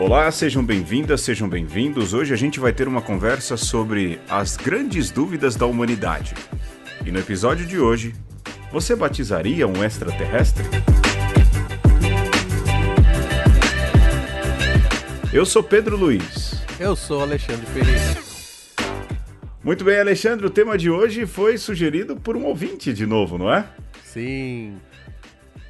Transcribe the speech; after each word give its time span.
Olá, 0.00 0.30
sejam 0.30 0.64
bem-vindas, 0.64 1.22
sejam 1.22 1.48
bem-vindos. 1.48 2.12
Hoje 2.12 2.34
a 2.34 2.36
gente 2.36 2.60
vai 2.60 2.72
ter 2.72 2.86
uma 2.86 3.00
conversa 3.00 3.56
sobre 3.56 4.20
as 4.28 4.56
grandes 4.56 5.10
dúvidas 5.10 5.56
da 5.56 5.66
humanidade. 5.66 6.34
E 7.06 7.10
no 7.10 7.18
episódio 7.18 7.66
de 7.66 7.78
hoje, 7.78 8.14
você 8.70 8.94
batizaria 8.94 9.66
um 9.66 9.82
extraterrestre? 9.82 10.64
Eu 15.32 15.46
sou 15.46 15.62
Pedro 15.62 15.96
Luiz. 15.96 16.62
Eu 16.78 16.94
sou 16.94 17.22
Alexandre 17.22 17.66
Pereira. 17.72 18.22
Muito 19.64 19.82
bem, 19.82 19.98
Alexandre, 19.98 20.46
o 20.46 20.50
tema 20.50 20.76
de 20.76 20.90
hoje 20.90 21.24
foi 21.24 21.56
sugerido 21.56 22.16
por 22.16 22.36
um 22.36 22.44
ouvinte 22.44 22.92
de 22.92 23.06
novo, 23.06 23.38
não 23.38 23.50
é? 23.50 23.66
Sim. 24.14 24.76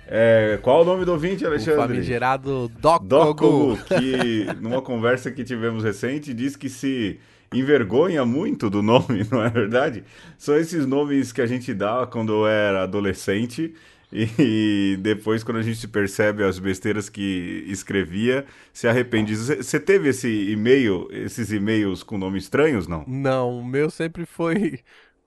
É, 0.07 0.59
qual 0.61 0.83
o 0.83 0.85
nome 0.85 1.07
do 1.07 1.13
ouvinte, 1.13 1.47
Alexandre? 1.47 1.81
O 1.81 1.89
famigerado 1.89 2.69
Docogu. 2.79 3.09
Docogu, 3.09 3.79
que 3.85 4.47
numa 4.61 4.83
conversa 4.83 5.31
que 5.31 5.43
tivemos 5.43 5.83
recente 5.83 6.35
diz 6.35 6.55
que 6.55 6.69
se 6.69 7.19
envergonha 7.53 8.23
muito 8.25 8.69
do 8.69 8.83
nome, 8.83 9.27
não 9.33 9.43
é 9.43 9.49
verdade? 9.49 10.05
São 10.37 10.57
esses 10.59 10.85
nomes 10.85 11.33
que 11.33 11.41
a 11.41 11.47
gente 11.47 11.73
dá 11.73 12.07
quando 12.07 12.35
eu 12.35 12.47
era 12.47 12.83
adolescente 12.83 13.75
e 14.13 14.97
depois, 15.01 15.43
quando 15.43 15.57
a 15.57 15.63
gente 15.63 15.89
percebe 15.89 16.45
as 16.45 16.61
besteiras 16.61 17.09
que 17.09 17.65
escrevia, 17.67 18.45
se 18.73 18.87
arrepende. 18.87 19.35
Você 19.35 19.81
teve 19.81 20.11
esse 20.11 20.29
e-mail, 20.53 21.09
esses 21.11 21.51
e-mails 21.51 22.05
com 22.05 22.17
nomes 22.17 22.45
estranhos, 22.45 22.87
não? 22.87 23.05
Não, 23.09 23.59
o 23.59 23.65
meu 23.65 23.91
sempre 23.91 24.25
foi 24.25 24.79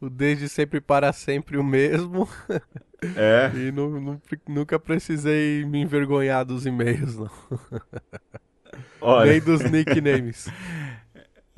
o 0.02 0.10
desde 0.10 0.48
sempre 0.48 0.80
para 0.80 1.12
sempre 1.14 1.58
o 1.58 1.64
mesmo. 1.64 2.28
É. 3.16 3.52
e 3.56 3.72
nunca 4.52 4.80
precisei 4.80 5.64
me 5.66 5.84
envergonhar 5.84 6.44
dos 6.44 6.66
e-mails, 6.66 7.16
não. 7.16 7.30
Olha. 9.00 9.34
Nem 9.34 9.40
dos 9.40 9.62
nicknames. 9.70 10.48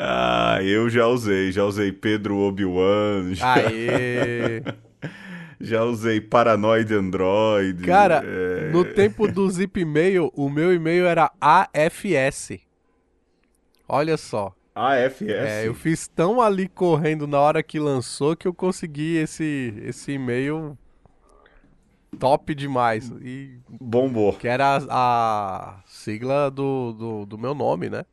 Ah, 0.02 0.60
eu 0.64 0.90
já 0.90 1.06
usei, 1.08 1.52
já 1.52 1.66
usei 1.66 1.92
Pedro 1.92 2.38
Obi-Wan. 2.38 3.34
Já... 3.34 3.56
Aê! 3.56 4.64
já 5.60 5.84
usei 5.84 6.22
Paranoid 6.22 6.94
Android. 6.94 7.84
Cara, 7.84 8.24
é... 8.26 8.72
no 8.72 8.86
tempo 8.86 9.30
do 9.30 9.50
Zip 9.50 9.84
Mail, 9.84 10.32
o 10.34 10.50
meu 10.50 10.74
e-mail 10.74 11.06
era 11.06 11.30
AFS. 11.42 12.60
Olha 13.90 14.16
só. 14.16 14.56
AFS? 14.88 15.22
É, 15.22 15.68
eu 15.68 15.74
fiz 15.74 16.08
tão 16.08 16.42
ali 16.42 16.68
correndo 16.68 17.28
na 17.28 17.40
hora 17.40 17.62
que 17.62 17.80
lançou 17.80 18.36
que 18.36 18.48
eu 18.48 18.54
consegui 18.54 19.18
esse, 19.18 19.74
esse 19.84 20.14
e-mail 20.14 20.78
top 22.18 22.56
demais. 22.56 23.12
E, 23.22 23.60
Bombou. 23.70 24.34
Que 24.34 24.48
era 24.48 24.78
a, 24.78 24.82
a 24.90 25.84
sigla 25.86 26.50
do, 26.50 26.94
do, 26.94 27.26
do 27.26 27.38
meu 27.38 27.54
nome, 27.54 27.90
né? 27.90 28.06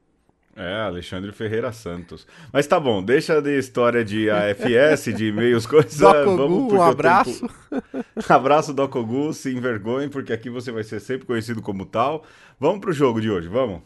É, 0.57 0.81
Alexandre 0.81 1.33
Ferreira 1.33 1.71
Santos. 1.71 2.27
Mas 2.51 2.67
tá 2.67 2.81
bom, 2.81 3.03
deixa 3.03 3.43
de 3.43 3.59
história 3.59 4.03
de 4.03 4.31
AFS, 4.31 5.15
de 5.15 5.27
e-mails, 5.27 5.67
coisas. 5.69 5.99
Docogu, 5.99 6.75
um 6.75 6.83
abraço. 6.83 7.47
Tempo... 7.71 7.93
abraço, 8.33 8.73
Docogu, 8.73 9.35
se 9.35 9.55
envergonhe, 9.55 10.09
porque 10.09 10.33
aqui 10.33 10.49
você 10.49 10.73
vai 10.73 10.83
ser 10.83 10.99
sempre 11.01 11.27
conhecido 11.27 11.61
como 11.61 11.85
tal. 11.85 12.25
Vamos 12.59 12.81
pro 12.81 12.91
jogo 12.91 13.21
de 13.21 13.31
hoje, 13.31 13.49
vamos? 13.49 13.83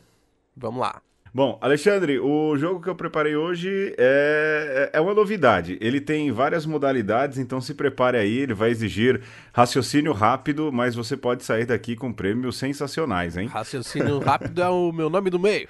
Vamos 0.57 0.81
lá. 0.81 1.03
Bom, 1.33 1.59
Alexandre, 1.61 2.19
o 2.19 2.57
jogo 2.57 2.81
que 2.81 2.89
eu 2.89 2.95
preparei 2.95 3.37
hoje 3.37 3.95
é, 3.97 4.91
é 4.93 5.01
uma 5.01 5.15
novidade. 5.15 5.79
Ele 5.81 6.01
tem 6.01 6.33
várias 6.33 6.67
modalidades, 6.67 7.39
então 7.39 7.61
se 7.61 7.73
prepare 7.73 8.17
aí. 8.17 8.39
Ele 8.39 8.55
vai 8.55 8.71
exigir 8.71 9.21
raciocínio 9.53 10.13
rápido, 10.13 10.73
mas 10.73 10.97
você 10.97 11.17
pode 11.17 11.45
sair 11.45 11.67
daqui 11.67 11.95
com 11.95 12.13
prêmios 12.13 12.57
sensacionais, 12.57 13.37
hein? 13.37 13.47
Raciocínio 13.47 14.19
rápido 14.25 14.61
é 14.61 14.69
o 14.69 14.91
meu 14.91 15.09
nome 15.09 15.31
do 15.31 15.39
meio. 15.39 15.69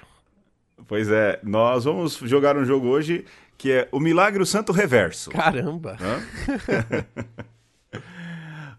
Pois 0.87 1.09
é, 1.11 1.39
nós 1.43 1.83
vamos 1.83 2.15
jogar 2.23 2.57
um 2.57 2.65
jogo 2.65 2.87
hoje 2.87 3.23
que 3.55 3.71
é 3.71 3.87
o 3.91 3.99
Milagre 3.99 4.41
o 4.41 4.45
Santo 4.45 4.71
Reverso. 4.71 5.29
Caramba! 5.29 5.95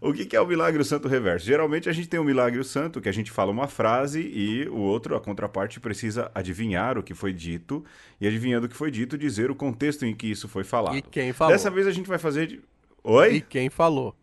o 0.03 0.13
que, 0.13 0.25
que 0.25 0.35
é 0.35 0.41
o 0.41 0.45
Milagre 0.45 0.83
Santo 0.83 1.07
Reverso? 1.07 1.45
Geralmente 1.45 1.89
a 1.89 1.93
gente 1.93 2.09
tem 2.09 2.19
o 2.19 2.23
Milagre 2.23 2.59
o 2.59 2.63
Santo, 2.63 2.99
que 2.99 3.07
a 3.07 3.11
gente 3.11 3.31
fala 3.31 3.51
uma 3.51 3.67
frase 3.67 4.19
e 4.19 4.67
o 4.67 4.77
outro, 4.77 5.15
a 5.15 5.21
contraparte, 5.21 5.79
precisa 5.79 6.29
adivinhar 6.35 6.97
o 6.97 7.03
que 7.03 7.13
foi 7.13 7.31
dito 7.31 7.83
e 8.19 8.27
adivinhando 8.27 8.65
o 8.65 8.69
que 8.69 8.75
foi 8.75 8.91
dito, 8.91 9.17
dizer 9.17 9.49
o 9.49 9.55
contexto 9.55 10.05
em 10.05 10.13
que 10.13 10.27
isso 10.27 10.47
foi 10.49 10.63
falado. 10.63 10.97
E 10.97 11.01
quem 11.01 11.31
falou? 11.31 11.53
Dessa 11.53 11.69
vez 11.69 11.87
a 11.87 11.91
gente 11.91 12.07
vai 12.07 12.17
fazer... 12.17 12.47
De... 12.47 12.61
Oi? 13.03 13.35
E 13.35 13.41
quem 13.41 13.69
falou? 13.69 14.13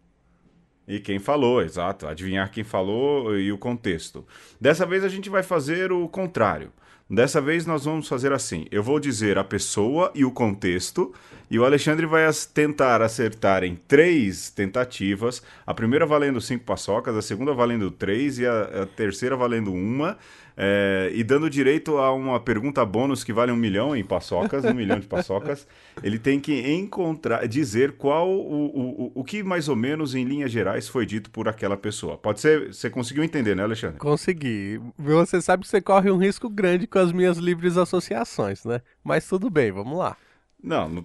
E 0.87 1.01
quem 1.01 1.19
falou, 1.19 1.63
exato. 1.63 2.07
Adivinhar 2.07 2.51
quem 2.51 2.65
falou 2.65 3.39
e 3.39 3.53
o 3.53 3.57
contexto. 3.57 4.27
Dessa 4.61 4.85
vez 4.85 5.05
a 5.05 5.09
gente 5.09 5.31
vai 5.31 5.43
fazer 5.43 5.93
o 5.93 6.09
contrário. 6.09 6.73
Dessa 7.11 7.41
vez 7.41 7.67
nós 7.67 7.87
vamos 7.87 8.07
fazer 8.07 8.33
assim: 8.33 8.67
eu 8.71 8.85
vou 8.85 9.01
dizer 9.01 9.37
a 9.37 9.43
pessoa 9.43 10.13
e 10.15 10.25
o 10.25 10.31
contexto, 10.31 11.13
e 11.51 11.59
o 11.59 11.65
Alexandre 11.65 12.07
vai 12.07 12.23
tentar 12.55 13.03
acertar 13.03 13.65
em 13.65 13.75
três 13.75 14.49
tentativas. 14.49 15.43
A 15.67 15.75
primeira 15.75 16.07
valendo 16.07 16.41
cinco 16.41 16.65
paçocas, 16.65 17.17
a 17.17 17.21
segunda 17.21 17.53
valendo 17.53 17.91
três 17.91 18.39
e 18.39 18.47
a, 18.47 18.83
a 18.83 18.87
terceira 18.87 19.37
valendo 19.37 19.73
uma. 19.73 20.17
É, 20.57 21.11
e 21.15 21.25
dando 21.25 21.49
direito 21.49 21.99
a 21.99 22.13
uma 22.13 22.39
pergunta 22.41 22.85
bônus 22.85 23.25
que 23.25 23.33
vale 23.33 23.51
um 23.53 23.57
milhão 23.57 23.95
em 23.97 24.05
paçocas, 24.05 24.65
um 24.65 24.75
milhão 24.75 24.99
de 24.99 25.07
paçocas, 25.07 25.67
ele 26.03 26.19
tem 26.19 26.39
que 26.39 26.73
encontrar, 26.73 27.47
dizer 27.49 27.93
qual 27.93 28.31
o, 28.31 28.67
o, 28.67 29.13
o 29.15 29.25
que 29.25 29.43
mais 29.43 29.69
ou 29.69 29.77
menos 29.77 30.15
em 30.15 30.25
linhas 30.25 30.51
gerais 30.51 30.89
foi 30.89 31.07
dito 31.07 31.31
por 31.31 31.49
aquela 31.49 31.77
pessoa. 31.77 32.19
Pode 32.19 32.41
ser, 32.41 32.73
você 32.75 32.91
conseguiu 32.91 33.25
entender, 33.25 33.55
né, 33.55 33.63
Alexandre? 33.63 33.99
Consegui. 33.99 34.81
Você 34.99 35.41
sabe 35.41 35.63
que 35.63 35.69
você 35.69 35.81
corre 35.81 36.11
um 36.11 36.19
risco 36.19 36.49
grande 36.49 36.87
com 36.87 36.99
as 36.99 37.13
minhas 37.13 37.39
livres 37.39 37.77
associações, 37.77 38.65
né? 38.65 38.81
Mas 39.03 39.27
tudo 39.27 39.49
bem, 39.49 39.73
vamos 39.73 39.99
lá. 39.99 40.17
Não, 40.63 41.05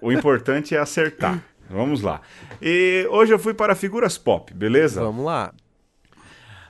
o 0.00 0.10
importante 0.10 0.74
é 0.74 0.78
acertar. 0.78 1.42
Vamos 1.70 2.00
lá. 2.00 2.22
E 2.62 3.06
hoje 3.10 3.32
eu 3.32 3.38
fui 3.38 3.52
para 3.52 3.74
figuras 3.74 4.16
pop, 4.16 4.54
beleza? 4.54 5.02
Vamos 5.02 5.22
lá. 5.22 5.52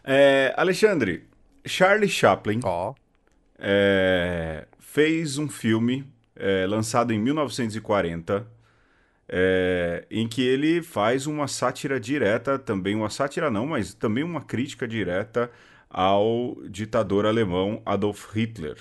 É, 0.03 0.53
Alexandre, 0.57 1.28
Charlie 1.69 2.09
Chaplin 2.09 2.61
oh. 2.65 2.95
é, 3.59 4.67
fez 4.79 5.39
um 5.39 5.49
filme 5.49 6.05
é, 6.35 6.67
lançado 6.67 7.13
em 7.13 7.19
1940 7.19 8.47
é, 9.29 10.07
em 10.11 10.27
que 10.27 10.43
ele 10.43 10.83
faz 10.83 11.27
uma 11.27 11.47
sátira 11.47 12.01
direta, 12.01 12.59
também 12.59 12.95
uma 12.95 13.11
sátira 13.11 13.51
não, 13.51 13.67
mas 13.67 13.93
também 13.93 14.25
uma 14.25 14.41
crítica 14.41 14.89
direta 14.89 15.51
ao 15.91 16.57
ditador 16.69 17.27
alemão 17.27 17.83
Adolf 17.85 18.35
Hitler. 18.35 18.79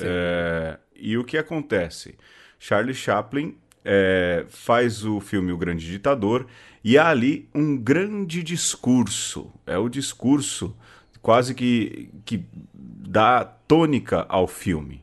É, 0.00 0.78
e 0.94 1.18
o 1.18 1.24
que 1.24 1.36
acontece? 1.36 2.16
Charlie 2.58 2.94
Chaplin 2.94 3.56
é, 3.84 4.44
faz 4.48 5.04
o 5.04 5.20
filme 5.20 5.52
O 5.52 5.58
Grande 5.58 5.84
Ditador 5.86 6.46
e 6.84 6.96
há 6.96 7.08
ali 7.08 7.48
um 7.54 7.76
grande 7.76 8.42
discurso. 8.42 9.52
É 9.66 9.76
o 9.76 9.88
discurso 9.88 10.76
quase 11.22 11.54
que, 11.54 12.10
que 12.24 12.44
dá 12.74 13.44
tônica 13.44 14.26
ao 14.28 14.46
filme. 14.46 15.02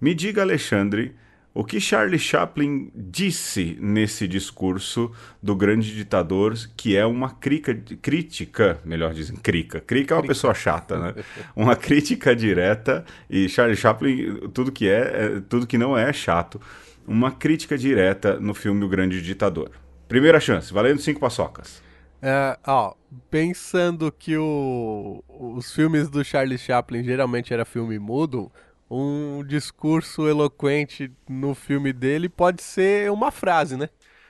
Me 0.00 0.14
diga, 0.14 0.42
Alexandre, 0.42 1.14
o 1.52 1.64
que 1.64 1.80
Charlie 1.80 2.20
Chaplin 2.20 2.88
disse 2.94 3.76
nesse 3.80 4.28
discurso 4.28 5.10
do 5.42 5.56
grande 5.56 5.92
ditador, 5.92 6.54
que 6.76 6.96
é 6.96 7.04
uma 7.04 7.30
crica, 7.30 7.74
crítica, 8.00 8.78
melhor 8.84 9.12
dizendo, 9.12 9.40
crica. 9.40 9.80
Crica 9.80 10.14
é 10.14 10.18
uma 10.18 10.26
pessoa 10.26 10.54
chata, 10.54 10.98
né? 10.98 11.14
Uma 11.56 11.74
crítica 11.74 12.36
direta, 12.36 13.04
e 13.28 13.48
Charlie 13.48 13.76
Chaplin, 13.76 14.50
tudo 14.54 14.70
que 14.70 14.88
é, 14.88 15.00
é, 15.00 15.42
tudo 15.48 15.66
que 15.66 15.76
não 15.76 15.98
é, 15.98 16.10
é 16.10 16.12
chato. 16.12 16.60
Uma 17.04 17.32
crítica 17.32 17.76
direta 17.76 18.38
no 18.38 18.54
filme 18.54 18.84
O 18.84 18.88
Grande 18.88 19.20
Ditador. 19.20 19.72
Primeira 20.06 20.38
chance, 20.38 20.72
valendo 20.72 21.00
cinco 21.00 21.18
paçocas. 21.18 21.82
É, 22.20 22.58
ó, 22.66 22.94
pensando 23.30 24.10
que 24.10 24.36
o, 24.36 25.22
os 25.28 25.72
filmes 25.72 26.08
do 26.08 26.24
Charlie 26.24 26.58
Chaplin 26.58 27.04
geralmente 27.04 27.54
era 27.54 27.64
filme 27.64 27.98
mudo, 27.98 28.50
um 28.90 29.44
discurso 29.44 30.28
eloquente 30.28 31.12
no 31.28 31.54
filme 31.54 31.92
dele 31.92 32.28
pode 32.28 32.62
ser 32.62 33.10
uma 33.10 33.30
frase, 33.30 33.76
né? 33.76 33.88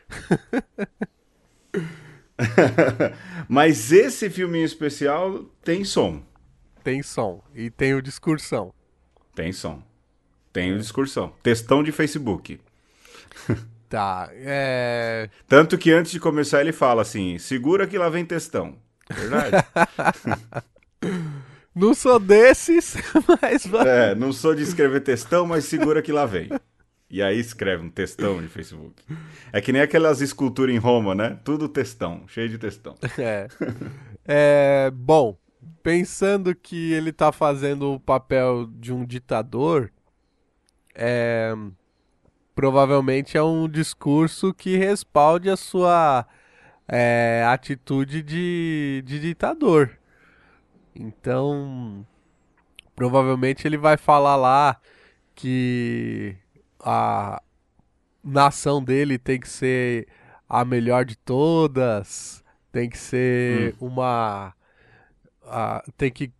Mas 3.48 3.90
esse 3.90 4.28
filme 4.28 4.58
em 4.58 4.64
especial 4.64 5.44
tem 5.62 5.84
som. 5.84 6.22
Tem 6.84 7.02
som. 7.02 7.42
E 7.54 7.70
tem 7.70 7.94
o 7.94 8.02
discursão. 8.02 8.72
Tem 9.34 9.52
som. 9.52 9.82
Tem 10.52 10.72
o 10.72 10.78
discursão. 10.78 11.32
Textão 11.42 11.82
de 11.82 11.92
Facebook. 11.92 12.60
Tá, 13.88 14.28
é. 14.32 15.30
Tanto 15.48 15.78
que 15.78 15.90
antes 15.90 16.12
de 16.12 16.20
começar 16.20 16.60
ele 16.60 16.72
fala 16.72 17.02
assim: 17.02 17.38
segura 17.38 17.86
que 17.86 17.96
lá 17.96 18.08
vem 18.10 18.24
textão. 18.24 18.76
Verdade? 19.10 19.64
não 21.74 21.94
sou 21.94 22.18
desses, 22.18 22.96
mas. 23.40 23.64
É, 23.86 24.14
não 24.14 24.32
sou 24.32 24.54
de 24.54 24.62
escrever 24.62 25.00
textão, 25.00 25.46
mas 25.46 25.64
segura 25.64 26.02
que 26.02 26.12
lá 26.12 26.26
vem. 26.26 26.50
E 27.10 27.22
aí 27.22 27.38
escreve 27.38 27.82
um 27.82 27.88
textão 27.88 28.42
de 28.42 28.48
Facebook. 28.48 29.02
É 29.50 29.62
que 29.62 29.72
nem 29.72 29.80
aquelas 29.80 30.20
esculturas 30.20 30.74
em 30.74 30.78
Roma, 30.78 31.14
né? 31.14 31.38
Tudo 31.42 31.66
textão, 31.66 32.24
cheio 32.28 32.50
de 32.50 32.58
textão. 32.58 32.94
É. 33.16 33.48
é 34.26 34.90
bom, 34.92 35.38
pensando 35.82 36.54
que 36.54 36.92
ele 36.92 37.10
tá 37.10 37.32
fazendo 37.32 37.94
o 37.94 38.00
papel 38.00 38.66
de 38.66 38.92
um 38.92 39.06
ditador, 39.06 39.90
é, 40.94 41.54
provavelmente 42.58 43.36
é 43.38 43.42
um 43.42 43.68
discurso 43.68 44.52
que 44.52 44.76
respalde 44.76 45.48
a 45.48 45.56
sua 45.56 46.26
é, 46.88 47.44
atitude 47.46 48.20
de, 48.20 49.00
de 49.06 49.20
ditador. 49.20 49.96
Então, 50.92 52.04
provavelmente 52.96 53.64
ele 53.64 53.76
vai 53.76 53.96
falar 53.96 54.34
lá 54.34 54.76
que 55.36 56.34
a 56.80 57.40
nação 58.24 58.82
dele 58.82 59.18
tem 59.18 59.38
que 59.38 59.48
ser 59.48 60.08
a 60.48 60.64
melhor 60.64 61.04
de 61.04 61.16
todas, 61.16 62.42
tem 62.72 62.90
que 62.90 62.98
ser 62.98 63.76
hum. 63.80 63.86
uma. 63.86 64.52
A, 65.44 65.84
tem 65.96 66.10
que 66.10 66.32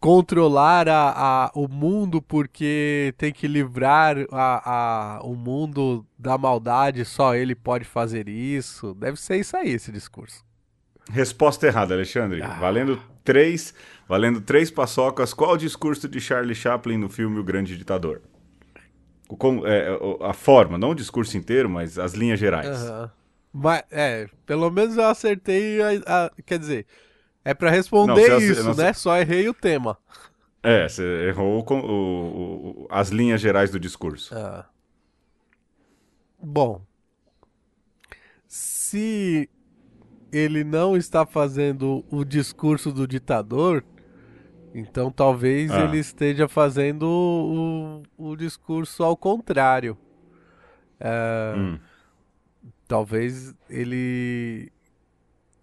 controlar 0.00 0.88
a, 0.88 1.10
a, 1.10 1.50
o 1.54 1.68
mundo 1.68 2.22
porque 2.22 3.14
tem 3.18 3.30
que 3.30 3.46
livrar 3.46 4.16
a, 4.32 5.18
a, 5.18 5.22
o 5.22 5.34
mundo 5.34 6.04
da 6.18 6.38
maldade, 6.38 7.04
só 7.04 7.34
ele 7.34 7.54
pode 7.54 7.84
fazer 7.84 8.26
isso. 8.28 8.94
Deve 8.94 9.20
ser 9.20 9.36
isso 9.36 9.56
aí, 9.56 9.70
esse 9.70 9.92
discurso. 9.92 10.42
Resposta 11.12 11.66
errada, 11.66 11.94
Alexandre. 11.94 12.42
Ah. 12.42 12.56
Valendo 12.58 13.00
três, 13.22 13.74
valendo 14.08 14.40
três 14.40 14.70
paçocas. 14.70 15.34
Qual 15.34 15.52
o 15.52 15.58
discurso 15.58 16.08
de 16.08 16.20
Charlie 16.20 16.54
Chaplin 16.54 16.96
no 16.96 17.08
filme 17.08 17.38
O 17.38 17.44
Grande 17.44 17.76
Ditador? 17.76 18.22
Com, 19.28 19.64
é, 19.66 19.96
a 20.22 20.32
forma, 20.32 20.76
não 20.76 20.90
o 20.90 20.94
discurso 20.94 21.36
inteiro, 21.36 21.68
mas 21.68 21.98
as 21.98 22.14
linhas 22.14 22.40
gerais. 22.40 22.82
Uhum. 22.82 23.08
Mas, 23.52 23.82
é, 23.90 24.26
pelo 24.46 24.70
menos 24.70 24.96
eu 24.96 25.04
acertei, 25.04 25.80
a, 25.82 25.90
a, 26.06 26.30
quer 26.44 26.58
dizer, 26.58 26.86
é 27.44 27.54
para 27.54 27.70
responder 27.70 28.28
não, 28.28 28.38
isso, 28.38 28.64
não, 28.64 28.74
né? 28.74 28.92
Só 28.92 29.16
errei 29.18 29.48
o 29.48 29.54
tema. 29.54 29.96
É, 30.62 30.88
você 30.88 31.28
errou 31.28 31.64
com, 31.64 31.80
o, 31.80 32.84
o, 32.84 32.88
as 32.90 33.08
linhas 33.08 33.40
gerais 33.40 33.70
do 33.70 33.80
discurso. 33.80 34.34
Ah. 34.34 34.66
Bom, 36.42 36.82
se 38.46 39.48
ele 40.32 40.64
não 40.64 40.96
está 40.96 41.24
fazendo 41.24 42.04
o 42.10 42.24
discurso 42.24 42.92
do 42.92 43.06
ditador, 43.06 43.84
então 44.74 45.10
talvez 45.10 45.70
ah. 45.70 45.84
ele 45.84 45.98
esteja 45.98 46.48
fazendo 46.48 47.04
o, 48.18 48.30
o, 48.30 48.36
discurso 48.36 49.02
ao 49.02 49.16
contrário. 49.16 49.96
É, 50.98 51.54
hum. 51.56 51.78
Talvez 52.86 53.54
ele 53.68 54.70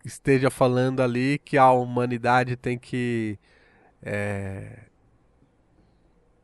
esteja 0.08 0.50
falando 0.50 1.02
ali 1.02 1.38
que 1.40 1.58
a 1.58 1.72
humanidade 1.72 2.56
tem 2.56 2.78
que 2.78 3.38
é, 4.02 4.86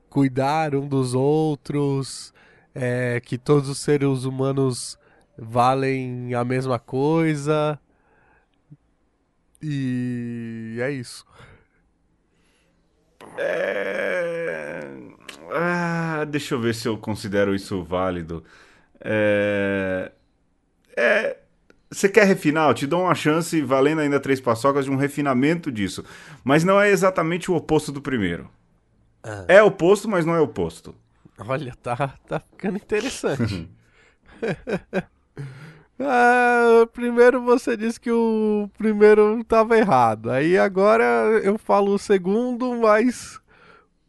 cuidar 0.10 0.75
um 0.75 0.88
dos 0.88 1.13
outros, 1.13 2.33
é, 2.75 3.21
que 3.21 3.38
todos 3.38 3.69
os 3.69 3.80
seres 3.80 4.25
humanos 4.25 4.98
valem 5.38 6.33
a 6.33 6.44
mesma 6.44 6.77
coisa. 6.77 7.80
E 9.62 10.77
é 10.81 10.92
isso. 10.92 11.25
É... 13.38 14.81
Ah, 15.51 16.25
deixa 16.27 16.56
eu 16.56 16.60
ver 16.60 16.75
se 16.75 16.88
eu 16.88 16.98
considero 16.98 17.56
isso 17.56 17.83
válido. 17.83 18.44
É... 19.00 20.12
é... 20.98 21.42
Você 21.93 22.09
quer 22.09 22.25
refinar? 22.25 22.69
Eu 22.69 22.73
te 22.73 22.87
dou 22.87 23.03
uma 23.03 23.15
chance, 23.15 23.61
valendo 23.61 24.01
ainda 24.01 24.19
três 24.19 24.41
paçocas, 24.41 24.85
de 24.85 24.91
um 24.91 24.95
refinamento 24.95 25.71
disso. 25.71 26.03
Mas 26.43 26.63
não 26.63 26.81
é 26.81 26.89
exatamente 26.89 27.51
o 27.51 27.55
oposto 27.55 27.91
do 27.91 28.01
primeiro. 28.01 28.49
Ah. 29.23 29.45
É 29.47 29.61
oposto, 29.61 30.09
mas 30.09 30.25
não 30.25 30.35
é 30.35 30.39
oposto. 30.39 30.95
Olha, 31.37 31.73
tá, 31.81 32.15
tá 32.27 32.39
ficando 32.39 32.77
interessante. 32.77 33.69
Ah, 35.99 36.87
primeiro 36.91 37.41
você 37.41 37.77
disse 37.77 37.99
que 37.99 38.11
o 38.11 38.69
primeiro 38.77 39.39
estava 39.39 39.77
errado. 39.77 40.31
Aí 40.31 40.57
agora 40.57 41.03
eu 41.43 41.57
falo 41.57 41.93
o 41.93 41.99
segundo, 41.99 42.75
mas. 42.75 43.39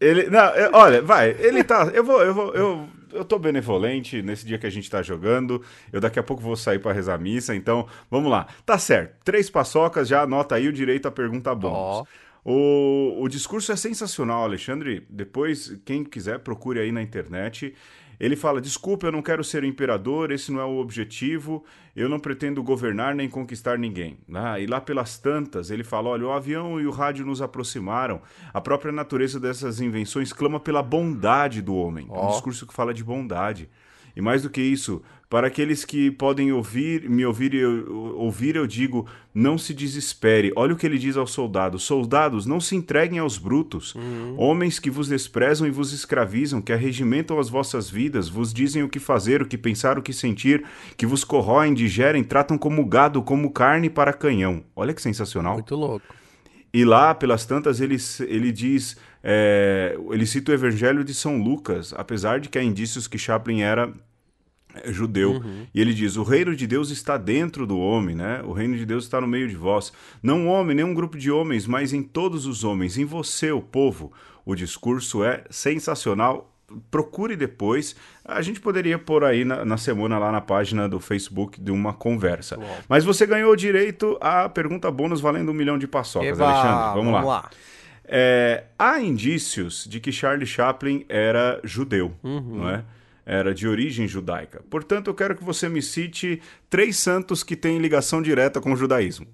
Ele. 0.00 0.28
Não, 0.30 0.46
eu, 0.54 0.70
olha, 0.72 1.02
vai, 1.02 1.30
ele 1.38 1.62
tá. 1.62 1.90
Eu 1.92 2.02
vou, 2.02 2.22
eu 2.22 2.34
vou. 2.34 2.54
Eu, 2.54 2.88
eu 3.14 3.24
tô 3.24 3.38
benevolente 3.38 4.20
nesse 4.20 4.44
dia 4.44 4.58
que 4.58 4.66
a 4.66 4.70
gente 4.70 4.90
tá 4.90 5.02
jogando. 5.02 5.62
Eu 5.92 6.00
daqui 6.00 6.18
a 6.18 6.22
pouco 6.22 6.42
vou 6.42 6.56
sair 6.56 6.78
para 6.78 6.92
rezar 6.92 7.18
missa, 7.18 7.54
então 7.54 7.86
vamos 8.10 8.30
lá. 8.30 8.46
Tá 8.66 8.78
certo. 8.78 9.16
Três 9.24 9.48
paçocas, 9.48 10.08
já 10.08 10.22
anota 10.22 10.54
aí 10.54 10.68
o 10.68 10.72
direito 10.72 11.06
à 11.06 11.10
pergunta 11.10 11.54
bônus. 11.54 12.00
Oh. 12.00 12.24
O, 12.44 13.22
o 13.22 13.28
discurso 13.28 13.72
é 13.72 13.76
sensacional, 13.76 14.42
Alexandre. 14.44 15.06
Depois, 15.08 15.78
quem 15.84 16.04
quiser, 16.04 16.40
procure 16.40 16.78
aí 16.78 16.92
na 16.92 17.00
internet. 17.00 17.74
Ele 18.18 18.36
fala: 18.36 18.60
desculpa, 18.60 19.06
eu 19.06 19.12
não 19.12 19.22
quero 19.22 19.42
ser 19.42 19.62
o 19.62 19.66
imperador, 19.66 20.30
esse 20.30 20.52
não 20.52 20.60
é 20.60 20.64
o 20.64 20.78
objetivo, 20.78 21.64
eu 21.94 22.08
não 22.08 22.18
pretendo 22.18 22.62
governar 22.62 23.14
nem 23.14 23.28
conquistar 23.28 23.78
ninguém. 23.78 24.18
Ah, 24.32 24.58
e 24.58 24.66
lá 24.66 24.80
pelas 24.80 25.18
tantas, 25.18 25.70
ele 25.70 25.84
fala: 25.84 26.10
olha, 26.10 26.26
o 26.26 26.32
avião 26.32 26.80
e 26.80 26.86
o 26.86 26.90
rádio 26.90 27.24
nos 27.24 27.42
aproximaram, 27.42 28.20
a 28.52 28.60
própria 28.60 28.92
natureza 28.92 29.38
dessas 29.38 29.80
invenções 29.80 30.32
clama 30.32 30.60
pela 30.60 30.82
bondade 30.82 31.60
do 31.62 31.74
homem. 31.74 32.06
Oh. 32.08 32.16
É 32.16 32.20
um 32.26 32.28
discurso 32.30 32.66
que 32.66 32.74
fala 32.74 32.92
de 32.94 33.04
bondade. 33.04 33.68
E 34.16 34.20
mais 34.20 34.42
do 34.42 34.50
que 34.50 34.60
isso, 34.60 35.02
para 35.34 35.48
aqueles 35.48 35.84
que 35.84 36.12
podem 36.12 36.52
ouvir, 36.52 37.10
me 37.10 37.26
ouvir 37.26 37.54
e 37.54 37.64
ouvir, 37.64 38.54
eu 38.54 38.68
digo: 38.68 39.04
não 39.34 39.58
se 39.58 39.74
desespere. 39.74 40.52
Olha 40.54 40.74
o 40.74 40.76
que 40.76 40.86
ele 40.86 40.96
diz 40.96 41.16
aos 41.16 41.32
soldados: 41.32 41.82
Soldados, 41.82 42.46
não 42.46 42.60
se 42.60 42.76
entreguem 42.76 43.18
aos 43.18 43.36
brutos. 43.36 43.96
Uhum. 43.96 44.36
Homens 44.38 44.78
que 44.78 44.88
vos 44.88 45.08
desprezam 45.08 45.66
e 45.66 45.72
vos 45.72 45.92
escravizam, 45.92 46.62
que 46.62 46.72
arregimentam 46.72 47.40
as 47.40 47.48
vossas 47.48 47.90
vidas, 47.90 48.28
vos 48.28 48.54
dizem 48.54 48.84
o 48.84 48.88
que 48.88 49.00
fazer, 49.00 49.42
o 49.42 49.46
que 49.46 49.58
pensar, 49.58 49.98
o 49.98 50.02
que 50.02 50.12
sentir, 50.12 50.62
que 50.96 51.04
vos 51.04 51.24
corroem, 51.24 51.74
digerem, 51.74 52.22
tratam 52.22 52.56
como 52.56 52.86
gado, 52.86 53.20
como 53.20 53.50
carne 53.50 53.90
para 53.90 54.12
canhão. 54.12 54.62
Olha 54.76 54.94
que 54.94 55.02
sensacional. 55.02 55.54
Muito 55.54 55.74
louco. 55.74 56.14
E 56.72 56.84
lá, 56.84 57.12
pelas 57.12 57.44
tantas, 57.44 57.80
ele, 57.80 57.96
ele 58.20 58.52
diz. 58.52 58.96
É, 59.20 59.98
ele 60.12 60.26
cita 60.26 60.52
o 60.52 60.54
Evangelho 60.54 61.02
de 61.02 61.12
São 61.12 61.42
Lucas, 61.42 61.92
apesar 61.96 62.38
de 62.38 62.48
que 62.48 62.56
há 62.56 62.62
indícios 62.62 63.08
que 63.08 63.18
Chaplin 63.18 63.62
era 63.62 63.92
judeu. 64.86 65.32
Uhum. 65.32 65.66
E 65.74 65.80
ele 65.80 65.94
diz: 65.94 66.16
O 66.16 66.22
reino 66.22 66.54
de 66.54 66.66
Deus 66.66 66.90
está 66.90 67.16
dentro 67.16 67.66
do 67.66 67.78
homem, 67.78 68.14
né? 68.14 68.42
O 68.44 68.52
reino 68.52 68.76
de 68.76 68.84
Deus 68.84 69.04
está 69.04 69.20
no 69.20 69.26
meio 69.26 69.48
de 69.48 69.56
vós. 69.56 69.92
Não 70.22 70.40
um 70.40 70.48
homem, 70.48 70.76
nem 70.76 70.84
um 70.84 70.94
grupo 70.94 71.16
de 71.16 71.30
homens, 71.30 71.66
mas 71.66 71.92
em 71.92 72.02
todos 72.02 72.46
os 72.46 72.64
homens, 72.64 72.98
em 72.98 73.04
você, 73.04 73.52
o 73.52 73.60
povo. 73.60 74.12
O 74.44 74.54
discurso 74.54 75.24
é 75.24 75.44
sensacional. 75.50 76.50
Procure 76.90 77.36
depois. 77.36 77.94
A 78.24 78.42
gente 78.42 78.60
poderia 78.60 78.98
pôr 78.98 79.24
aí 79.24 79.44
na, 79.44 79.64
na 79.64 79.76
semana 79.76 80.18
lá 80.18 80.32
na 80.32 80.40
página 80.40 80.88
do 80.88 80.98
Facebook 80.98 81.60
de 81.60 81.70
uma 81.70 81.92
conversa. 81.92 82.58
Uou. 82.58 82.76
Mas 82.88 83.04
você 83.04 83.26
ganhou 83.26 83.52
o 83.52 83.56
direito 83.56 84.18
à 84.20 84.48
pergunta 84.48 84.90
bônus 84.90 85.20
valendo 85.20 85.50
um 85.50 85.54
milhão 85.54 85.78
de 85.78 85.86
paçocas, 85.86 86.28
Eba, 86.28 86.44
Alexandre. 86.44 86.94
Vamos, 86.94 87.12
vamos 87.12 87.12
lá. 87.12 87.22
lá. 87.22 87.50
É, 88.06 88.64
há 88.78 89.00
indícios 89.00 89.86
de 89.88 89.98
que 89.98 90.12
Charlie 90.12 90.46
Chaplin 90.46 91.06
era 91.08 91.60
judeu, 91.64 92.12
uhum. 92.22 92.58
não 92.58 92.68
é? 92.68 92.84
Era 93.26 93.54
de 93.54 93.66
origem 93.66 94.06
judaica. 94.06 94.62
Portanto, 94.68 95.08
eu 95.08 95.14
quero 95.14 95.36
que 95.36 95.44
você 95.44 95.68
me 95.68 95.80
cite 95.82 96.40
três 96.68 96.96
santos 96.96 97.42
que 97.42 97.56
têm 97.56 97.78
ligação 97.78 98.20
direta 98.20 98.60
com 98.60 98.72
o 98.72 98.76
judaísmo. 98.76 99.26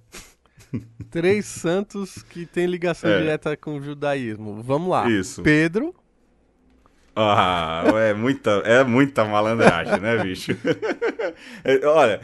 Três 1.11 1.47
santos 1.47 2.23
que 2.23 2.47
têm 2.47 2.67
ligação 2.67 3.11
é. 3.11 3.19
direta 3.19 3.57
com 3.57 3.77
o 3.77 3.83
judaísmo. 3.83 4.63
Vamos 4.63 4.89
lá. 4.89 5.11
Isso. 5.11 5.43
Pedro. 5.43 5.95
Ah, 7.23 7.85
é 7.97 8.15
muita, 8.15 8.51
é 8.65 8.83
muita 8.85 9.25
malandragem, 9.25 10.01
né, 10.01 10.19
bicho? 10.19 10.53
É, 11.63 11.87
olha, 11.87 12.21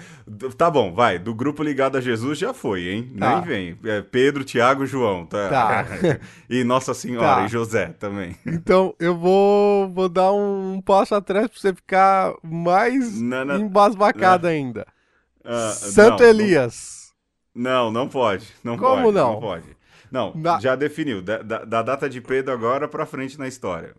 tá 0.56 0.70
bom, 0.70 0.92
vai. 0.92 1.18
Do 1.18 1.34
grupo 1.34 1.62
ligado 1.62 1.96
a 1.96 2.00
Jesus 2.00 2.38
já 2.38 2.52
foi, 2.52 2.88
hein? 2.88 3.12
Tá. 3.18 3.36
Nem 3.36 3.44
vem. 3.44 3.78
É 3.84 4.02
Pedro, 4.02 4.44
Tiago, 4.44 4.84
João, 4.84 5.24
tá? 5.24 5.48
tá. 5.48 5.86
e 6.50 6.64
Nossa 6.64 6.92
Senhora 6.92 7.36
tá. 7.36 7.44
e 7.44 7.48
José 7.48 7.94
também. 7.98 8.36
Então, 8.46 8.94
eu 8.98 9.16
vou, 9.16 9.88
vou 9.90 10.08
dar 10.08 10.32
um 10.32 10.80
passo 10.84 11.14
atrás 11.14 11.46
pra 11.48 11.58
você 11.58 11.74
ficar 11.74 12.34
mais 12.42 13.20
não, 13.20 13.44
não, 13.44 13.58
embasbacado 13.58 14.44
não. 14.44 14.54
ainda. 14.54 14.86
Uh, 15.44 15.72
Santo 15.72 16.24
Elias. 16.24 17.12
Não, 17.54 17.90
não 17.92 18.08
pode. 18.08 18.46
Não 18.64 18.76
Como 18.76 19.02
pode, 19.02 19.16
não? 19.16 19.32
Não 19.34 19.40
pode. 19.40 19.76
Não, 20.10 20.34
já 20.60 20.74
definiu. 20.74 21.22
Da, 21.22 21.38
da, 21.42 21.64
da 21.64 21.82
data 21.82 22.08
de 22.08 22.20
Pedro 22.20 22.52
agora 22.52 22.88
pra 22.88 23.06
frente 23.06 23.38
na 23.38 23.46
história. 23.48 23.94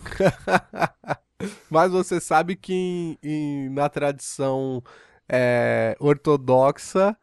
Mas 1.70 1.90
você 1.92 2.20
sabe 2.20 2.56
que 2.56 2.72
em, 2.74 3.18
em, 3.22 3.68
na 3.70 3.88
tradição 3.88 4.82
é, 5.28 5.96
ortodoxa, 5.98 7.16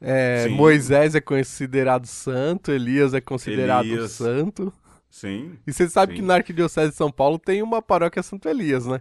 é, 0.00 0.48
Moisés 0.48 1.14
é 1.14 1.20
considerado 1.20 2.06
santo, 2.06 2.70
Elias 2.70 3.14
é 3.14 3.20
considerado 3.20 3.86
Elias. 3.86 4.12
santo. 4.12 4.72
Sim. 5.10 5.56
E 5.66 5.72
você 5.72 5.88
sabe 5.88 6.12
sim. 6.12 6.20
que 6.20 6.26
na 6.26 6.34
Arquidiocese 6.34 6.90
de 6.90 6.96
São 6.96 7.10
Paulo 7.10 7.38
tem 7.38 7.62
uma 7.62 7.80
paróquia 7.80 8.22
Santo 8.22 8.48
Elias, 8.48 8.84
né? 8.86 9.00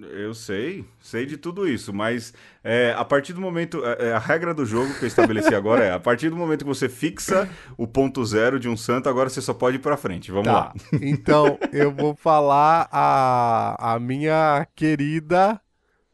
Eu 0.00 0.32
sei, 0.32 0.84
sei 1.00 1.26
de 1.26 1.36
tudo 1.36 1.66
isso, 1.66 1.92
mas 1.92 2.32
é, 2.62 2.94
a 2.96 3.04
partir 3.04 3.32
do 3.32 3.40
momento. 3.40 3.84
É, 3.84 4.08
é 4.08 4.12
a 4.12 4.18
regra 4.18 4.54
do 4.54 4.64
jogo 4.64 4.94
que 4.94 5.04
eu 5.04 5.08
estabeleci 5.08 5.54
agora 5.54 5.84
é: 5.84 5.92
a 5.92 5.98
partir 5.98 6.30
do 6.30 6.36
momento 6.36 6.60
que 6.60 6.68
você 6.68 6.88
fixa 6.88 7.48
o 7.76 7.86
ponto 7.86 8.24
zero 8.24 8.60
de 8.60 8.68
um 8.68 8.76
santo, 8.76 9.08
agora 9.08 9.28
você 9.28 9.40
só 9.40 9.52
pode 9.52 9.76
ir 9.76 9.80
pra 9.80 9.96
frente. 9.96 10.30
Vamos 10.30 10.46
tá. 10.46 10.52
lá. 10.52 10.74
Então, 11.00 11.58
eu 11.72 11.90
vou 11.90 12.14
falar 12.14 12.88
a, 12.92 13.94
a 13.94 13.98
minha 13.98 14.66
querida 14.74 15.60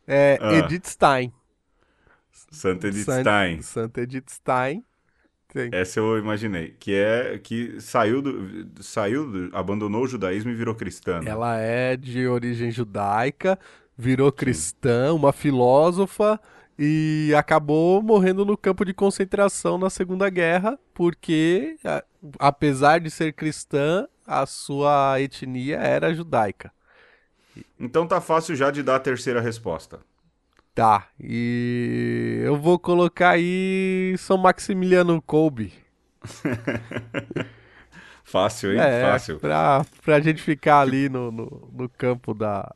é, 0.07 0.39
ah. 0.41 0.55
Edith 0.55 0.87
Stein. 0.87 1.33
Santa 2.51 2.89
Edith 2.89 3.03
Stein. 3.03 3.63
Santa 3.63 4.01
Edith 4.01 4.31
Stein. 4.31 4.85
Sim. 5.55 5.69
Essa 5.71 6.01
eu 6.01 6.19
imaginei. 6.19 6.75
Que 6.81 6.95
é 6.95 7.39
que 7.39 7.81
saiu 7.81 8.21
do, 8.21 8.83
saiu 8.83 9.31
do, 9.31 9.57
abandonou 9.57 10.03
o 10.03 10.09
judaísmo 10.09 10.51
e 10.51 10.55
virou 10.55 10.75
cristã. 10.75 11.21
Né? 11.21 11.31
Ela 11.31 11.59
é 11.59 11.97
de 11.97 12.27
origem 12.27 12.73
judaica, 12.73 13.57
virou 13.97 14.33
cristã, 14.33 15.15
uma 15.15 15.33
filósofa 15.33 16.41
e 16.77 17.33
acabou 17.37 18.03
morrendo 18.03 18.45
no 18.45 18.57
campo 18.57 18.85
de 18.85 18.93
concentração 18.93 19.79
na 19.79 19.89
Segunda 19.89 20.29
Guerra, 20.29 20.77
porque 20.93 21.77
apesar 22.41 22.99
de 22.99 23.09
ser 23.09 23.33
cristã, 23.33 24.09
a 24.27 24.45
sua 24.47 25.21
etnia 25.21 25.77
era 25.77 26.13
judaica. 26.13 26.73
Então 27.79 28.09
tá 28.09 28.21
fácil 28.21 28.57
já 28.57 28.73
de 28.73 28.83
dar 28.83 28.97
a 28.97 29.01
terceira 29.01 29.41
resposta. 29.41 30.01
Tá, 30.75 31.07
e 31.21 32.41
eu 32.43 32.57
vou 32.57 32.81
colocar 32.81 33.31
aí 33.31 34.17
São 34.19 34.37
Maximiliano 34.37 35.23
Kolbe. 35.23 35.73
Fácil, 38.25 38.73
hein? 38.73 38.81
É, 38.81 39.03
Fácil. 39.03 39.39
Pra, 39.39 39.87
pra 40.03 40.19
gente 40.19 40.43
ficar 40.43 40.81
ali 40.81 41.09
no, 41.09 41.31
no, 41.31 41.71
no 41.73 41.89
campo 41.89 42.35
da, 42.35 42.75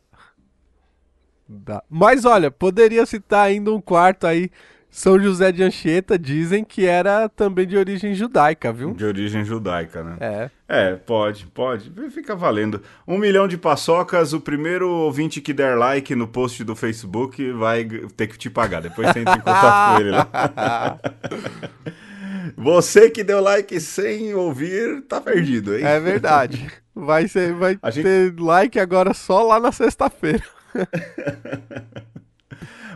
da. 1.48 1.82
Mas 1.90 2.24
olha, 2.24 2.52
poderia 2.52 3.04
citar 3.04 3.46
ainda 3.46 3.72
um 3.72 3.80
quarto 3.80 4.28
aí 4.28 4.48
são 4.90 5.20
José 5.20 5.52
de 5.52 5.62
Anchieta 5.62 6.18
dizem 6.18 6.64
que 6.64 6.86
era 6.86 7.28
também 7.28 7.66
de 7.66 7.76
origem 7.76 8.14
judaica, 8.14 8.72
viu? 8.72 8.92
De 8.94 9.04
origem 9.04 9.44
judaica, 9.44 10.02
né? 10.02 10.16
É. 10.20 10.50
É, 10.68 10.96
pode, 10.96 11.46
pode. 11.46 11.90
Fica 12.10 12.34
valendo. 12.34 12.82
Um 13.06 13.16
milhão 13.16 13.48
de 13.48 13.56
paçocas, 13.56 14.32
o 14.32 14.40
primeiro 14.40 14.90
ouvinte 14.90 15.40
que 15.40 15.52
der 15.52 15.76
like 15.78 16.14
no 16.14 16.26
post 16.26 16.62
do 16.64 16.76
Facebook 16.76 17.52
vai 17.52 17.84
ter 18.16 18.26
que 18.26 18.38
te 18.38 18.50
pagar. 18.50 18.82
Depois 18.82 19.08
você 19.08 19.20
entra 19.20 19.34
em 19.34 19.40
contato 19.40 19.94
com 19.94 20.00
ele 20.00 20.10
lá. 20.10 20.98
Você 22.56 23.10
que 23.10 23.22
deu 23.22 23.40
like 23.40 23.78
sem 23.78 24.34
ouvir, 24.34 25.02
tá 25.02 25.20
perdido, 25.20 25.76
hein? 25.76 25.84
É 25.84 26.00
verdade. 26.00 26.66
Vai, 26.94 27.28
ser, 27.28 27.52
vai 27.52 27.76
ter 27.76 28.34
like 28.38 28.80
agora 28.80 29.14
só 29.14 29.42
lá 29.42 29.60
na 29.60 29.70
sexta-feira. 29.70 30.42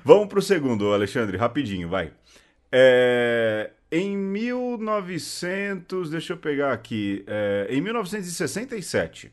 Vamos 0.04 0.26
para 0.26 0.40
o 0.40 0.42
segundo, 0.42 0.92
Alexandre, 0.92 1.37
rapidinho, 1.37 1.88
vai. 1.88 2.12
É, 2.73 3.71
em 3.90 4.16
1900, 4.16 6.11
deixa 6.11 6.32
eu 6.32 6.37
pegar 6.37 6.73
aqui, 6.73 7.23
é, 7.25 7.68
em 7.71 7.80
1967, 7.80 9.30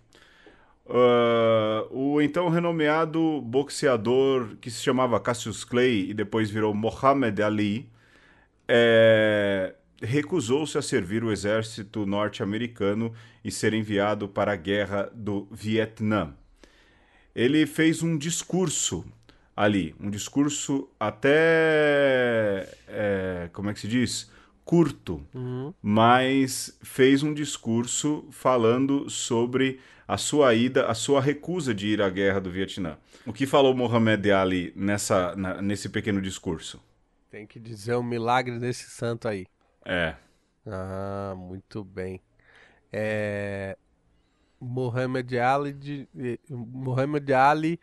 uh, 0.86 1.88
o 1.90 2.22
então 2.22 2.50
renomeado 2.50 3.42
boxeador 3.42 4.58
que 4.62 4.70
se 4.70 4.84
chamava 4.84 5.20
Cassius 5.20 5.64
Clay 5.64 6.12
e 6.12 6.14
depois 6.14 6.52
virou 6.52 6.76
Muhammad 6.76 7.40
Ali, 7.40 7.90
é, 8.68 9.74
recusou-se 10.04 10.78
a 10.78 10.84
servir 10.84 11.24
o 11.24 11.32
exército 11.32 12.06
norte-americano 12.06 13.12
e 13.44 13.50
ser 13.50 13.74
enviado 13.74 14.28
para 14.28 14.52
a 14.52 14.56
guerra 14.56 15.10
do 15.16 15.48
Vietnã. 15.50 16.36
Ele 17.34 17.66
fez 17.66 18.04
um 18.04 18.16
discurso 18.16 19.04
ali. 19.60 19.94
Um 20.00 20.10
discurso 20.10 20.88
até. 20.98 22.66
É, 22.88 23.50
como 23.52 23.70
é 23.70 23.74
que 23.74 23.82
se 23.82 23.90
diz? 23.90 24.32
Curto, 24.64 25.22
uhum. 25.34 25.74
mas 25.82 26.78
fez 26.82 27.24
um 27.24 27.34
discurso 27.34 28.26
falando 28.32 29.10
sobre 29.10 29.82
a 30.08 30.16
sua 30.16 30.54
ida, 30.54 30.86
a 30.86 30.94
sua 30.94 31.20
recusa 31.20 31.74
de 31.74 31.88
ir 31.88 32.02
à 32.02 32.10
guerra 32.10 32.40
do 32.40 32.50
Vietnã. 32.50 32.98
O 33.26 33.34
que 33.34 33.46
falou 33.46 33.76
Mohamed 33.76 34.32
Ali 34.32 34.72
nessa, 34.76 35.36
na, 35.36 35.62
nesse 35.62 35.90
pequeno 35.90 36.22
discurso? 36.22 36.82
Tem 37.30 37.46
que 37.46 37.60
dizer 37.60 37.96
o 37.96 38.00
um 38.00 38.04
milagre 38.04 38.60
desse 38.60 38.90
santo 38.90 39.28
aí. 39.28 39.46
É. 39.84 40.16
Ah, 40.66 41.34
muito 41.36 41.84
bem. 41.84 42.22
É... 42.94 43.76
Muhammad 44.62 45.34
Ali, 45.34 45.74
de... 45.74 46.08
Muhammad 46.50 47.30
Ali 47.32 47.80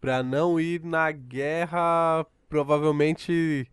para 0.00 0.22
não 0.22 0.58
ir 0.58 0.82
na 0.82 1.12
guerra, 1.12 2.24
provavelmente 2.48 3.66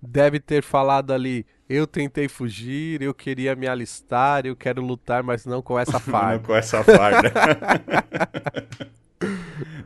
deve 0.00 0.40
ter 0.40 0.62
falado 0.62 1.12
ali: 1.12 1.44
eu 1.68 1.86
tentei 1.86 2.28
fugir, 2.28 3.02
eu 3.02 3.12
queria 3.12 3.54
me 3.54 3.66
alistar, 3.66 4.46
eu 4.46 4.56
quero 4.56 4.82
lutar, 4.82 5.22
mas 5.22 5.44
não 5.44 5.60
com 5.60 5.78
essa 5.78 5.98
farda. 5.98 6.34
não 6.36 6.42
com 6.42 6.54
essa 6.54 6.84
farda. 6.84 7.32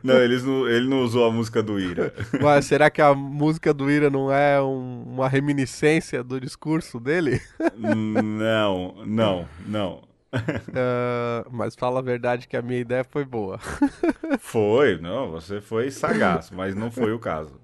não, 0.03 0.15
eles 0.15 0.43
não, 0.43 0.67
ele 0.67 0.87
não 0.87 1.01
usou 1.01 1.25
a 1.25 1.31
música 1.31 1.63
do 1.63 1.79
Ira. 1.79 2.13
Mas 2.41 2.65
será 2.65 2.89
que 2.89 3.01
a 3.01 3.13
música 3.13 3.73
do 3.73 3.89
Ira 3.89 4.09
não 4.09 4.31
é 4.31 4.61
um, 4.61 5.03
uma 5.03 5.27
reminiscência 5.27 6.23
do 6.23 6.39
discurso 6.39 6.99
dele? 6.99 7.41
não, 7.77 8.95
não, 9.05 9.47
não 9.67 10.07
uh, 10.37 11.49
mas 11.51 11.75
fala 11.75 11.99
a 11.99 12.03
verdade 12.03 12.47
que 12.47 12.57
a 12.57 12.61
minha 12.61 12.79
ideia 12.79 13.03
foi 13.03 13.25
boa. 13.25 13.59
foi, 14.39 14.97
não, 14.99 15.31
você 15.31 15.61
foi 15.61 15.91
sagaz, 15.91 16.51
mas 16.51 16.75
não 16.75 16.91
foi 16.91 17.11
o 17.11 17.19
caso. 17.19 17.59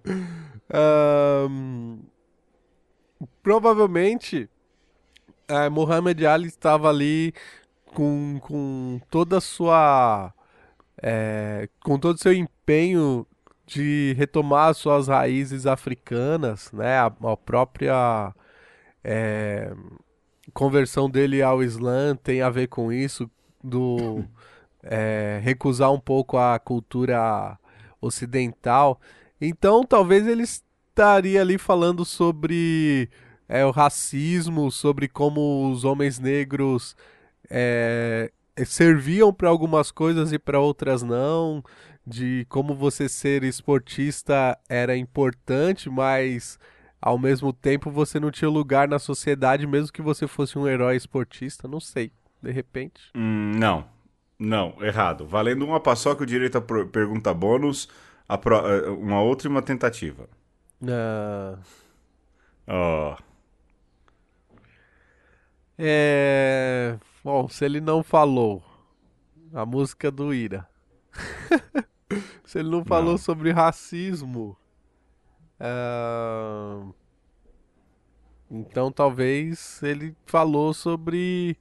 Uh, 0.69 1.99
provavelmente, 3.41 4.49
uh, 5.49 5.71
Muhammad 5.71 6.23
Ali 6.23 6.47
estava 6.47 6.89
ali 6.89 7.33
com, 7.93 8.39
com 8.41 8.99
toda 9.09 9.37
a 9.37 9.41
sua. 9.41 10.33
É, 11.01 11.67
com 11.83 11.99
todo 11.99 12.15
o 12.15 12.19
seu 12.19 12.31
empenho 12.31 13.27
de 13.65 14.13
retomar 14.17 14.73
suas 14.73 15.07
raízes 15.07 15.65
africanas, 15.65 16.71
né? 16.71 16.97
A, 16.97 17.05
a 17.05 17.37
própria. 17.37 18.33
É, 19.03 19.73
conversão 20.51 21.09
dele 21.09 21.41
ao 21.41 21.63
Islã 21.63 22.15
tem 22.15 22.41
a 22.41 22.49
ver 22.49 22.67
com 22.67 22.91
isso, 22.91 23.29
do 23.63 24.23
é, 24.83 25.39
recusar 25.41 25.91
um 25.91 25.99
pouco 25.99 26.37
a 26.37 26.59
cultura 26.59 27.57
ocidental. 28.01 28.99
Então, 29.39 29.83
talvez 29.83 30.27
ele 30.27 30.43
estaria 30.43 31.41
ali 31.41 31.57
falando 31.57 32.03
sobre 32.03 33.09
é, 33.47 33.65
o 33.65 33.71
racismo, 33.71 34.71
sobre 34.71 35.07
como 35.07 35.71
os 35.71 35.83
homens 35.83 36.19
negros 36.19 36.95
é, 37.49 38.31
serviam 38.65 39.33
para 39.33 39.49
algumas 39.49 39.91
coisas 39.91 40.31
e 40.31 40.39
para 40.39 40.59
outras 40.59 41.01
não, 41.01 41.63
de 42.05 42.45
como 42.49 42.75
você 42.75 43.07
ser 43.07 43.43
esportista 43.43 44.57
era 44.67 44.95
importante, 44.95 45.89
mas 45.89 46.59
ao 47.03 47.19
mesmo 47.19 47.51
tempo 47.51 47.91
você 47.91 48.17
não 48.17 48.31
tinha 48.31 48.49
lugar 48.49 48.87
na 48.87 48.97
sociedade, 48.97 49.67
mesmo 49.67 49.91
que 49.91 50.01
você 50.01 50.25
fosse 50.25 50.57
um 50.57 50.65
herói 50.65 50.95
esportista, 50.95 51.67
não 51.67 51.81
sei, 51.81 52.13
de 52.41 52.49
repente. 52.49 53.11
Hum, 53.13 53.51
não, 53.57 53.85
não, 54.39 54.77
errado. 54.79 55.27
Valendo 55.27 55.65
uma 55.65 55.81
paçoca, 55.81 56.23
o 56.23 56.25
direito 56.25 56.57
a 56.57 56.61
pergunta 56.61 57.33
bônus, 57.33 57.89
a 58.27 58.37
pro... 58.37 58.55
Eh, 58.55 58.89
uma 58.89 59.21
outra 59.21 59.49
e 59.49 59.51
uma 59.51 59.61
tentativa. 59.61 60.29
Ah. 60.87 61.57
Oh. 62.65 63.21
É. 65.77 66.97
Bom, 67.21 67.49
se 67.49 67.65
ele 67.65 67.81
não 67.81 68.01
falou 68.01 68.63
a 69.53 69.65
música 69.65 70.09
do 70.09 70.33
Ira. 70.33 70.65
se 72.45 72.59
ele 72.59 72.69
não 72.69 72.85
falou 72.85 73.11
não. 73.11 73.17
sobre 73.17 73.51
racismo. 73.51 74.57
Uh... 75.63 76.93
Então 78.55 78.91
talvez 78.91 79.81
ele 79.81 80.15
falou 80.27 80.75
sobre 80.75 81.57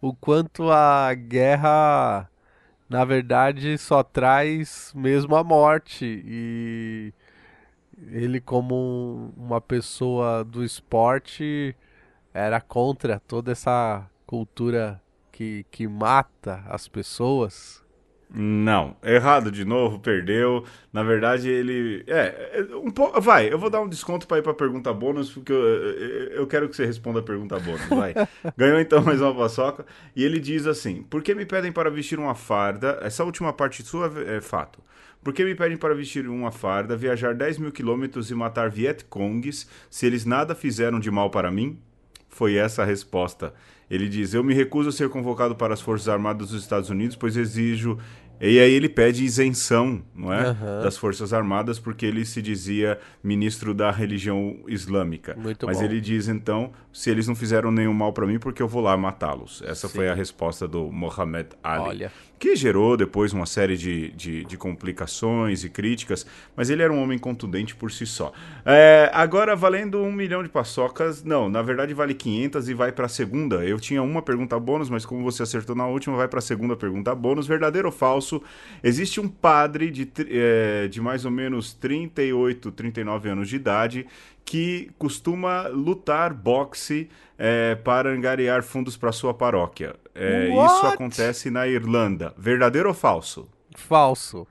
o 0.00 0.14
quanto 0.14 0.70
a 0.70 1.12
guerra, 1.12 2.30
na 2.88 3.04
verdade, 3.04 3.76
só 3.76 4.04
traz 4.04 4.92
mesmo 4.94 5.34
a 5.34 5.42
morte. 5.42 6.22
E 6.24 7.12
ele, 8.06 8.40
como 8.40 9.32
uma 9.36 9.60
pessoa 9.60 10.44
do 10.44 10.62
esporte, 10.62 11.74
era 12.32 12.60
contra 12.60 13.18
toda 13.18 13.50
essa 13.50 14.08
cultura 14.24 15.02
que, 15.32 15.66
que 15.70 15.88
mata 15.88 16.62
as 16.68 16.86
pessoas. 16.86 17.82
Não, 18.30 18.94
errado 19.02 19.50
de 19.50 19.64
novo, 19.64 19.98
perdeu. 19.98 20.64
Na 20.92 21.02
verdade, 21.02 21.48
ele. 21.48 22.04
É, 22.06 22.60
é 22.60 22.76
um 22.76 22.90
pouco. 22.90 23.18
Vai, 23.20 23.50
eu 23.50 23.58
vou 23.58 23.70
dar 23.70 23.80
um 23.80 23.88
desconto 23.88 24.26
para 24.26 24.38
ir 24.38 24.42
para 24.42 24.52
pergunta 24.52 24.92
bônus, 24.92 25.30
porque 25.30 25.52
eu, 25.52 25.58
eu 26.32 26.46
quero 26.46 26.68
que 26.68 26.76
você 26.76 26.84
responda 26.84 27.20
a 27.20 27.22
pergunta 27.22 27.58
bônus. 27.58 27.86
Vai. 27.86 28.14
Ganhou 28.56 28.78
então 28.78 29.02
mais 29.02 29.22
uma 29.22 29.34
paçoca. 29.34 29.86
E 30.14 30.22
ele 30.22 30.38
diz 30.38 30.66
assim: 30.66 31.02
Por 31.02 31.22
que 31.22 31.34
me 31.34 31.46
pedem 31.46 31.72
para 31.72 31.90
vestir 31.90 32.18
uma 32.18 32.34
farda? 32.34 32.98
Essa 33.00 33.24
última 33.24 33.52
parte 33.52 33.82
sua 33.82 34.12
é 34.26 34.42
fato. 34.42 34.82
Por 35.24 35.32
que 35.32 35.42
me 35.42 35.54
pedem 35.54 35.76
para 35.76 35.94
vestir 35.94 36.28
uma 36.28 36.52
farda, 36.52 36.96
viajar 36.96 37.34
10 37.34 37.58
mil 37.58 37.72
quilômetros 37.72 38.30
e 38.30 38.34
matar 38.34 38.70
Vietcongs 38.70 39.68
se 39.90 40.06
eles 40.06 40.24
nada 40.24 40.54
fizeram 40.54 41.00
de 41.00 41.10
mal 41.10 41.30
para 41.30 41.50
mim? 41.50 41.78
Foi 42.28 42.54
essa 42.54 42.82
a 42.82 42.84
resposta. 42.84 43.54
Ele 43.90 44.08
diz: 44.08 44.34
Eu 44.34 44.44
me 44.44 44.54
recuso 44.54 44.88
a 44.88 44.92
ser 44.92 45.08
convocado 45.08 45.54
para 45.54 45.74
as 45.74 45.80
Forças 45.80 46.08
Armadas 46.08 46.50
dos 46.50 46.62
Estados 46.62 46.90
Unidos, 46.90 47.16
pois 47.16 47.36
exijo 47.36 47.98
e 48.40 48.60
aí 48.60 48.72
ele 48.72 48.88
pede 48.88 49.24
isenção, 49.24 50.00
não 50.14 50.32
é, 50.32 50.50
uhum. 50.50 50.82
das 50.82 50.96
Forças 50.96 51.32
Armadas, 51.32 51.80
porque 51.80 52.06
ele 52.06 52.24
se 52.24 52.40
dizia 52.40 52.98
ministro 53.22 53.74
da 53.74 53.90
religião 53.90 54.60
islâmica. 54.68 55.34
Muito 55.36 55.66
Mas 55.66 55.78
bom. 55.78 55.84
ele 55.84 56.00
diz 56.00 56.28
então, 56.28 56.70
se 56.92 57.10
eles 57.10 57.26
não 57.26 57.34
fizeram 57.34 57.72
nenhum 57.72 57.92
mal 57.92 58.12
para 58.12 58.26
mim, 58.26 58.38
porque 58.38 58.62
eu 58.62 58.68
vou 58.68 58.80
lá 58.80 58.96
matá-los. 58.96 59.60
Essa 59.66 59.88
Sim. 59.88 59.94
foi 59.94 60.08
a 60.08 60.14
resposta 60.14 60.68
do 60.68 60.92
Mohammed 60.92 61.48
Ali. 61.64 61.88
Olha 61.88 62.12
que 62.38 62.54
gerou 62.54 62.96
depois 62.96 63.32
uma 63.32 63.46
série 63.46 63.76
de, 63.76 64.10
de, 64.12 64.44
de, 64.44 64.56
complicações 64.56 65.64
e 65.64 65.68
críticas, 65.68 66.26
mas 66.56 66.70
ele 66.70 66.82
era 66.82 66.92
um 66.92 67.02
homem 67.02 67.18
contundente 67.18 67.74
por 67.74 67.90
si 67.90 68.06
só. 68.06 68.32
É, 68.64 69.10
agora, 69.12 69.56
valendo 69.56 70.00
um 70.02 70.12
milhão 70.12 70.42
de 70.42 70.48
paçocas, 70.48 71.24
não, 71.24 71.48
na 71.48 71.62
verdade 71.62 71.92
vale 71.92 72.14
500 72.14 72.68
e 72.68 72.74
vai 72.74 72.92
para 72.92 73.06
a 73.06 73.08
segunda. 73.08 73.64
Eu 73.64 73.80
tinha 73.80 74.02
uma 74.02 74.22
pergunta 74.22 74.58
bônus, 74.58 74.88
mas 74.88 75.04
como 75.04 75.22
você 75.22 75.42
acertou 75.42 75.74
na 75.74 75.86
última, 75.86 76.16
vai 76.16 76.28
para 76.28 76.38
a 76.38 76.42
segunda 76.42 76.76
pergunta 76.76 77.14
bônus. 77.14 77.46
Verdadeiro 77.46 77.88
ou 77.88 77.92
falso? 77.92 78.42
Existe 78.82 79.20
um 79.20 79.28
padre 79.28 79.90
de, 79.90 80.08
é, 80.30 80.88
de 80.88 81.00
mais 81.00 81.24
ou 81.24 81.30
menos 81.30 81.72
38, 81.74 82.70
39 82.72 83.28
anos 83.30 83.48
de 83.48 83.56
idade 83.56 84.06
que 84.44 84.90
costuma 84.96 85.68
lutar 85.68 86.32
boxe 86.32 87.10
é, 87.38 87.74
para 87.74 88.10
angariar 88.10 88.62
fundos 88.62 88.96
para 88.96 89.12
sua 89.12 89.34
paróquia. 89.34 89.94
É, 90.18 90.48
isso 90.48 90.86
acontece 90.86 91.50
na 91.50 91.66
Irlanda. 91.66 92.34
Verdadeiro 92.36 92.88
ou 92.88 92.94
falso? 92.94 93.48
Falso. 93.76 94.46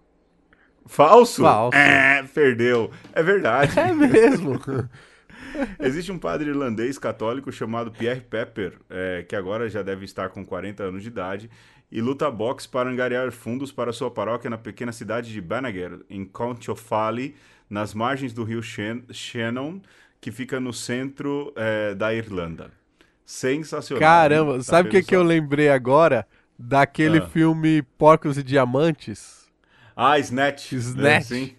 Falso? 0.86 1.42
Falso. 1.42 1.78
É, 1.78 2.24
perdeu. 2.34 2.90
É 3.14 3.22
verdade. 3.22 3.74
É 3.78 3.94
mesmo. 3.94 4.60
Existe 5.80 6.12
um 6.12 6.20
padre 6.20 6.50
irlandês 6.50 6.98
católico 6.98 7.52
chamado 7.52 7.92
Pierre 7.92 8.22
Pepper, 8.22 8.78
é, 8.90 9.26
que 9.28 9.36
agora 9.36 9.70
já 9.70 9.82
deve 9.82 10.06
estar 10.06 10.30
com 10.30 10.46
40 10.46 10.84
anos 10.84 11.02
de 11.02 11.10
idade, 11.10 11.50
e 11.92 12.02
luta 12.02 12.30
boxe 12.30 12.68
para 12.68 12.90
angariar 12.90 13.32
fundos 13.32 13.72
para 13.72 13.94
sua 13.94 14.12
paróquia 14.12 14.50
na 14.50 14.58
pequena 14.58 14.92
cidade 14.92 15.32
de 15.32 15.42
Banagher, 15.42 16.00
em 16.10 16.26
County 16.26 16.70
Offaly, 16.70 17.36
nas 17.70 17.94
margens 17.94 18.34
do 18.34 18.44
rio 18.44 18.62
Shannon, 18.62 19.82
que 20.22 20.32
fica 20.32 20.60
no 20.60 20.74
centro 20.74 21.54
é, 21.56 21.96
da 21.96 22.14
Irlanda. 22.14 22.72
Sensacional. 23.28 24.00
Caramba, 24.00 24.54
tá 24.56 24.64
sabe 24.64 24.88
o 24.88 24.92
que, 24.92 25.04
que 25.04 25.14
eu 25.14 25.22
lembrei 25.22 25.68
agora? 25.68 26.26
Daquele 26.58 27.18
ah. 27.20 27.28
filme 27.28 27.82
Porcos 27.98 28.38
e 28.38 28.42
Diamantes. 28.42 29.50
Ah, 29.94 30.18
Snatch. 30.18 30.72
Snatch. 30.72 31.26
Sim. 31.26 31.52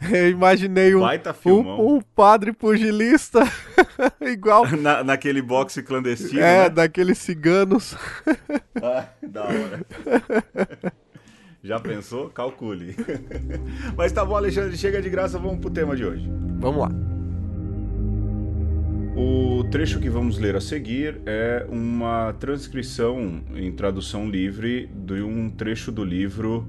Eu 0.00 0.30
imaginei 0.30 0.94
um, 0.94 1.02
um, 1.46 1.96
um, 1.96 2.00
padre 2.14 2.52
pugilista 2.52 3.40
igual. 4.20 4.66
Na, 4.76 5.02
naquele 5.02 5.42
boxe 5.42 5.82
clandestino. 5.82 6.40
É, 6.40 6.64
né? 6.64 6.70
daqueles 6.70 7.18
ciganos. 7.18 7.96
Ah, 8.82 9.06
da 9.22 9.42
hora. 9.44 9.86
Já 11.64 11.80
pensou? 11.80 12.28
Calcule. 12.28 12.94
Mas 13.96 14.12
tá 14.12 14.22
bom, 14.22 14.36
Alexandre, 14.36 14.76
chega 14.76 15.00
de 15.00 15.08
graça, 15.08 15.38
vamos 15.38 15.60
pro 15.60 15.70
tema 15.70 15.96
de 15.96 16.04
hoje. 16.04 16.28
Vamos 16.58 16.82
lá. 16.82 17.15
O 19.18 19.64
trecho 19.70 19.98
que 19.98 20.10
vamos 20.10 20.38
ler 20.38 20.56
a 20.56 20.60
seguir 20.60 21.22
é 21.24 21.64
uma 21.70 22.34
transcrição 22.34 23.40
em 23.54 23.72
tradução 23.72 24.28
livre 24.28 24.90
de 24.94 25.22
um 25.22 25.48
trecho 25.48 25.90
do 25.90 26.04
livro 26.04 26.68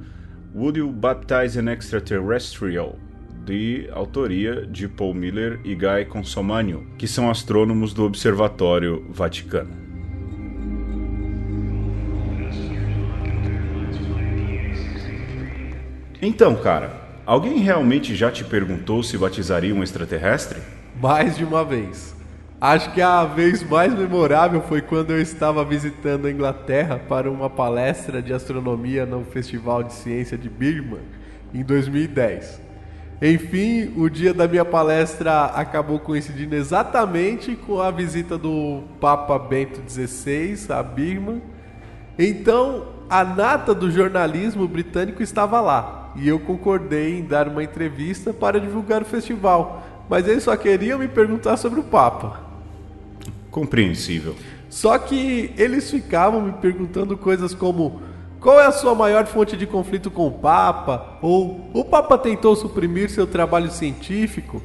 Would 0.56 0.80
You 0.80 0.89
Baptize 0.89 1.60
an 1.60 1.70
Extraterrestrial? 1.74 2.98
de 3.48 3.88
autoria 3.94 4.68
de 4.68 4.89
Paul 4.89 5.13
Miller 5.13 5.62
e 5.63 5.74
Guy 5.74 6.04
Consomanio, 6.10 6.86
que 6.98 7.08
são 7.08 7.30
astrônomos 7.32 7.94
do 7.94 8.04
Observatório 8.04 9.06
Vaticano. 9.10 9.72
Então, 16.22 16.57
cara, 16.57 17.22
alguém 17.25 17.60
realmente 17.60 18.14
já 18.16 18.29
te 18.29 18.44
perguntou 18.44 19.01
se 19.01 19.18
batizaria 19.18 19.74
um 19.74 19.81
extraterrestre? 19.81 20.60
Mais 21.00 21.38
de 21.38 21.46
uma 21.46 21.64
vez. 21.64 22.17
Acho 22.59 22.91
que 22.91 23.03
a 23.03 23.24
vez 23.24 23.61
mais 23.61 23.93
memorável 23.93 24.63
foi 24.63 24.81
quando 24.81 25.11
eu 25.11 25.22
estava 25.22 25.63
visitando 25.63 26.25
a 26.25 26.31
Inglaterra 26.31 27.00
para 27.07 27.29
uma 27.29 27.51
palestra 27.51 28.20
de 28.20 28.33
astronomia 28.33 29.05
no 29.05 29.24
Festival 29.24 29.83
de 29.83 29.93
Ciência 29.93 30.35
de 30.35 30.50
Birmingham 30.50 31.03
em 31.53 31.61
2010. 31.61 32.59
Enfim, 33.22 33.93
o 33.96 34.09
dia 34.09 34.33
da 34.33 34.48
minha 34.48 34.65
palestra 34.65 35.46
acabou 35.46 36.00
coincidindo 36.00 36.55
exatamente 36.55 37.55
com 37.55 37.79
a 37.79 37.91
visita 37.91 38.39
do 38.39 38.81
Papa 39.00 39.37
Bento 39.37 39.79
XVI 39.87 40.57
a 40.70 40.81
Birmingham. 40.81 41.41
Então, 42.17 42.87
a 43.07 43.24
nata 43.24 43.75
do 43.75 43.91
jornalismo 43.91 44.67
britânico 44.67 45.22
estava 45.22 45.61
lá 45.61 46.11
e 46.15 46.27
eu 46.27 46.39
concordei 46.39 47.20
em 47.20 47.24
dar 47.24 47.48
uma 47.48 47.63
entrevista 47.63 48.33
para 48.33 48.59
divulgar 48.59 49.03
o 49.03 49.05
festival, 49.05 49.83
mas 50.09 50.27
eles 50.27 50.41
só 50.41 50.57
queriam 50.57 50.98
me 50.98 51.07
perguntar 51.07 51.55
sobre 51.57 51.79
o 51.79 51.83
Papa. 51.83 52.47
Compreensível. 53.51 54.36
Só 54.70 54.98
que 54.98 55.53
eles 55.57 55.90
ficavam 55.90 56.42
me 56.42 56.51
perguntando 56.53 57.18
coisas 57.18 57.53
como: 57.53 58.01
qual 58.40 58.60
é 58.60 58.66
a 58.66 58.72
sua 58.72 58.94
maior 58.94 59.25
fonte 59.25 59.57
de 59.57 59.66
conflito 59.66 60.12
com 60.12 60.27
o 60.27 60.31
Papa? 60.31 61.18
Ou 61.22 61.70
o 61.74 61.83
Papa 61.83 62.18
tentou 62.18 62.55
suprimir 62.55 63.10
seu 63.10 63.25
trabalho 63.25 63.72
científico? 63.72 64.62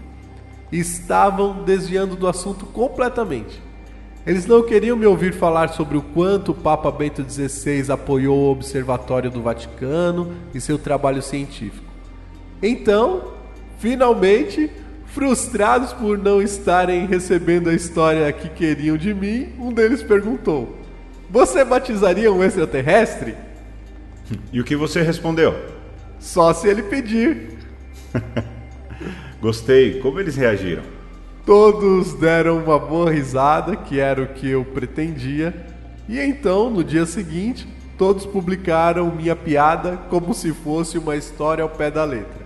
Estavam 0.70 1.62
desviando 1.64 2.16
do 2.16 2.26
assunto 2.26 2.66
completamente. 2.66 3.60
Eles 4.24 4.46
não 4.46 4.62
queriam 4.62 4.96
me 4.96 5.04
ouvir 5.04 5.34
falar 5.34 5.70
sobre 5.70 5.96
o 5.96 6.02
quanto 6.02 6.52
o 6.52 6.54
Papa 6.54 6.90
Bento 6.92 7.24
XVI 7.28 7.90
apoiou 7.90 8.36
o 8.36 8.52
Observatório 8.52 9.30
do 9.30 9.42
Vaticano 9.42 10.32
e 10.54 10.60
seu 10.60 10.78
trabalho 10.78 11.20
científico. 11.20 11.90
Então, 12.62 13.32
finalmente, 13.78 14.70
Frustrados 15.14 15.92
por 15.92 16.16
não 16.16 16.40
estarem 16.40 17.06
recebendo 17.06 17.68
a 17.68 17.74
história 17.74 18.32
que 18.32 18.48
queriam 18.48 18.96
de 18.96 19.12
mim, 19.12 19.52
um 19.58 19.70
deles 19.70 20.02
perguntou: 20.02 20.78
Você 21.28 21.62
batizaria 21.64 22.32
um 22.32 22.42
extraterrestre? 22.42 23.34
E 24.50 24.58
o 24.58 24.64
que 24.64 24.74
você 24.74 25.02
respondeu? 25.02 25.54
Só 26.18 26.54
se 26.54 26.66
ele 26.66 26.84
pedir. 26.84 27.58
Gostei. 29.42 30.00
Como 30.00 30.18
eles 30.18 30.36
reagiram? 30.36 30.84
Todos 31.44 32.14
deram 32.14 32.56
uma 32.56 32.78
boa 32.78 33.10
risada, 33.10 33.76
que 33.76 34.00
era 34.00 34.22
o 34.22 34.28
que 34.28 34.48
eu 34.48 34.64
pretendia. 34.64 35.54
E 36.08 36.18
então, 36.18 36.70
no 36.70 36.82
dia 36.82 37.04
seguinte, 37.04 37.68
todos 37.98 38.24
publicaram 38.24 39.14
minha 39.14 39.36
piada 39.36 39.98
como 40.08 40.32
se 40.32 40.50
fosse 40.54 40.96
uma 40.96 41.14
história 41.14 41.62
ao 41.62 41.68
pé 41.68 41.90
da 41.90 42.04
letra 42.04 42.41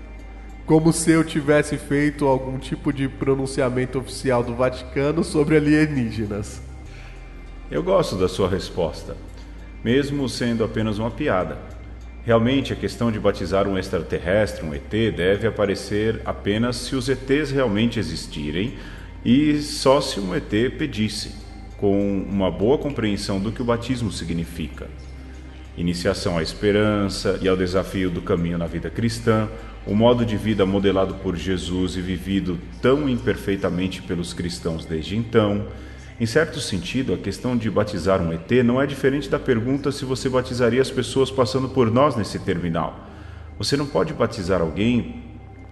como 0.67 0.93
se 0.93 1.13
eu 1.13 1.23
tivesse 1.23 1.79
feito 1.79 2.27
algum 2.27 2.59
tipo 2.59 2.93
de 2.93 3.09
pronunciamento 3.09 4.01
oficial 4.01 4.43
do 4.43 4.57
Vaticano 4.57 5.23
sobre 5.23 5.57
alienígenas. 5.57 6.61
Eu 7.71 7.85
gosto 7.85 8.17
da 8.17 8.29
sua 8.29 8.49
resposta, 8.49 9.17
mesmo 9.85 10.29
sendo 10.29 10.65
apenas 10.65 10.99
uma 10.99 11.11
piada. 11.11 11.57
Realmente, 12.25 12.73
a 12.73 12.77
questão 12.77 13.13
de 13.13 13.21
batizar 13.21 13.69
um 13.69 13.79
extraterrestre, 13.79 14.67
um 14.67 14.75
ET, 14.75 14.91
deve 14.91 15.47
aparecer 15.47 16.21
apenas 16.25 16.75
se 16.75 16.97
os 16.97 17.09
ETs 17.09 17.53
realmente 17.53 18.01
existirem 18.01 18.75
e 19.25 19.63
só 19.63 20.01
se 20.01 20.19
um 20.19 20.35
ET 20.35 20.51
pedisse, 20.77 21.33
com 21.77 22.25
uma 22.29 22.51
boa 22.51 22.77
compreensão 22.77 23.39
do 23.39 23.53
que 23.53 23.63
o 23.63 23.65
batismo 23.65 24.11
significa. 24.11 24.89
Iniciação 25.77 26.37
à 26.37 26.43
esperança 26.43 27.39
e 27.41 27.47
ao 27.47 27.57
desafio 27.57 28.11
do 28.11 28.23
caminho 28.23 28.59
na 28.59 28.67
vida 28.67 28.91
cristã, 28.91 29.49
o 29.87 29.95
modo 29.95 30.27
de 30.27 30.37
vida 30.37 30.67
modelado 30.67 31.15
por 31.15 31.37
Jesus 31.37 31.97
e 31.97 32.01
vivido 32.01 32.59
tão 32.83 33.09
imperfeitamente 33.09 34.03
pelos 34.03 34.35
cristãos 34.35 34.85
desde 34.85 35.17
então. 35.17 35.69
Em 36.19 36.27
certo 36.27 36.59
sentido, 36.59 37.15
a 37.15 37.19
questão 37.19 37.57
de 37.57 37.71
batizar 37.71 38.21
um 38.21 38.33
ET 38.33 38.51
não 38.65 38.83
é 38.83 38.87
diferente 38.87 39.29
da 39.29 39.39
pergunta 39.39 39.93
se 39.93 40.05
você 40.05 40.29
batizaria 40.29 40.83
as 40.83 40.91
pessoas 40.91 41.31
passando 41.31 41.69
por 41.69 41.91
nós 41.91 42.17
nesse 42.17 42.39
terminal. 42.39 42.99
Você 43.59 43.77
não 43.77 43.87
pode 43.87 44.13
batizar 44.13 44.61
alguém 44.61 45.23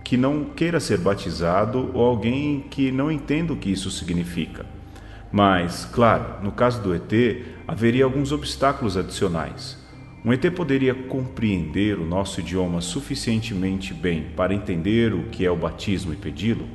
que 0.05 0.17
não 0.17 0.45
queira 0.45 0.79
ser 0.79 0.99
batizado 0.99 1.91
ou 1.93 2.05
alguém 2.05 2.67
que 2.71 2.93
não 2.93 3.11
entenda 3.11 3.53
o 3.53 3.57
que 3.57 3.73
isso 3.73 3.91
significa. 3.91 4.65
Mas, 5.33 5.85
claro, 5.87 6.45
no 6.45 6.53
caso 6.53 6.81
do 6.81 6.95
ET, 6.95 7.43
haveria 7.67 8.05
alguns 8.05 8.31
obstáculos 8.31 8.97
adicionais. 8.97 9.83
Um 10.25 10.33
ET 10.33 10.51
poderia 10.53 10.95
compreender 10.95 11.99
o 11.99 12.07
nosso 12.07 12.41
idioma 12.41 12.81
suficientemente 12.81 13.93
bem 13.93 14.23
para 14.35 14.55
entender 14.55 15.13
o 15.13 15.25
que 15.25 15.45
é 15.45 15.51
o 15.51 15.57
batismo 15.57 16.15
e 16.15 16.17
pedi-lo? 16.17 16.67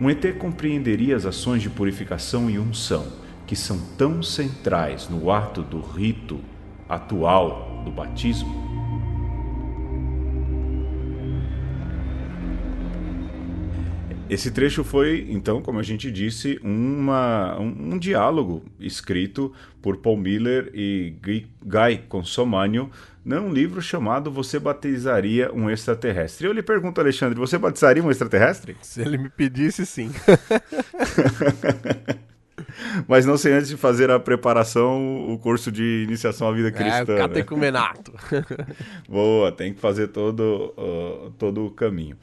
Um 0.00 0.08
ET 0.08 0.38
compreenderia 0.38 1.16
as 1.16 1.26
ações 1.26 1.60
de 1.60 1.68
purificação 1.68 2.48
e 2.48 2.60
unção 2.60 3.14
que 3.48 3.56
são 3.56 3.80
tão 3.98 4.22
centrais 4.22 5.08
no 5.08 5.32
ato 5.32 5.60
do 5.60 5.80
rito 5.80 6.38
atual 6.88 7.82
do 7.84 7.90
batismo? 7.90 8.71
Esse 14.32 14.50
trecho 14.50 14.82
foi, 14.82 15.26
então, 15.28 15.60
como 15.60 15.78
a 15.78 15.82
gente 15.82 16.10
disse, 16.10 16.58
uma, 16.64 17.60
um, 17.60 17.92
um 17.92 17.98
diálogo 17.98 18.64
escrito 18.80 19.52
por 19.82 19.98
Paul 19.98 20.16
Miller 20.16 20.70
e 20.72 21.14
Guy 21.62 21.98
Consomanio 22.08 22.90
num 23.22 23.52
livro 23.52 23.82
chamado 23.82 24.30
Você 24.30 24.58
Batizaria 24.58 25.52
um 25.52 25.68
Extraterrestre. 25.68 26.46
Eu 26.46 26.54
lhe 26.54 26.62
pergunto, 26.62 26.98
Alexandre, 26.98 27.38
você 27.38 27.58
batizaria 27.58 28.02
um 28.02 28.10
extraterrestre? 28.10 28.74
Se 28.80 29.02
ele 29.02 29.18
me 29.18 29.28
pedisse, 29.28 29.84
sim. 29.84 30.10
Mas 33.06 33.26
não 33.26 33.36
sei 33.36 33.52
antes 33.52 33.68
de 33.68 33.76
fazer 33.76 34.10
a 34.10 34.18
preparação, 34.18 35.30
o 35.30 35.38
curso 35.38 35.70
de 35.70 36.04
iniciação 36.08 36.48
à 36.48 36.52
vida 36.52 36.68
é, 36.68 36.70
cristã. 36.70 37.16
É, 37.16 37.18
catecumenato. 37.18 38.14
Né? 38.30 38.42
Boa, 39.06 39.52
tem 39.52 39.74
que 39.74 39.80
fazer 39.80 40.08
todo, 40.08 40.72
uh, 40.78 41.30
todo 41.38 41.66
o 41.66 41.70
caminho. 41.70 42.16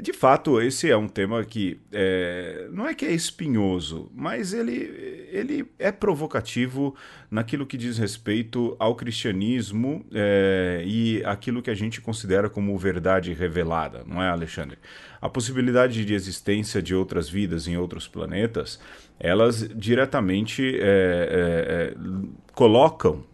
De 0.00 0.12
fato, 0.12 0.60
esse 0.60 0.90
é 0.90 0.96
um 0.96 1.08
tema 1.08 1.44
que 1.44 1.78
é, 1.92 2.68
não 2.72 2.86
é 2.86 2.94
que 2.94 3.04
é 3.04 3.12
espinhoso, 3.12 4.10
mas 4.14 4.54
ele, 4.54 5.28
ele 5.30 5.66
é 5.78 5.92
provocativo 5.92 6.94
naquilo 7.30 7.66
que 7.66 7.76
diz 7.76 7.98
respeito 7.98 8.74
ao 8.78 8.94
cristianismo 8.94 10.04
é, 10.12 10.82
e 10.86 11.22
aquilo 11.24 11.60
que 11.60 11.70
a 11.70 11.74
gente 11.74 12.00
considera 12.00 12.48
como 12.48 12.76
verdade 12.78 13.32
revelada, 13.34 14.02
não 14.06 14.22
é, 14.22 14.28
Alexandre? 14.28 14.78
A 15.20 15.28
possibilidade 15.28 16.04
de 16.04 16.14
existência 16.14 16.80
de 16.80 16.94
outras 16.94 17.28
vidas 17.28 17.68
em 17.68 17.76
outros 17.76 18.08
planetas, 18.08 18.80
elas 19.18 19.68
diretamente 19.74 20.78
é, 20.78 20.80
é, 20.80 21.92
é 21.92 21.94
colocam 22.54 23.24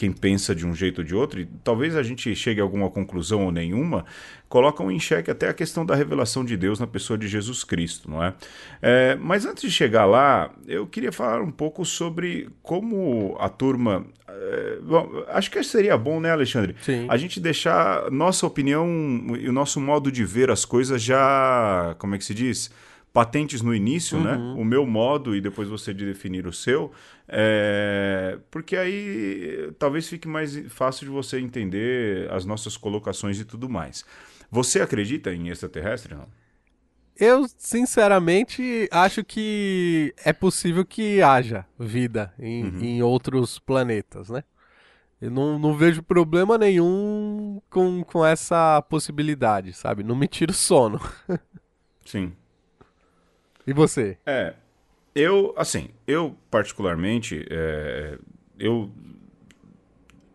quem 0.00 0.10
pensa 0.10 0.54
de 0.54 0.64
um 0.64 0.74
jeito 0.74 1.02
ou 1.02 1.04
de 1.04 1.14
outro, 1.14 1.40
e 1.40 1.46
talvez 1.62 1.94
a 1.94 2.02
gente 2.02 2.34
chegue 2.34 2.58
a 2.58 2.64
alguma 2.64 2.88
conclusão 2.88 3.44
ou 3.44 3.52
nenhuma, 3.52 4.06
colocam 4.50 4.90
em 4.90 4.98
xeque 4.98 5.30
até 5.30 5.48
a 5.48 5.54
questão 5.54 5.86
da 5.86 5.94
revelação 5.94 6.44
de 6.44 6.56
Deus 6.56 6.80
na 6.80 6.86
pessoa 6.86 7.16
de 7.16 7.28
Jesus 7.28 7.62
Cristo, 7.62 8.10
não 8.10 8.22
é? 8.22 8.34
é 8.82 9.14
mas 9.14 9.46
antes 9.46 9.62
de 9.62 9.70
chegar 9.70 10.04
lá, 10.04 10.50
eu 10.66 10.88
queria 10.88 11.12
falar 11.12 11.40
um 11.40 11.52
pouco 11.52 11.84
sobre 11.84 12.50
como 12.60 13.36
a 13.38 13.48
turma. 13.48 14.04
É, 14.28 14.78
bom, 14.82 15.24
acho 15.28 15.52
que 15.52 15.62
seria 15.62 15.96
bom, 15.96 16.18
né, 16.18 16.32
Alexandre? 16.32 16.74
Sim. 16.82 17.06
A 17.08 17.16
gente 17.16 17.38
deixar 17.38 18.10
nossa 18.10 18.44
opinião 18.44 18.88
e 19.38 19.48
o 19.48 19.52
nosso 19.52 19.80
modo 19.80 20.10
de 20.10 20.24
ver 20.24 20.50
as 20.50 20.64
coisas 20.64 21.00
já. 21.00 21.94
Como 21.98 22.16
é 22.16 22.18
que 22.18 22.24
se 22.24 22.34
diz? 22.34 22.70
patentes 23.12 23.60
no 23.60 23.74
início, 23.74 24.20
né? 24.20 24.34
uhum. 24.34 24.54
né? 24.54 24.60
O 24.60 24.64
meu 24.64 24.86
modo 24.86 25.34
e 25.34 25.40
depois 25.40 25.68
você 25.68 25.92
de 25.92 26.06
definir 26.06 26.46
o 26.46 26.52
seu, 26.52 26.92
é... 27.26 28.38
porque 28.52 28.76
aí 28.76 29.72
talvez 29.80 30.08
fique 30.08 30.28
mais 30.28 30.56
fácil 30.68 31.06
de 31.06 31.10
você 31.10 31.40
entender 31.40 32.30
as 32.30 32.44
nossas 32.44 32.76
colocações 32.76 33.40
e 33.40 33.44
tudo 33.44 33.68
mais. 33.68 34.04
Você 34.50 34.80
acredita 34.80 35.32
em 35.32 35.48
extraterrestre, 35.48 36.14
não? 36.14 36.26
Eu, 37.16 37.46
sinceramente, 37.58 38.88
acho 38.90 39.22
que 39.22 40.14
é 40.24 40.32
possível 40.32 40.84
que 40.84 41.20
haja 41.20 41.66
vida 41.78 42.32
em, 42.38 42.64
uhum. 42.64 42.80
em 42.80 43.02
outros 43.02 43.58
planetas, 43.58 44.30
né? 44.30 44.42
Eu 45.20 45.30
não, 45.30 45.58
não 45.58 45.76
vejo 45.76 46.02
problema 46.02 46.56
nenhum 46.56 47.60
com, 47.68 48.02
com 48.04 48.24
essa 48.24 48.80
possibilidade, 48.80 49.74
sabe? 49.74 50.02
Não 50.02 50.16
me 50.16 50.26
tira 50.26 50.50
o 50.50 50.54
sono. 50.54 50.98
Sim. 52.06 52.32
E 53.66 53.72
você? 53.74 54.16
É, 54.24 54.54
eu, 55.14 55.52
assim, 55.58 55.90
eu 56.06 56.34
particularmente, 56.50 57.46
é, 57.50 58.18
eu, 58.58 58.90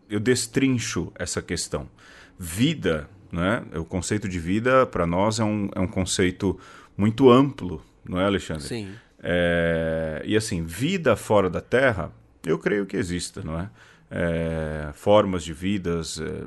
eu 0.08 0.20
destrincho 0.20 1.12
essa 1.16 1.42
questão. 1.42 1.90
Vida, 2.38 3.10
né? 3.32 3.62
O 3.74 3.84
conceito 3.84 4.28
de 4.28 4.38
vida, 4.38 4.86
para 4.86 5.06
nós, 5.06 5.38
é 5.38 5.44
um, 5.44 5.68
é 5.74 5.80
um 5.80 5.86
conceito 5.86 6.58
muito 6.96 7.30
amplo, 7.30 7.82
não 8.04 8.20
é, 8.20 8.24
Alexandre? 8.24 8.64
Sim. 8.64 8.92
É, 9.22 10.22
e 10.24 10.36
assim, 10.36 10.64
vida 10.64 11.16
fora 11.16 11.50
da 11.50 11.60
Terra, 11.60 12.12
eu 12.44 12.58
creio 12.58 12.86
que 12.86 12.96
exista, 12.96 13.42
não 13.42 13.58
é? 13.58 13.70
é 14.10 14.90
formas 14.92 15.42
de 15.42 15.52
vidas 15.52 16.20
é, 16.20 16.44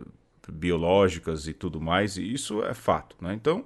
biológicas 0.52 1.48
e 1.48 1.54
tudo 1.54 1.80
mais, 1.80 2.18
e 2.18 2.34
isso 2.34 2.64
é 2.64 2.74
fato, 2.74 3.16
né? 3.22 3.34
Então, 3.34 3.66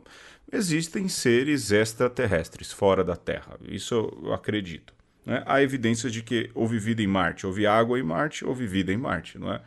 existem 0.51 1.07
seres 1.07 1.71
extraterrestres 1.71 2.71
fora 2.71 3.03
da 3.03 3.15
Terra. 3.15 3.57
Isso 3.67 3.95
eu 4.23 4.33
acredito. 4.33 4.93
Né? 5.25 5.43
Há 5.45 5.61
evidências 5.61 6.11
de 6.11 6.21
que 6.21 6.49
houve 6.53 6.77
vida 6.77 7.01
em 7.01 7.07
Marte, 7.07 7.45
houve 7.45 7.65
água 7.65 7.99
em 7.99 8.03
Marte, 8.03 8.45
houve 8.45 8.67
vida 8.67 8.91
em 8.91 8.97
Marte, 8.97 9.37
não 9.37 9.51
é? 9.51 9.61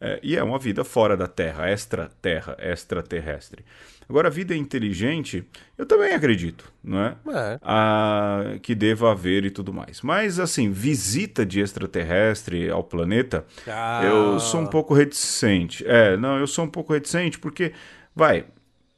É 0.00 0.20
e 0.22 0.36
é 0.36 0.42
uma 0.42 0.58
vida 0.58 0.84
fora 0.84 1.16
da 1.16 1.26
Terra, 1.26 1.68
extra-terra, 1.68 2.56
extraterrestre. 2.58 3.64
Agora, 4.08 4.28
a 4.28 4.30
vida 4.30 4.54
inteligente, 4.54 5.44
eu 5.78 5.86
também 5.86 6.12
acredito, 6.12 6.70
não 6.82 7.00
é? 7.00 7.16
é. 7.28 7.58
A, 7.62 8.58
que 8.60 8.74
deva 8.74 9.10
haver 9.10 9.44
e 9.46 9.50
tudo 9.50 9.72
mais. 9.72 10.02
Mas, 10.02 10.38
assim, 10.38 10.70
visita 10.70 11.44
de 11.44 11.60
extraterrestre 11.60 12.68
ao 12.68 12.84
planeta, 12.84 13.46
ah. 13.66 14.02
eu 14.04 14.38
sou 14.38 14.60
um 14.60 14.66
pouco 14.66 14.92
reticente. 14.92 15.84
É, 15.86 16.16
não, 16.16 16.38
eu 16.38 16.46
sou 16.46 16.66
um 16.66 16.68
pouco 16.68 16.92
reticente 16.92 17.38
porque, 17.38 17.72
vai, 18.14 18.44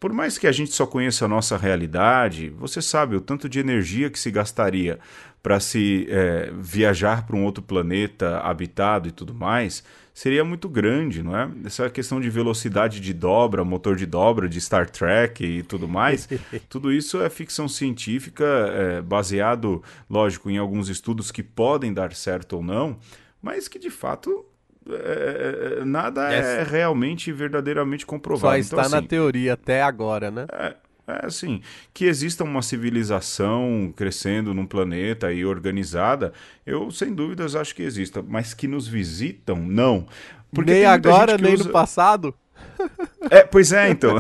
por 0.01 0.13
mais 0.13 0.39
que 0.39 0.47
a 0.47 0.53
gente 0.53 0.73
só 0.73 0.87
conheça 0.87 1.25
a 1.25 1.29
nossa 1.29 1.57
realidade, 1.57 2.49
você 2.51 2.83
sabe 2.83 3.15
o 3.15 3.21
tanto 3.21 3.49
de 3.49 3.61
energia 3.61 4.11
que 4.11 4.19
se 4.19 4.31
gastaria 4.31 4.99
para 5.41 5.61
se 5.61 6.09
é, 6.11 6.51
viajar 6.59 7.25
para 7.25 7.37
um 7.37 7.45
outro 7.45 7.63
planeta 7.63 8.39
habitado 8.39 9.09
e 9.09 9.13
tudo 9.13 9.33
mais, 9.33 9.85
seria 10.17 10.43
muito 10.43 10.67
grande, 10.67 11.23
não 11.23 11.37
é? 11.37 11.51
Essa 11.67 11.91
questão 11.91 12.19
de 12.19 12.31
velocidade 12.31 13.01
de 13.01 13.13
dobra, 13.13 13.63
motor 13.63 13.97
de 13.97 14.07
dobra 14.07 14.49
de 14.49 14.59
Star 14.59 14.89
Trek 14.89 15.45
e 15.45 15.63
tudo 15.63 15.87
mais, 15.87 16.27
tudo 16.71 16.91
isso 16.91 17.21
é 17.21 17.29
ficção 17.29 17.69
científica 17.69 18.43
é, 18.47 19.03
baseado, 19.03 19.83
lógico, 20.09 20.49
em 20.49 20.57
alguns 20.57 20.89
estudos 20.89 21.31
que 21.31 21.43
podem 21.43 21.93
dar 21.93 22.15
certo 22.15 22.55
ou 22.55 22.63
não, 22.63 22.97
mas 23.43 23.69
que 23.69 23.79
de 23.79 23.91
fato 23.91 24.43
é, 24.89 25.81
é, 25.81 25.85
nada 25.85 26.33
é, 26.33 26.61
é 26.61 26.63
realmente 26.63 27.31
verdadeiramente 27.31 28.07
comprovado. 28.07 28.55
Só 28.55 28.59
está 28.59 28.77
então, 28.77 28.87
assim, 28.87 28.95
na 28.95 29.03
teoria 29.03 29.53
até 29.53 29.83
agora, 29.83 30.31
né? 30.31 30.47
É, 30.51 30.77
é 31.07 31.27
assim, 31.27 31.61
que 31.95 32.05
exista 32.05 32.43
uma 32.43 32.63
civilização 32.63 33.93
crescendo 33.95 34.53
num 34.53 34.67
planeta 34.67 35.33
e 35.33 35.45
organizada, 35.45 36.33
eu 36.67 36.91
sem 36.91 37.15
dúvidas 37.15 37.55
acho 37.55 37.75
que 37.75 37.83
exista, 37.83 38.23
mas 38.23 38.53
que 38.53 38.67
nos 38.67 38.89
visitam, 38.89 39.57
não. 39.57 40.07
Porque 40.53 40.73
nem 40.73 40.85
agora, 40.85 41.39
nem 41.39 41.55
usa... 41.55 41.65
no 41.65 41.71
passado? 41.71 42.35
É, 43.31 43.43
pois 43.43 43.73
é, 43.73 43.89
então. 43.89 44.17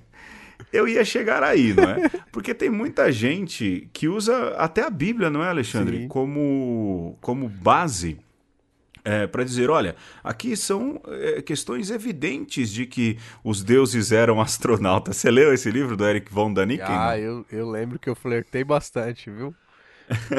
eu 0.72 0.86
ia 0.86 1.04
chegar 1.04 1.42
aí, 1.42 1.72
não 1.72 1.84
é? 1.84 2.08
Porque 2.30 2.54
tem 2.54 2.70
muita 2.70 3.10
gente 3.10 3.88
que 3.92 4.08
usa 4.08 4.54
até 4.56 4.82
a 4.82 4.90
Bíblia, 4.90 5.30
não 5.30 5.42
é, 5.42 5.48
Alexandre? 5.48 6.06
Como, 6.08 7.16
como 7.20 7.48
base 7.48 8.18
é, 9.04 9.26
para 9.26 9.44
dizer, 9.44 9.70
olha, 9.70 9.96
aqui 10.22 10.56
são 10.56 11.00
é, 11.06 11.42
questões 11.42 11.90
evidentes 11.90 12.70
de 12.70 12.86
que 12.86 13.18
os 13.42 13.62
deuses 13.62 14.12
eram 14.12 14.40
astronautas. 14.40 15.16
Você 15.16 15.30
leu 15.30 15.52
esse 15.52 15.70
livro 15.70 15.96
do 15.96 16.06
Eric 16.06 16.32
von 16.32 16.52
Daniken? 16.52 16.86
Ah, 16.88 17.18
eu, 17.18 17.44
eu 17.50 17.70
lembro 17.70 17.98
que 17.98 18.08
eu 18.08 18.14
flertei 18.14 18.64
bastante, 18.64 19.30
viu? 19.30 19.54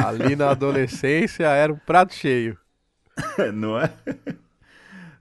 Ali 0.04 0.36
na 0.36 0.52
adolescência 0.52 1.46
era 1.46 1.72
um 1.72 1.78
prato 1.78 2.14
cheio. 2.14 2.58
Não 3.54 3.80
é? 3.80 3.94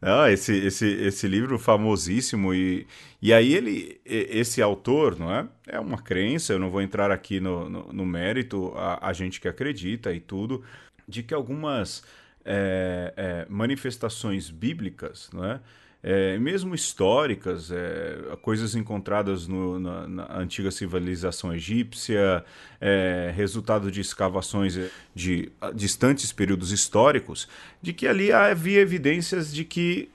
Não, 0.00 0.26
esse, 0.26 0.56
esse, 0.56 0.86
esse 0.86 1.28
livro 1.28 1.58
famosíssimo 1.58 2.54
e, 2.54 2.86
e 3.20 3.34
aí 3.34 3.52
ele, 3.52 4.00
esse 4.06 4.62
autor, 4.62 5.18
não 5.18 5.30
é? 5.30 5.46
É 5.66 5.78
uma 5.78 5.98
crença, 5.98 6.54
eu 6.54 6.58
não 6.58 6.70
vou 6.70 6.80
entrar 6.80 7.10
aqui 7.10 7.38
no, 7.38 7.68
no, 7.68 7.92
no 7.92 8.06
mérito, 8.06 8.72
a, 8.76 9.08
a 9.08 9.12
gente 9.12 9.38
que 9.38 9.46
acredita 9.46 10.10
e 10.14 10.18
tudo, 10.18 10.64
de 11.06 11.22
que 11.22 11.34
algumas 11.34 12.02
é, 12.44 13.12
é, 13.16 13.46
manifestações 13.48 14.50
bíblicas, 14.50 15.30
não 15.32 15.44
é? 15.44 15.60
É, 16.02 16.38
mesmo 16.38 16.74
históricas, 16.74 17.70
é, 17.70 18.36
coisas 18.40 18.74
encontradas 18.74 19.46
no, 19.46 19.78
na, 19.78 20.08
na, 20.08 20.38
antiga 20.38 20.70
civilização 20.70 21.52
egípcia, 21.52 22.42
é, 22.80 23.32
resultado 23.34 23.90
de 23.90 24.00
escavações 24.00 24.78
de 25.14 25.52
distantes 25.74 26.32
períodos 26.32 26.72
históricos, 26.72 27.46
de 27.82 27.92
que 27.92 28.06
ali 28.06 28.32
havia 28.32 28.80
evidências 28.80 29.52
de 29.52 29.64
que 29.64 30.08